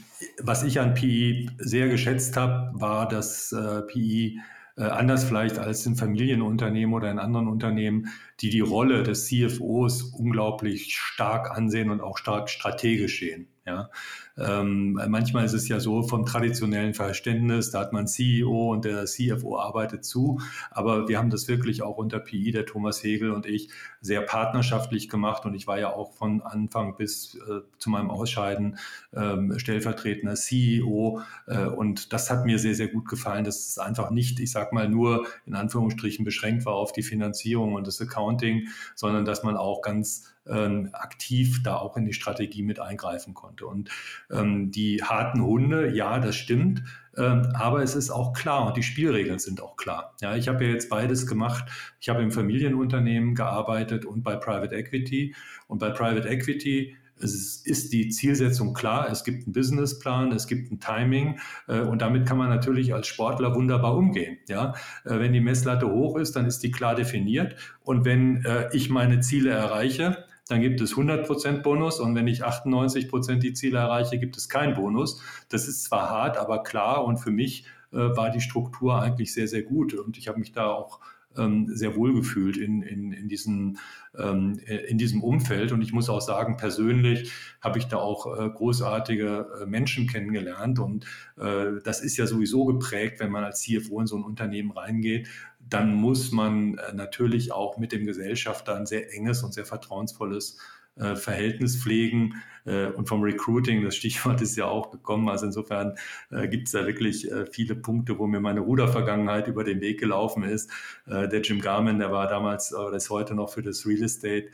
was 0.42 0.64
ich 0.64 0.80
an 0.80 0.94
PI 0.94 1.50
sehr 1.58 1.88
geschätzt 1.90 2.38
habe, 2.38 2.72
war, 2.74 3.08
dass 3.08 3.52
äh, 3.52 3.82
PI 3.84 4.40
äh, 4.78 4.84
anders 4.84 5.24
vielleicht 5.24 5.58
als 5.58 5.86
in 5.86 5.96
Familienunternehmen 5.96 6.94
oder 6.94 7.10
in 7.10 7.20
anderen 7.20 7.48
Unternehmen, 7.48 8.10
die 8.40 8.50
die 8.50 8.60
Rolle 8.60 9.04
des 9.04 9.26
CFOs 9.26 10.04
unglaublich 10.04 10.96
stark 10.96 11.52
ansehen 11.52 11.90
und 11.90 12.02
auch 12.02 12.18
stark 12.18 12.50
strategisch 12.50 13.20
sehen. 13.20 13.48
Ja. 13.66 13.90
Ähm, 14.38 14.94
manchmal 15.08 15.46
ist 15.46 15.54
es 15.54 15.68
ja 15.68 15.80
so 15.80 16.04
vom 16.04 16.26
traditionellen 16.26 16.94
Verständnis, 16.94 17.72
da 17.72 17.80
hat 17.80 17.94
man 17.94 18.08
CEO 18.08 18.72
und 18.72 18.86
der 18.86 19.06
CFO 19.06 19.58
arbeitet 19.58 20.06
zu, 20.06 20.40
aber 20.72 21.08
wir 21.08 21.18
haben 21.18 21.30
das 21.30 21.48
wirklich 21.48 21.82
auch 21.82 21.98
unter 21.98 22.20
PI, 22.20 22.52
der 22.52 22.66
Thomas 22.66 23.04
Hegel 23.04 23.32
und 23.32 23.46
ich, 23.46 23.70
sehr 24.02 24.22
partnerschaftlich 24.22 25.10
gemacht. 25.10 25.46
Und 25.46 25.54
ich 25.54 25.68
war 25.68 25.80
ja 25.80 25.94
auch 25.94 26.14
von 26.14 26.42
Anfang 26.42 26.96
bis 26.96 27.36
äh, 27.36 27.62
zu 27.78 27.90
meinem 27.90 28.10
Ausscheiden 28.10 28.78
äh, 29.12 29.38
stellvertretender 29.58 30.36
CEO 30.36 31.22
äh, 31.48 31.66
und 31.66 32.14
das 32.14 32.30
hat 32.30 32.46
mir 32.46 32.60
sehr, 32.60 32.76
sehr 32.76 32.88
gut 32.88 33.08
gefallen, 33.08 33.44
dass 33.44 33.68
es 33.68 33.78
einfach 33.78 34.12
nicht, 34.12 34.40
ich 34.40 34.52
sag 34.52 34.74
mal, 34.74 34.88
nur 34.88 35.26
in 35.46 35.56
Anführungsstrichen 35.56 36.26
beschränkt 36.26 36.66
war 36.66 36.74
auf 36.74 36.92
die 36.92 37.04
Finanzierung 37.04 37.74
und 37.74 37.88
das 37.88 38.02
Accounting, 38.02 38.68
sondern 38.96 39.26
dass 39.26 39.44
man 39.44 39.58
auch 39.58 39.82
ganz 39.82 40.26
ähm, 40.50 40.90
aktiv 40.94 41.62
da 41.64 41.78
auch 41.78 41.98
in 41.98 42.06
die 42.06 42.14
Strategie 42.14 42.64
mit 42.64 42.80
eingreifen 42.80 43.34
konnte. 43.34 43.66
Und 43.66 43.90
ähm, 44.32 44.72
die 44.72 45.04
harten 45.04 45.42
Hunde, 45.42 45.96
ja, 45.96 46.20
das 46.20 46.36
stimmt. 46.36 46.84
Ähm, 47.16 47.50
aber 47.54 47.82
es 47.82 47.96
ist 47.96 48.12
auch 48.12 48.34
klar 48.34 48.68
und 48.68 48.78
die 48.78 48.84
Spielregeln 48.84 49.40
sind 49.40 49.62
auch 49.62 49.76
klar. 49.76 50.16
Ja, 50.22 50.36
ich 50.36 50.48
habe 50.48 50.66
ja 50.66 50.72
jetzt 50.72 50.90
beides 50.90 51.26
gemacht. 51.28 51.66
Ich 52.00 52.10
habe 52.10 52.22
im 52.22 52.32
Familienunternehmen 52.32 53.36
gearbeitet 53.36 54.06
und 54.06 54.24
bei 54.24 54.36
Private 54.36 54.76
Equity. 54.76 55.36
Und 55.68 55.80
bei 55.80 55.90
Private 55.90 56.28
Equity 56.28 56.96
es 57.22 57.66
ist 57.66 57.94
die 57.94 58.10
Zielsetzung 58.10 58.74
klar, 58.74 59.10
es 59.10 59.24
gibt 59.24 59.46
einen 59.46 59.54
Businessplan, 59.54 60.32
es 60.32 60.48
gibt 60.48 60.72
ein 60.72 60.80
Timing 60.80 61.40
äh, 61.68 61.80
und 61.80 62.02
damit 62.02 62.28
kann 62.28 62.38
man 62.38 62.50
natürlich 62.50 62.94
als 62.94 63.08
Sportler 63.08 63.56
wunderbar 63.56 63.96
umgehen. 63.96 64.38
Ja? 64.48 64.74
Äh, 65.04 65.20
wenn 65.20 65.34
die 65.34 65.42
Messlatte 65.42 65.90
hoch 65.90 66.18
ist, 66.18 66.36
dann 66.36 66.46
ist 66.46 66.60
die 66.64 66.72
klar 66.72 66.96
definiert 66.96 67.56
und 67.84 68.06
wenn 68.06 68.46
äh, 68.46 68.70
ich 68.74 68.90
meine 68.90 69.20
Ziele 69.22 69.52
erreiche, 69.52 70.26
dann 70.48 70.62
gibt 70.62 70.82
es 70.82 70.94
100% 70.94 71.62
Bonus 71.62 72.00
und 72.00 72.16
wenn 72.16 72.28
ich 72.28 72.46
98% 72.46 73.36
die 73.36 73.54
Ziele 73.54 73.80
erreiche, 73.80 74.18
gibt 74.18 74.38
es 74.38 74.50
keinen 74.50 74.76
Bonus. 74.76 75.22
Das 75.50 75.68
ist 75.68 75.84
zwar 75.84 76.10
hart, 76.10 76.38
aber 76.38 76.64
klar 76.64 77.06
und 77.06 77.18
für 77.18 77.32
mich 77.32 77.66
äh, 77.92 77.98
war 77.98 78.30
die 78.30 78.42
Struktur 78.42 79.02
eigentlich 79.02 79.34
sehr, 79.34 79.48
sehr 79.48 79.64
gut 79.64 79.94
und 79.94 80.18
ich 80.18 80.28
habe 80.28 80.40
mich 80.40 80.52
da 80.52 80.68
auch 80.68 81.00
ähm, 81.38 81.68
sehr 81.74 81.96
wohl 81.96 82.14
gefühlt 82.14 82.58
in, 82.58 82.82
in, 82.82 83.12
in, 83.12 83.28
diesen, 83.28 83.78
ähm, 84.18 84.60
in 84.66 84.98
diesem 84.98 85.24
Umfeld. 85.24 85.72
Und 85.72 85.82
ich 85.82 85.94
muss 85.94 86.10
auch 86.10 86.22
sagen, 86.22 86.58
persönlich 86.58 87.32
habe 87.62 87.80
ich 87.80 87.86
da 87.86 87.98
auch 87.98 88.40
äh, 88.40 88.50
großartige 88.50 89.48
äh, 89.62 89.66
Menschen 89.66 90.08
kennengelernt. 90.08 90.80
Und 90.80 91.06
äh, 91.38 91.82
das 91.84 92.02
ist 92.02 92.18
ja 92.18 92.28
sowieso 92.28 92.66
geprägt, 92.66 93.20
wenn 93.20 93.32
man 93.32 93.44
als 93.44 93.62
CFO 93.62 94.02
in 94.02 94.08
so 94.08 94.18
ein 94.18 94.24
Unternehmen 94.24 94.72
reingeht, 94.72 95.28
dann 95.70 95.94
muss 95.94 96.32
man 96.32 96.78
äh, 96.78 96.94
natürlich 96.94 97.52
auch 97.52 97.78
mit 97.78 97.92
dem 97.92 98.06
Gesellschafter 98.06 98.76
ein 98.76 98.86
sehr 98.86 99.14
enges 99.14 99.44
und 99.44 99.54
sehr 99.54 99.66
vertrauensvolles 99.66 100.58
äh, 101.00 101.16
Verhältnis 101.16 101.82
pflegen. 101.82 102.36
Äh, 102.66 102.88
und 102.88 103.08
vom 103.08 103.22
Recruiting, 103.22 103.84
das 103.84 103.96
Stichwort 103.96 104.42
ist 104.42 104.58
ja 104.58 104.66
auch 104.66 104.92
gekommen. 104.92 105.30
Also 105.30 105.46
insofern 105.46 105.96
äh, 106.32 106.48
gibt 106.48 106.68
es 106.68 106.74
da 106.74 106.86
wirklich 106.86 107.32
äh, 107.32 107.46
viele 107.46 107.76
Punkte, 107.76 108.18
wo 108.20 108.28
mir 108.28 108.40
meine 108.40 108.62
Rudervergangenheit 108.62 109.48
über 109.48 109.64
den 109.64 109.82
Weg 109.82 110.00
gelaufen 110.00 110.44
ist. 110.44 110.70
Äh, 111.08 111.28
der 111.28 111.42
Jim 111.42 111.62
Garman, 111.62 112.00
der 112.00 112.12
war 112.12 112.28
damals 112.28 112.74
oder 112.74 112.98
ist 112.98 113.10
heute 113.10 113.36
noch 113.36 113.50
für 113.50 113.62
das 113.62 113.86
Real 113.86 114.04
Estate 114.04 114.48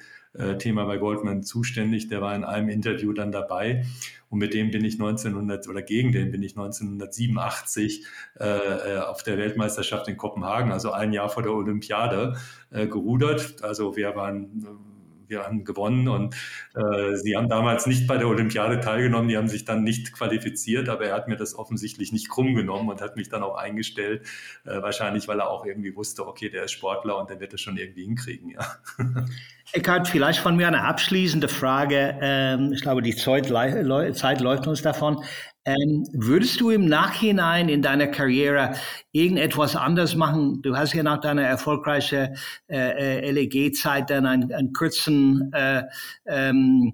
Thema 0.58 0.86
bei 0.86 0.98
Goldman 0.98 1.44
zuständig. 1.44 2.08
Der 2.08 2.20
war 2.20 2.36
in 2.36 2.44
einem 2.44 2.68
Interview 2.68 3.14
dann 3.14 3.32
dabei 3.32 3.86
und 4.34 4.40
mit 4.40 4.56
dem 4.56 4.72
bin 4.72 4.84
ich 4.84 4.96
1900 4.96 5.68
oder 5.68 5.84
gegen 5.84 6.12
den 6.12 6.32
bin 6.32 6.42
ich 6.42 6.58
1987 6.58 8.04
äh, 8.40 8.98
auf 8.98 9.22
der 9.22 9.38
Weltmeisterschaft 9.38 10.08
in 10.08 10.18
Kopenhagen, 10.18 10.72
also 10.72 10.92
ein 10.92 11.14
Jahr 11.14 11.30
vor 11.30 11.44
der 11.44 11.54
Olympiade, 11.54 12.36
äh, 12.72 12.88
gerudert. 12.88 13.62
Also 13.62 13.96
wir 13.96 14.16
waren 14.16 14.93
wir 15.28 15.44
haben 15.44 15.64
gewonnen 15.64 16.08
und 16.08 16.36
äh, 16.76 17.16
sie 17.16 17.36
haben 17.36 17.50
damals 17.50 17.86
nicht 17.88 18.08
bei 18.08 18.18
der 18.18 18.28
Olympiade 18.28 18.80
teilgenommen, 18.80 19.28
die 19.30 19.38
haben 19.38 19.48
sich 19.48 19.66
dann 19.66 19.84
nicht 19.84 20.14
qualifiziert, 20.14 20.90
aber 20.90 21.06
er 21.06 21.16
hat 21.16 21.28
mir 21.28 21.38
das 21.38 21.56
offensichtlich 21.56 22.12
nicht 22.12 22.30
krumm 22.30 22.56
genommen 22.56 22.90
und 22.90 23.02
hat 23.02 23.16
mich 23.16 23.30
dann 23.30 23.44
auch 23.44 23.56
eingestellt, 23.56 24.28
äh, 24.66 24.82
wahrscheinlich 24.82 25.28
weil 25.28 25.40
er 25.40 25.50
auch 25.50 25.66
irgendwie 25.66 25.96
wusste, 25.96 26.28
okay, 26.28 26.50
der 26.50 26.66
ist 26.66 26.72
Sportler 26.72 27.18
und 27.18 27.30
der 27.30 27.40
wird 27.40 27.54
das 27.54 27.62
schon 27.62 27.78
irgendwie 27.78 28.04
hinkriegen, 28.04 28.50
ja. 28.50 28.78
Eckhard, 29.72 30.08
vielleicht 30.08 30.40
von 30.40 30.56
mir 30.56 30.68
eine 30.68 30.84
abschließende 30.84 31.48
Frage. 31.48 32.18
Ähm, 32.22 32.74
ich 32.74 32.82
glaube, 32.82 33.02
die 33.02 33.16
Zeit, 33.16 33.48
Zeit 33.48 34.42
läuft 34.42 34.68
uns 34.68 34.82
davon. 34.82 35.24
Ähm, 35.66 36.06
würdest 36.12 36.60
du 36.60 36.72
im 36.72 36.86
Nachhinein 36.86 37.70
in 37.70 37.82
deiner 37.82 38.08
Karriere 38.08 38.76
irgendetwas 39.14 39.78
anders 39.78 40.16
machen? 40.16 40.62
Du 40.62 40.76
hast 40.76 40.94
ja 40.94 41.04
nach 41.04 41.22
deiner 41.22 41.44
erfolgreichen 41.44 42.36
äh, 42.68 43.28
äh 43.28 43.32
LEG-Zeit 43.32 44.10
dann 44.10 44.26
einen, 44.26 44.52
einen 44.52 44.74
kurzen 44.74 45.54
äh, 45.54 45.84
ähm, 46.26 46.94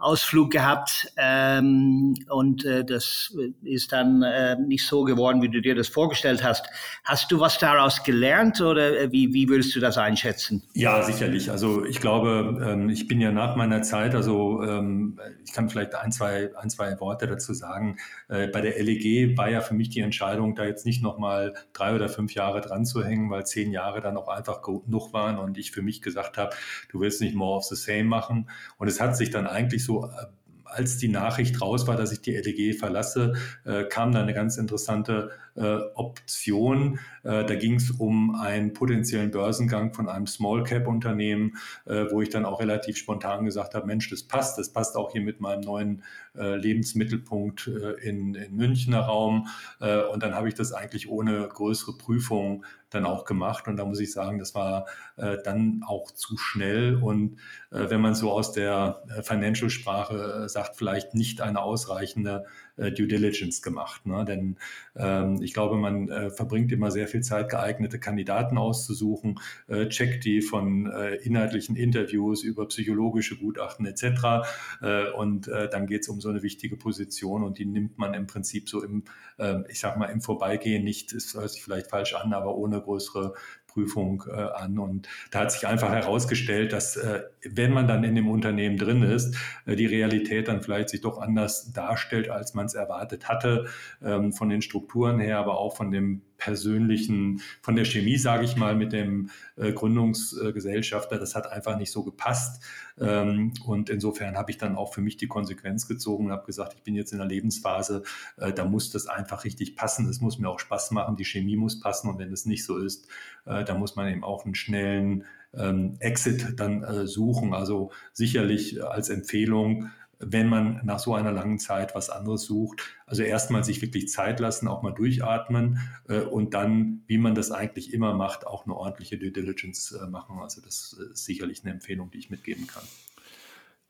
Ausflug 0.00 0.50
gehabt 0.50 1.12
ähm, 1.18 2.14
und 2.30 2.64
äh, 2.64 2.84
das 2.84 3.36
ist 3.62 3.92
dann 3.92 4.22
äh, 4.22 4.56
nicht 4.56 4.86
so 4.86 5.04
geworden, 5.04 5.42
wie 5.42 5.50
du 5.50 5.60
dir 5.60 5.74
das 5.74 5.88
vorgestellt 5.88 6.42
hast. 6.42 6.66
Hast 7.04 7.30
du 7.30 7.38
was 7.38 7.58
daraus 7.58 8.02
gelernt 8.02 8.60
oder 8.62 8.98
äh, 8.98 9.12
wie, 9.12 9.34
wie 9.34 9.48
würdest 9.48 9.76
du 9.76 9.80
das 9.80 9.98
einschätzen? 9.98 10.62
Ja, 10.72 11.02
sicherlich. 11.02 11.50
Also 11.50 11.84
ich 11.84 12.00
glaube, 12.00 12.58
ähm, 12.66 12.88
ich 12.88 13.08
bin 13.08 13.20
ja 13.20 13.30
nach 13.30 13.56
meiner 13.56 13.82
Zeit, 13.82 14.14
also 14.14 14.62
ähm, 14.62 15.20
ich 15.44 15.52
kann 15.52 15.68
vielleicht 15.68 15.94
ein, 15.94 16.12
zwei, 16.12 16.50
ein, 16.56 16.70
zwei 16.70 16.98
Worte 16.98 17.26
dazu 17.26 17.52
sagen. 17.52 17.98
Äh, 18.28 18.46
bei 18.46 18.62
der 18.62 18.82
LEG 18.82 19.36
war 19.36 19.50
ja 19.50 19.60
für 19.60 19.74
mich 19.74 19.90
die 19.90 20.00
Entscheidung, 20.00 20.54
da 20.54 20.64
jetzt 20.64 20.86
nicht 20.86 21.02
nochmal 21.02 21.52
drei 21.74 21.94
oder 21.94 22.08
fünf 22.08 22.34
Jahre 22.34 22.62
dran 22.62 22.86
zu 22.86 23.04
hängen, 23.04 23.30
weil 23.30 23.44
zehn 23.44 23.70
Jahre 23.70 24.00
dann 24.00 24.16
auch 24.16 24.28
einfach 24.28 24.62
genug 24.62 25.12
waren 25.12 25.38
und 25.38 25.58
ich 25.58 25.72
für 25.72 25.82
mich 25.82 26.00
gesagt 26.00 26.38
habe, 26.38 26.54
du 26.90 27.00
willst 27.00 27.20
nicht 27.20 27.34
more 27.34 27.58
of 27.58 27.64
the 27.64 27.76
same 27.76 28.04
machen. 28.04 28.48
Und 28.78 28.88
es 28.88 28.98
hat 28.98 29.14
sich 29.16 29.30
dann 29.30 29.46
eigentlich 29.46 29.84
so 29.84 29.89
so 29.90 30.04
äh, 30.04 30.26
als 30.64 30.98
die 30.98 31.08
Nachricht 31.08 31.60
raus 31.60 31.88
war, 31.88 31.96
dass 31.96 32.12
ich 32.12 32.20
die 32.20 32.36
LDG 32.36 32.74
verlasse, 32.74 33.34
äh, 33.64 33.82
kam 33.84 34.12
da 34.12 34.22
eine 34.22 34.32
ganz 34.32 34.56
interessante 34.56 35.30
äh, 35.56 35.78
Option. 35.94 37.00
Äh, 37.24 37.44
da 37.44 37.54
ging 37.56 37.74
es 37.74 37.90
um 37.90 38.36
einen 38.36 38.72
potenziellen 38.72 39.32
Börsengang 39.32 39.92
von 39.92 40.08
einem 40.08 40.28
Small 40.28 40.62
Cap 40.62 40.86
Unternehmen, 40.86 41.56
äh, 41.86 42.04
wo 42.10 42.22
ich 42.22 42.28
dann 42.28 42.44
auch 42.44 42.60
relativ 42.60 42.98
spontan 42.98 43.44
gesagt 43.44 43.74
habe, 43.74 43.84
Mensch, 43.84 44.08
das 44.10 44.22
passt, 44.22 44.58
das 44.58 44.72
passt 44.72 44.96
auch 44.96 45.10
hier 45.10 45.22
mit 45.22 45.40
meinem 45.40 45.62
neuen 45.62 46.04
Lebensmittelpunkt 46.34 47.68
äh, 47.68 48.08
in, 48.08 48.34
in 48.34 48.54
Münchner 48.54 49.00
Raum. 49.00 49.48
und 49.78 50.22
dann 50.22 50.34
habe 50.34 50.48
ich 50.48 50.54
das 50.54 50.72
eigentlich 50.72 51.08
ohne 51.08 51.48
größere 51.48 51.96
Prüfung 51.96 52.64
dann 52.90 53.06
auch 53.06 53.24
gemacht. 53.24 53.68
Und 53.68 53.76
da 53.76 53.84
muss 53.84 54.00
ich 54.00 54.12
sagen, 54.12 54.38
das 54.38 54.54
war 54.54 54.86
äh, 55.16 55.38
dann 55.44 55.82
auch 55.86 56.10
zu 56.10 56.36
schnell 56.36 56.96
und 56.96 57.36
äh, 57.70 57.88
wenn 57.88 58.00
man 58.00 58.14
so 58.14 58.30
aus 58.32 58.52
der 58.52 59.02
äh, 59.08 59.22
Financial-Sprache 59.22 60.48
sagt, 60.48 60.76
vielleicht 60.76 61.14
nicht 61.14 61.40
eine 61.40 61.62
ausreichende 61.62 62.44
äh, 62.80 62.92
Due 62.92 63.06
Diligence 63.06 63.62
gemacht. 63.62 64.06
Ne? 64.06 64.24
Denn 64.24 64.56
ähm, 64.96 65.40
ich 65.42 65.52
glaube, 65.52 65.76
man 65.76 66.08
äh, 66.08 66.30
verbringt 66.30 66.72
immer 66.72 66.90
sehr 66.90 67.08
viel 67.08 67.22
Zeit, 67.22 67.48
geeignete 67.50 67.98
Kandidaten 67.98 68.58
auszusuchen, 68.58 69.38
äh, 69.68 69.88
checkt 69.88 70.24
die 70.24 70.40
von 70.40 70.86
äh, 70.86 71.16
inhaltlichen 71.16 71.76
Interviews 71.76 72.42
über 72.42 72.66
psychologische 72.68 73.36
Gutachten 73.36 73.86
etc. 73.86 74.48
Äh, 74.82 75.10
und 75.10 75.48
äh, 75.48 75.68
dann 75.68 75.86
geht 75.86 76.02
es 76.02 76.08
um 76.08 76.20
so 76.20 76.28
eine 76.28 76.42
wichtige 76.42 76.76
Position 76.76 77.44
und 77.44 77.58
die 77.58 77.66
nimmt 77.66 77.98
man 77.98 78.14
im 78.14 78.26
Prinzip 78.26 78.68
so 78.68 78.82
im, 78.82 79.04
ähm, 79.38 79.64
ich 79.68 79.80
sag 79.80 79.96
mal, 79.98 80.06
im 80.06 80.20
Vorbeigehen 80.20 80.84
nicht, 80.84 81.12
es 81.12 81.34
hört 81.34 81.50
sich 81.50 81.62
vielleicht 81.62 81.88
falsch 81.88 82.14
an, 82.14 82.32
aber 82.32 82.56
ohne 82.56 82.80
größere 82.80 83.34
Prüfung 83.70 84.24
äh, 84.28 84.32
an. 84.32 84.78
Und 84.78 85.08
da 85.30 85.40
hat 85.40 85.52
sich 85.52 85.66
einfach 85.66 85.90
herausgestellt, 85.90 86.72
dass 86.72 86.96
äh, 86.96 87.22
wenn 87.48 87.72
man 87.72 87.86
dann 87.86 88.04
in 88.04 88.14
dem 88.14 88.28
Unternehmen 88.28 88.76
drin 88.76 89.02
ist, 89.02 89.36
äh, 89.66 89.76
die 89.76 89.86
Realität 89.86 90.48
dann 90.48 90.62
vielleicht 90.62 90.88
sich 90.88 91.00
doch 91.00 91.18
anders 91.18 91.72
darstellt, 91.72 92.28
als 92.28 92.54
man 92.54 92.66
es 92.66 92.74
erwartet 92.74 93.28
hatte, 93.28 93.66
ähm, 94.02 94.32
von 94.32 94.48
den 94.48 94.62
Strukturen 94.62 95.20
her, 95.20 95.38
aber 95.38 95.58
auch 95.58 95.76
von 95.76 95.90
dem 95.90 96.22
persönlichen, 96.40 97.40
von 97.62 97.76
der 97.76 97.84
Chemie, 97.84 98.16
sage 98.16 98.44
ich 98.44 98.56
mal, 98.56 98.74
mit 98.74 98.92
dem 98.92 99.30
äh, 99.56 99.72
Gründungsgesellschafter, 99.72 101.18
das 101.18 101.36
hat 101.36 101.46
einfach 101.52 101.76
nicht 101.76 101.92
so 101.92 102.02
gepasst. 102.02 102.64
Ähm, 102.98 103.52
und 103.64 103.90
insofern 103.90 104.36
habe 104.36 104.50
ich 104.50 104.58
dann 104.58 104.74
auch 104.74 104.92
für 104.92 105.02
mich 105.02 105.16
die 105.16 105.28
Konsequenz 105.28 105.86
gezogen 105.86 106.26
und 106.26 106.32
habe 106.32 106.46
gesagt, 106.46 106.74
ich 106.74 106.82
bin 106.82 106.96
jetzt 106.96 107.12
in 107.12 107.18
der 107.18 107.28
Lebensphase, 107.28 108.02
äh, 108.38 108.52
da 108.52 108.64
muss 108.64 108.90
das 108.90 109.06
einfach 109.06 109.44
richtig 109.44 109.76
passen. 109.76 110.08
Es 110.08 110.20
muss 110.20 110.38
mir 110.38 110.48
auch 110.48 110.58
Spaß 110.58 110.90
machen, 110.90 111.16
die 111.16 111.24
Chemie 111.24 111.56
muss 111.56 111.78
passen. 111.78 112.08
Und 112.08 112.18
wenn 112.18 112.32
es 112.32 112.46
nicht 112.46 112.64
so 112.64 112.78
ist, 112.78 113.06
äh, 113.44 113.62
da 113.62 113.74
muss 113.74 113.94
man 113.94 114.08
eben 114.08 114.24
auch 114.24 114.44
einen 114.44 114.54
schnellen 114.54 115.24
ähm, 115.54 115.96
Exit 116.00 116.58
dann 116.58 116.82
äh, 116.82 117.06
suchen. 117.06 117.54
Also 117.54 117.92
sicherlich 118.12 118.82
als 118.82 119.08
Empfehlung, 119.08 119.90
wenn 120.20 120.48
man 120.48 120.80
nach 120.84 120.98
so 120.98 121.14
einer 121.14 121.32
langen 121.32 121.58
Zeit 121.58 121.94
was 121.94 122.10
anderes 122.10 122.44
sucht. 122.44 122.82
Also 123.06 123.22
erstmal 123.22 123.64
sich 123.64 123.80
wirklich 123.80 124.08
Zeit 124.08 124.38
lassen, 124.38 124.68
auch 124.68 124.82
mal 124.82 124.92
durchatmen 124.92 125.80
äh, 126.08 126.20
und 126.20 126.52
dann, 126.54 127.02
wie 127.06 127.18
man 127.18 127.34
das 127.34 127.50
eigentlich 127.50 127.92
immer 127.92 128.14
macht, 128.14 128.46
auch 128.46 128.66
eine 128.66 128.74
ordentliche 128.74 129.18
Due 129.18 129.32
Diligence 129.32 129.92
äh, 129.92 130.06
machen. 130.06 130.38
Also 130.38 130.60
das 130.60 130.92
ist 131.12 131.24
sicherlich 131.24 131.62
eine 131.64 131.72
Empfehlung, 131.72 132.10
die 132.10 132.18
ich 132.18 132.30
mitgeben 132.30 132.66
kann. 132.66 132.82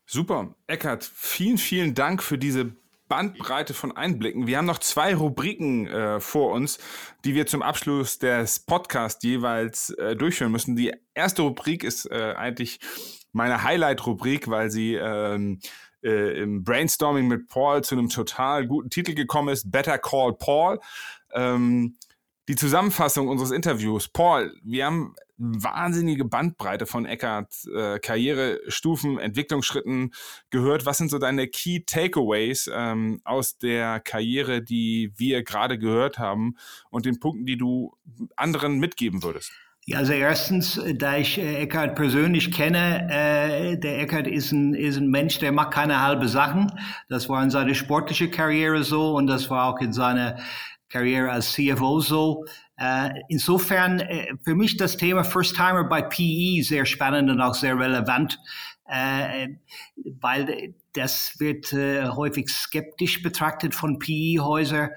Super. 0.06 0.54
Eckert, 0.66 1.04
vielen, 1.04 1.58
vielen 1.58 1.94
Dank 1.94 2.22
für 2.22 2.38
diese 2.38 2.72
Bandbreite 3.08 3.74
von 3.74 3.96
Einblicken. 3.96 4.46
Wir 4.46 4.58
haben 4.58 4.66
noch 4.66 4.78
zwei 4.78 5.16
Rubriken 5.16 5.88
äh, 5.88 6.20
vor 6.20 6.52
uns, 6.52 6.78
die 7.24 7.34
wir 7.34 7.46
zum 7.46 7.60
Abschluss 7.60 8.20
des 8.20 8.60
Podcasts 8.60 9.22
jeweils 9.24 9.90
äh, 9.90 10.14
durchführen 10.14 10.52
müssen. 10.52 10.76
Die 10.76 10.92
erste 11.12 11.42
Rubrik 11.42 11.82
ist 11.82 12.08
äh, 12.10 12.34
eigentlich 12.36 12.78
meine 13.32 13.64
Highlight-Rubrik, 13.64 14.48
weil 14.48 14.70
sie 14.70 14.94
ähm, 14.94 15.58
äh, 16.02 16.42
im 16.42 16.64
Brainstorming 16.64 17.28
mit 17.28 17.48
Paul 17.48 17.82
zu 17.82 17.94
einem 17.94 18.08
total 18.08 18.66
guten 18.66 18.90
Titel 18.90 19.14
gekommen 19.14 19.50
ist, 19.50 19.70
Better 19.70 19.98
Call 19.98 20.34
Paul. 20.34 20.80
Ähm, 21.32 21.96
die 22.48 22.56
Zusammenfassung 22.56 23.28
unseres 23.28 23.52
Interviews. 23.52 24.08
Paul, 24.08 24.52
wir 24.64 24.86
haben 24.86 25.14
wahnsinnige 25.38 26.24
Bandbreite 26.24 26.84
von 26.84 27.06
Eckart, 27.06 27.54
äh, 27.72 27.98
Karrierestufen, 27.98 29.18
Entwicklungsschritten 29.18 30.12
gehört. 30.50 30.84
Was 30.84 30.98
sind 30.98 31.10
so 31.10 31.18
deine 31.18 31.48
Key 31.48 31.84
Takeaways 31.86 32.68
ähm, 32.72 33.20
aus 33.24 33.56
der 33.56 34.00
Karriere, 34.00 34.62
die 34.62 35.12
wir 35.16 35.44
gerade 35.44 35.78
gehört 35.78 36.18
haben 36.18 36.56
und 36.90 37.06
den 37.06 37.20
Punkten, 37.20 37.46
die 37.46 37.56
du 37.56 37.96
anderen 38.36 38.78
mitgeben 38.78 39.22
würdest? 39.22 39.52
Ja, 39.86 39.98
also 39.98 40.12
erstens, 40.12 40.76
äh, 40.76 40.94
da 40.94 41.16
ich 41.16 41.38
äh, 41.38 41.62
Eckhart 41.62 41.96
persönlich 41.96 42.52
kenne, 42.52 43.08
äh, 43.10 43.76
der 43.78 44.00
Eckhart 44.00 44.26
ist 44.26 44.52
ein, 44.52 44.74
ist 44.74 44.96
ein 44.98 45.08
Mensch, 45.08 45.38
der 45.38 45.52
macht 45.52 45.72
keine 45.72 46.02
halbe 46.02 46.28
Sachen. 46.28 46.70
Das 47.08 47.28
war 47.28 47.42
in 47.42 47.50
seiner 47.50 47.74
sportlichen 47.74 48.30
Karriere 48.30 48.84
so 48.84 49.14
und 49.16 49.26
das 49.26 49.48
war 49.50 49.64
auch 49.66 49.80
in 49.80 49.92
seiner 49.92 50.38
Karriere 50.90 51.30
als 51.30 51.52
CFO 51.52 52.00
so. 52.00 52.44
Äh, 52.76 53.10
insofern 53.28 54.00
äh, 54.00 54.28
für 54.44 54.54
mich 54.54 54.76
das 54.76 54.96
Thema 54.96 55.24
First 55.24 55.56
Timer 55.56 55.84
bei 55.84 56.02
PE 56.02 56.62
sehr 56.62 56.84
spannend 56.84 57.30
und 57.30 57.40
auch 57.40 57.54
sehr 57.54 57.78
relevant, 57.78 58.38
weil 60.20 60.74
das 60.92 61.36
wird 61.38 61.72
äh, 61.72 62.08
häufig 62.08 62.48
skeptisch 62.48 63.22
betrachtet 63.22 63.74
von 63.74 63.98
PE-Häusern. 63.98 64.90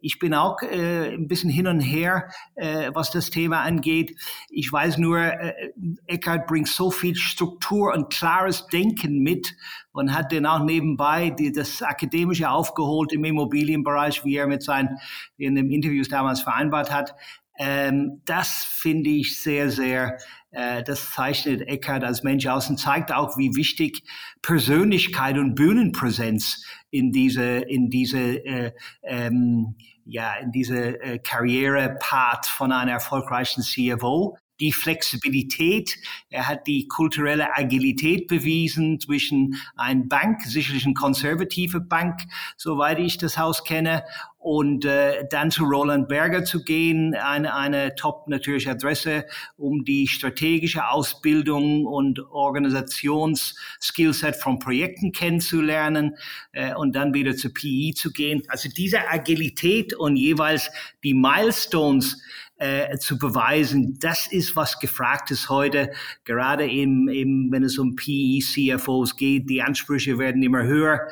Ich 0.00 0.18
bin 0.18 0.32
auch 0.32 0.62
äh, 0.62 1.14
ein 1.14 1.28
bisschen 1.28 1.50
hin 1.50 1.66
und 1.66 1.80
her, 1.80 2.30
äh, 2.54 2.90
was 2.94 3.10
das 3.10 3.30
Thema 3.30 3.60
angeht. 3.60 4.16
Ich 4.48 4.72
weiß 4.72 4.96
nur, 4.96 5.18
äh, 5.18 5.72
Eckhart 6.06 6.46
bringt 6.46 6.68
so 6.68 6.90
viel 6.90 7.16
Struktur 7.16 7.92
und 7.94 8.12
klares 8.12 8.66
Denken 8.68 9.18
mit 9.18 9.54
und 9.92 10.14
hat 10.14 10.32
dann 10.32 10.46
auch 10.46 10.64
nebenbei 10.64 11.30
die, 11.30 11.52
das 11.52 11.82
Akademische 11.82 12.48
aufgeholt 12.50 13.12
im 13.12 13.24
Immobilienbereich, 13.24 14.24
wie 14.24 14.36
er 14.36 14.46
mit 14.46 14.62
seinen 14.62 14.96
in 15.36 15.54
den 15.54 15.70
Interviews 15.70 16.08
damals 16.08 16.40
vereinbart 16.40 16.90
hat. 16.90 17.14
Ähm, 17.58 18.20
das 18.26 18.64
finde 18.64 19.10
ich 19.10 19.40
sehr, 19.40 19.70
sehr, 19.70 20.14
äh, 20.14 20.18
das 20.52 21.10
zeichnet 21.12 21.62
Eckhart 21.62 22.04
als 22.04 22.22
Mensch 22.22 22.46
aus 22.46 22.70
und 22.70 22.78
zeigt 22.78 23.12
auch, 23.12 23.36
wie 23.36 23.54
wichtig 23.56 24.02
Persönlichkeit 24.42 25.36
und 25.36 25.54
Bühnenpräsenz 25.54 26.64
in 26.90 27.12
diese, 27.12 27.58
in 27.58 27.90
diese, 27.90 28.18
äh, 28.18 28.72
ähm, 29.02 29.76
ja, 30.04 30.34
in 30.36 30.52
diese 30.52 31.00
äh, 31.00 31.18
Karriere-Part 31.18 32.46
von 32.46 32.72
einer 32.72 32.92
erfolgreichen 32.92 33.62
CFO 33.62 34.38
die 34.60 34.72
Flexibilität, 34.72 35.96
er 36.30 36.48
hat 36.48 36.66
die 36.66 36.88
kulturelle 36.88 37.56
Agilität 37.56 38.26
bewiesen 38.26 39.00
zwischen 39.00 39.56
ein 39.76 40.08
Bank, 40.08 40.42
sicherlich 40.42 40.84
eine 40.84 40.94
konservative 40.94 41.80
Bank, 41.80 42.20
soweit 42.56 42.98
ich 42.98 43.18
das 43.18 43.38
Haus 43.38 43.64
kenne, 43.64 44.04
und 44.46 44.84
äh, 44.84 45.24
dann 45.28 45.50
zu 45.50 45.64
Roland 45.64 46.06
Berger 46.06 46.44
zu 46.44 46.62
gehen, 46.62 47.16
eine, 47.16 47.52
eine 47.52 47.96
top 47.96 48.28
natürlich 48.28 48.70
Adresse, 48.70 49.26
um 49.56 49.84
die 49.84 50.06
strategische 50.06 50.88
Ausbildung 50.88 51.84
und 51.84 52.20
Organisationsskillset 52.20 54.36
von 54.36 54.60
Projekten 54.60 55.10
kennenzulernen 55.10 56.16
äh, 56.52 56.72
und 56.74 56.94
dann 56.94 57.12
wieder 57.12 57.34
zu 57.34 57.52
PE 57.52 57.94
zu 57.96 58.12
gehen. 58.12 58.44
Also 58.46 58.68
diese 58.68 59.10
Agilität 59.10 59.94
und 59.94 60.14
jeweils 60.14 60.70
die 61.02 61.14
Milestones 61.14 62.22
äh, 62.58 62.96
zu 62.98 63.18
beweisen, 63.18 63.98
das 64.00 64.26
ist 64.26 64.56
was 64.56 64.78
gefragt 64.78 65.30
ist 65.30 65.48
heute, 65.48 65.92
gerade 66.24 66.68
im, 66.68 67.08
im, 67.08 67.48
wenn 67.50 67.64
es 67.64 67.78
um 67.78 67.96
PE, 67.96 68.40
CFOs 68.40 69.16
geht, 69.16 69.50
die 69.50 69.62
Ansprüche 69.62 70.18
werden 70.18 70.42
immer 70.42 70.62
höher. 70.62 71.08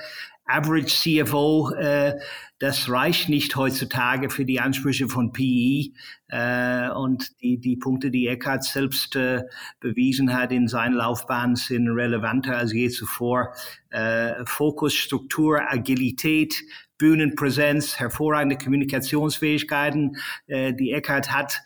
Average 0.47 1.25
CFO, 1.25 1.71
äh, 1.71 2.19
das 2.59 2.91
reicht 2.91 3.31
nicht 3.31 3.57
heutzutage 3.57 4.29
für 4.29 4.45
die 4.45 4.61
Ansprüche 4.61 5.09
von 5.09 5.33
PE. 5.33 5.93
Äh, 6.29 6.91
und 6.91 7.41
die, 7.41 7.59
die 7.59 7.77
Punkte, 7.77 8.11
die 8.11 8.27
Eckhart 8.27 8.65
selbst 8.65 9.17
äh, 9.17 9.45
bewiesen 9.81 10.35
hat 10.35 10.53
in 10.53 10.69
seiner 10.69 10.97
Laufbahn, 10.97 11.57
sind 11.57 11.89
relevanter 11.89 12.59
als 12.59 12.75
je 12.75 12.91
zuvor. 12.91 13.55
Äh, 13.89 14.45
Fokus, 14.45 14.95
Struktur, 14.95 15.61
Agilität, 15.67 16.63
Bühnenpräsenz, 16.99 17.99
hervorragende 17.99 18.57
Kommunikationsfähigkeiten, 18.57 20.17
äh, 20.47 20.73
die 20.73 20.93
Eckhart 20.93 21.33
hat 21.33 21.63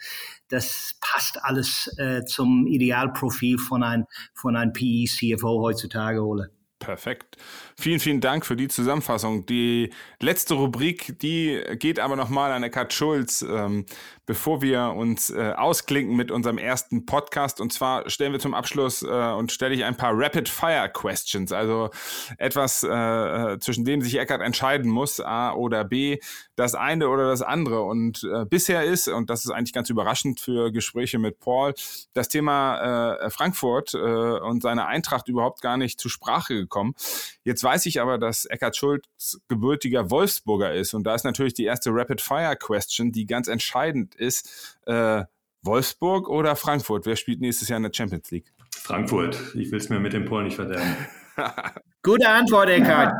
das 0.48 0.96
passt 1.00 1.44
alles 1.44 1.94
äh, 1.98 2.24
zum 2.24 2.66
Idealprofil 2.66 3.58
von 3.58 3.82
ein, 3.82 4.06
von 4.34 4.56
ein 4.56 4.72
PE-CFO 4.72 5.60
heutzutage, 5.60 6.24
Ole. 6.24 6.50
Perfekt. 6.78 7.36
Vielen, 7.80 8.00
vielen 8.00 8.20
Dank 8.20 8.44
für 8.44 8.56
die 8.56 8.66
Zusammenfassung. 8.66 9.46
Die 9.46 9.90
letzte 10.18 10.54
Rubrik, 10.54 11.16
die 11.20 11.62
geht 11.74 12.00
aber 12.00 12.16
nochmal 12.16 12.50
an 12.50 12.64
Eckhard 12.64 12.92
Schulz, 12.92 13.40
ähm, 13.42 13.86
bevor 14.26 14.62
wir 14.62 14.94
uns 14.96 15.30
äh, 15.30 15.52
ausklinken 15.56 16.16
mit 16.16 16.32
unserem 16.32 16.58
ersten 16.58 17.06
Podcast. 17.06 17.60
Und 17.60 17.72
zwar 17.72 18.10
stellen 18.10 18.32
wir 18.32 18.40
zum 18.40 18.52
Abschluss 18.52 19.02
äh, 19.02 19.06
und 19.06 19.52
stelle 19.52 19.76
ich 19.76 19.84
ein 19.84 19.96
paar 19.96 20.10
Rapid-Fire-Questions, 20.12 21.52
also 21.52 21.90
etwas, 22.36 22.82
äh, 22.82 22.88
äh, 22.88 23.58
zwischen 23.60 23.84
dem 23.84 24.02
sich 24.02 24.18
Eckhard 24.18 24.42
entscheiden 24.42 24.90
muss, 24.90 25.20
A 25.20 25.52
oder 25.52 25.84
B, 25.84 26.18
das 26.56 26.74
eine 26.74 27.08
oder 27.08 27.28
das 27.28 27.42
andere. 27.42 27.82
Und 27.82 28.24
äh, 28.24 28.44
bisher 28.44 28.82
ist, 28.82 29.06
und 29.06 29.30
das 29.30 29.44
ist 29.44 29.52
eigentlich 29.52 29.72
ganz 29.72 29.88
überraschend 29.88 30.40
für 30.40 30.72
Gespräche 30.72 31.20
mit 31.20 31.38
Paul, 31.38 31.74
das 32.12 32.28
Thema 32.28 33.18
äh, 33.20 33.30
Frankfurt 33.30 33.94
äh, 33.94 33.98
und 33.98 34.62
seine 34.62 34.86
Eintracht 34.86 35.28
überhaupt 35.28 35.62
gar 35.62 35.76
nicht 35.76 36.00
zur 36.00 36.10
Sprache 36.10 36.54
gekommen. 36.54 36.94
Jetzt 37.44 37.67
weiß 37.68 37.84
ich 37.84 38.00
aber, 38.00 38.16
dass 38.16 38.46
Eckhard 38.46 38.76
Schulz 38.76 39.40
gebürtiger 39.46 40.10
Wolfsburger 40.10 40.72
ist. 40.72 40.94
Und 40.94 41.04
da 41.04 41.14
ist 41.14 41.24
natürlich 41.24 41.52
die 41.52 41.64
erste 41.64 41.90
Rapid-Fire-Question, 41.92 43.12
die 43.12 43.26
ganz 43.26 43.46
entscheidend 43.46 44.14
ist. 44.14 44.78
Äh, 44.86 45.24
Wolfsburg 45.62 46.30
oder 46.30 46.56
Frankfurt? 46.56 47.04
Wer 47.04 47.16
spielt 47.16 47.42
nächstes 47.42 47.68
Jahr 47.68 47.76
in 47.76 47.82
der 47.82 47.92
Champions 47.92 48.30
League? 48.30 48.50
Frankfurt. 48.74 49.38
Ich 49.54 49.70
will 49.70 49.78
es 49.78 49.90
mir 49.90 50.00
mit 50.00 50.14
dem 50.14 50.24
Polen 50.24 50.46
nicht 50.46 50.54
verderben. 50.54 50.96
Gute 52.02 52.26
Antwort, 52.26 52.70
Eckhard. 52.70 53.12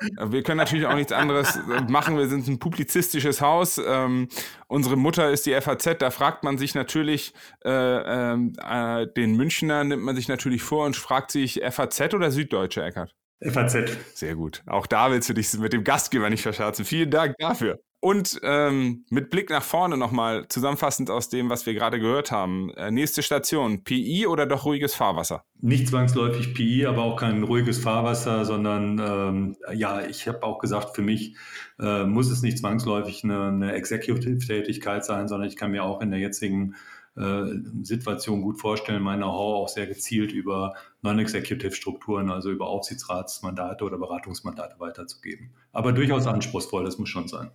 Wir 0.00 0.42
können 0.42 0.58
natürlich 0.58 0.86
auch 0.86 0.94
nichts 0.94 1.12
anderes 1.12 1.58
machen. 1.88 2.16
Wir 2.16 2.28
sind 2.28 2.46
ein 2.46 2.58
publizistisches 2.58 3.40
Haus. 3.40 3.80
Ähm, 3.84 4.28
unsere 4.66 4.96
Mutter 4.96 5.30
ist 5.30 5.46
die 5.46 5.60
FAZ. 5.60 5.98
Da 5.98 6.10
fragt 6.10 6.44
man 6.44 6.58
sich 6.58 6.74
natürlich, 6.74 7.34
äh, 7.64 7.70
ähm, 7.70 8.52
äh, 8.64 9.06
den 9.16 9.36
Münchner 9.36 9.84
nimmt 9.84 10.02
man 10.02 10.14
sich 10.14 10.28
natürlich 10.28 10.62
vor 10.62 10.86
und 10.86 10.96
fragt 10.96 11.30
sich 11.30 11.60
FAZ 11.68 12.14
oder 12.14 12.30
Süddeutsche, 12.30 12.82
Eckert? 12.82 13.14
FAZ. 13.40 13.76
Sehr 14.14 14.34
gut. 14.34 14.62
Auch 14.66 14.86
da 14.86 15.10
willst 15.10 15.28
du 15.28 15.34
dich 15.34 15.52
mit 15.54 15.72
dem 15.72 15.84
Gastgeber 15.84 16.30
nicht 16.30 16.42
verscherzen. 16.42 16.84
Vielen 16.84 17.10
Dank 17.10 17.36
dafür. 17.38 17.78
Und 18.00 18.38
ähm, 18.44 19.04
mit 19.10 19.28
Blick 19.28 19.50
nach 19.50 19.62
vorne 19.62 19.96
nochmal 19.96 20.46
zusammenfassend 20.48 21.10
aus 21.10 21.30
dem, 21.30 21.50
was 21.50 21.66
wir 21.66 21.74
gerade 21.74 21.98
gehört 21.98 22.30
haben. 22.30 22.70
Äh, 22.76 22.92
nächste 22.92 23.24
Station, 23.24 23.82
PI 23.82 24.28
oder 24.28 24.46
doch 24.46 24.64
ruhiges 24.64 24.94
Fahrwasser? 24.94 25.42
Nicht 25.60 25.88
zwangsläufig 25.88 26.54
PI, 26.54 26.86
aber 26.86 27.02
auch 27.02 27.16
kein 27.16 27.42
ruhiges 27.42 27.78
Fahrwasser, 27.78 28.44
sondern 28.44 29.00
ähm, 29.00 29.56
ja, 29.74 30.06
ich 30.06 30.28
habe 30.28 30.44
auch 30.44 30.60
gesagt, 30.60 30.94
für 30.94 31.02
mich 31.02 31.34
äh, 31.80 32.04
muss 32.04 32.30
es 32.30 32.40
nicht 32.42 32.58
zwangsläufig 32.58 33.24
eine, 33.24 33.48
eine 33.48 33.72
Executive-Tätigkeit 33.72 35.04
sein, 35.04 35.26
sondern 35.26 35.48
ich 35.48 35.56
kann 35.56 35.72
mir 35.72 35.82
auch 35.82 36.00
in 36.00 36.12
der 36.12 36.20
jetzigen 36.20 36.76
äh, 37.16 37.46
Situation 37.82 38.42
gut 38.42 38.60
vorstellen, 38.60 39.02
mein 39.02 39.18
Know-how 39.18 39.64
auch 39.64 39.68
sehr 39.68 39.88
gezielt 39.88 40.30
über 40.30 40.74
Non-Executive-Strukturen, 41.02 42.30
also 42.30 42.52
über 42.52 42.68
Aufsichtsratsmandate 42.68 43.82
oder 43.82 43.98
Beratungsmandate 43.98 44.78
weiterzugeben. 44.78 45.50
Aber 45.72 45.90
durchaus 45.90 46.28
anspruchsvoll, 46.28 46.84
das 46.84 46.98
muss 46.98 47.08
schon 47.08 47.26
sein. 47.26 47.50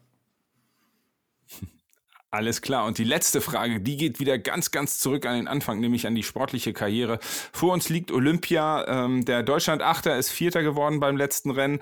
Alles 2.34 2.64
klar. 2.64 2.86
Und 2.86 2.98
die 2.98 3.04
letzte 3.04 3.42
Frage, 3.42 3.80
die 3.80 3.96
geht 3.96 4.20
wieder 4.20 4.40
ganz, 4.40 4.72
ganz 4.72 4.98
zurück 4.98 5.28
an 5.28 5.36
den 5.36 5.48
Anfang, 5.48 5.80
nämlich 5.80 6.08
an 6.08 6.16
die 6.16 6.24
sportliche 6.24 6.74
Karriere. 6.74 7.20
Vor 7.22 7.74
uns 7.74 7.90
liegt 7.90 8.12
Olympia. 8.12 8.88
Ähm, 8.88 9.24
der 9.24 9.44
Deutschland-Achter 9.44 10.18
ist 10.18 10.32
Vierter 10.32 10.64
geworden 10.64 11.00
beim 11.00 11.16
letzten 11.16 11.52
Rennen. 11.52 11.80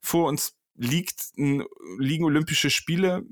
Vor 0.00 0.28
uns 0.28 0.56
liegt, 0.74 1.20
liegen 1.36 2.24
Olympische 2.24 2.68
Spiele. 2.68 3.22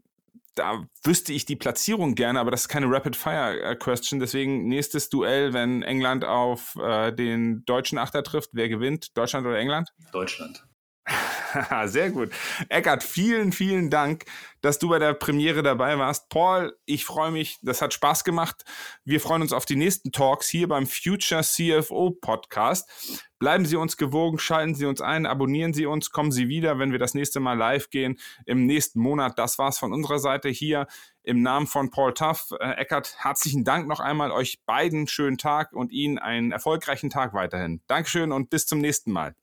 Da 0.55 0.84
wüsste 1.03 1.32
ich 1.32 1.45
die 1.45 1.57
Platzierung 1.57 2.14
gerne, 2.14 2.38
aber 2.38 2.53
das 2.53 2.62
ist 2.62 2.68
keine 2.68 2.86
Rapid-Fire-Question. 2.88 4.20
Deswegen 4.20 4.68
nächstes 4.68 5.09
Duell, 5.09 5.53
wenn 5.53 5.82
England 5.82 6.24
auf 6.24 6.76
äh, 6.76 7.11
den 7.12 7.64
deutschen 7.64 7.99
Achter 7.99 8.22
trifft. 8.22 8.51
Wer 8.53 8.68
gewinnt? 8.68 9.16
Deutschland 9.16 9.45
oder 9.45 9.59
England? 9.59 9.88
Deutschland. 10.12 10.64
Sehr 11.86 12.11
gut. 12.11 12.30
Eckart, 12.68 13.03
vielen, 13.03 13.53
vielen 13.53 13.90
Dank, 13.90 14.24
dass 14.61 14.78
du 14.78 14.88
bei 14.88 14.98
der 14.98 15.14
Premiere 15.14 15.62
dabei 15.62 15.98
warst. 15.98 16.28
Paul, 16.28 16.76
ich 16.84 17.05
freue 17.05 17.30
mich, 17.30 17.59
das 17.62 17.82
hat 17.82 17.94
Spaß 17.94 18.24
gemacht. 18.24 18.64
Wir 19.05 19.20
freuen 19.20 19.42
uns 19.42 19.53
auf 19.53 19.64
die 19.64 19.76
nächsten 19.76 20.12
Talks 20.12 20.48
hier 20.48 20.68
beim 20.68 20.86
Future 20.86 21.42
CFO 21.42 22.11
Podcast. 22.11 22.88
Bleiben 23.38 23.64
Sie 23.64 23.76
uns 23.76 23.96
gewogen, 23.96 24.38
schalten 24.38 24.74
Sie 24.74 24.84
uns 24.84 25.01
ein, 25.01 25.24
abonnieren 25.24 25.72
Sie 25.72 25.86
uns, 25.86 26.11
kommen 26.11 26.30
Sie 26.30 26.48
wieder, 26.48 26.78
wenn 26.78 26.92
wir 26.92 26.98
das 26.98 27.14
nächste 27.14 27.40
Mal 27.40 27.55
live 27.57 27.88
gehen 27.88 28.18
im 28.44 28.66
nächsten 28.66 29.01
Monat. 29.01 29.38
Das 29.38 29.59
war's 29.59 29.78
von 29.78 29.94
unserer 29.94 30.18
Seite 30.18 30.51
hier 30.51 30.86
im 31.22 31.40
Namen 31.42 31.66
von 31.66 31.90
Paul 31.90 32.12
Tuff. 32.12 32.53
Äh, 32.61 32.72
Eckart, 32.72 33.14
herzlichen 33.18 33.64
Dank 33.64 33.88
noch 33.88 34.01
einmal 34.01 34.30
euch 34.30 34.61
beiden 34.66 35.07
schönen 35.07 35.38
Tag 35.38 35.72
und 35.72 35.90
Ihnen 35.90 36.18
einen 36.18 36.53
erfolgreichen 36.53 37.09
Tag 37.09 37.32
weiterhin. 37.32 37.80
Dankeschön 37.86 38.30
und 38.30 38.51
bis 38.51 38.66
zum 38.66 38.78
nächsten 38.80 39.11
Mal. 39.11 39.34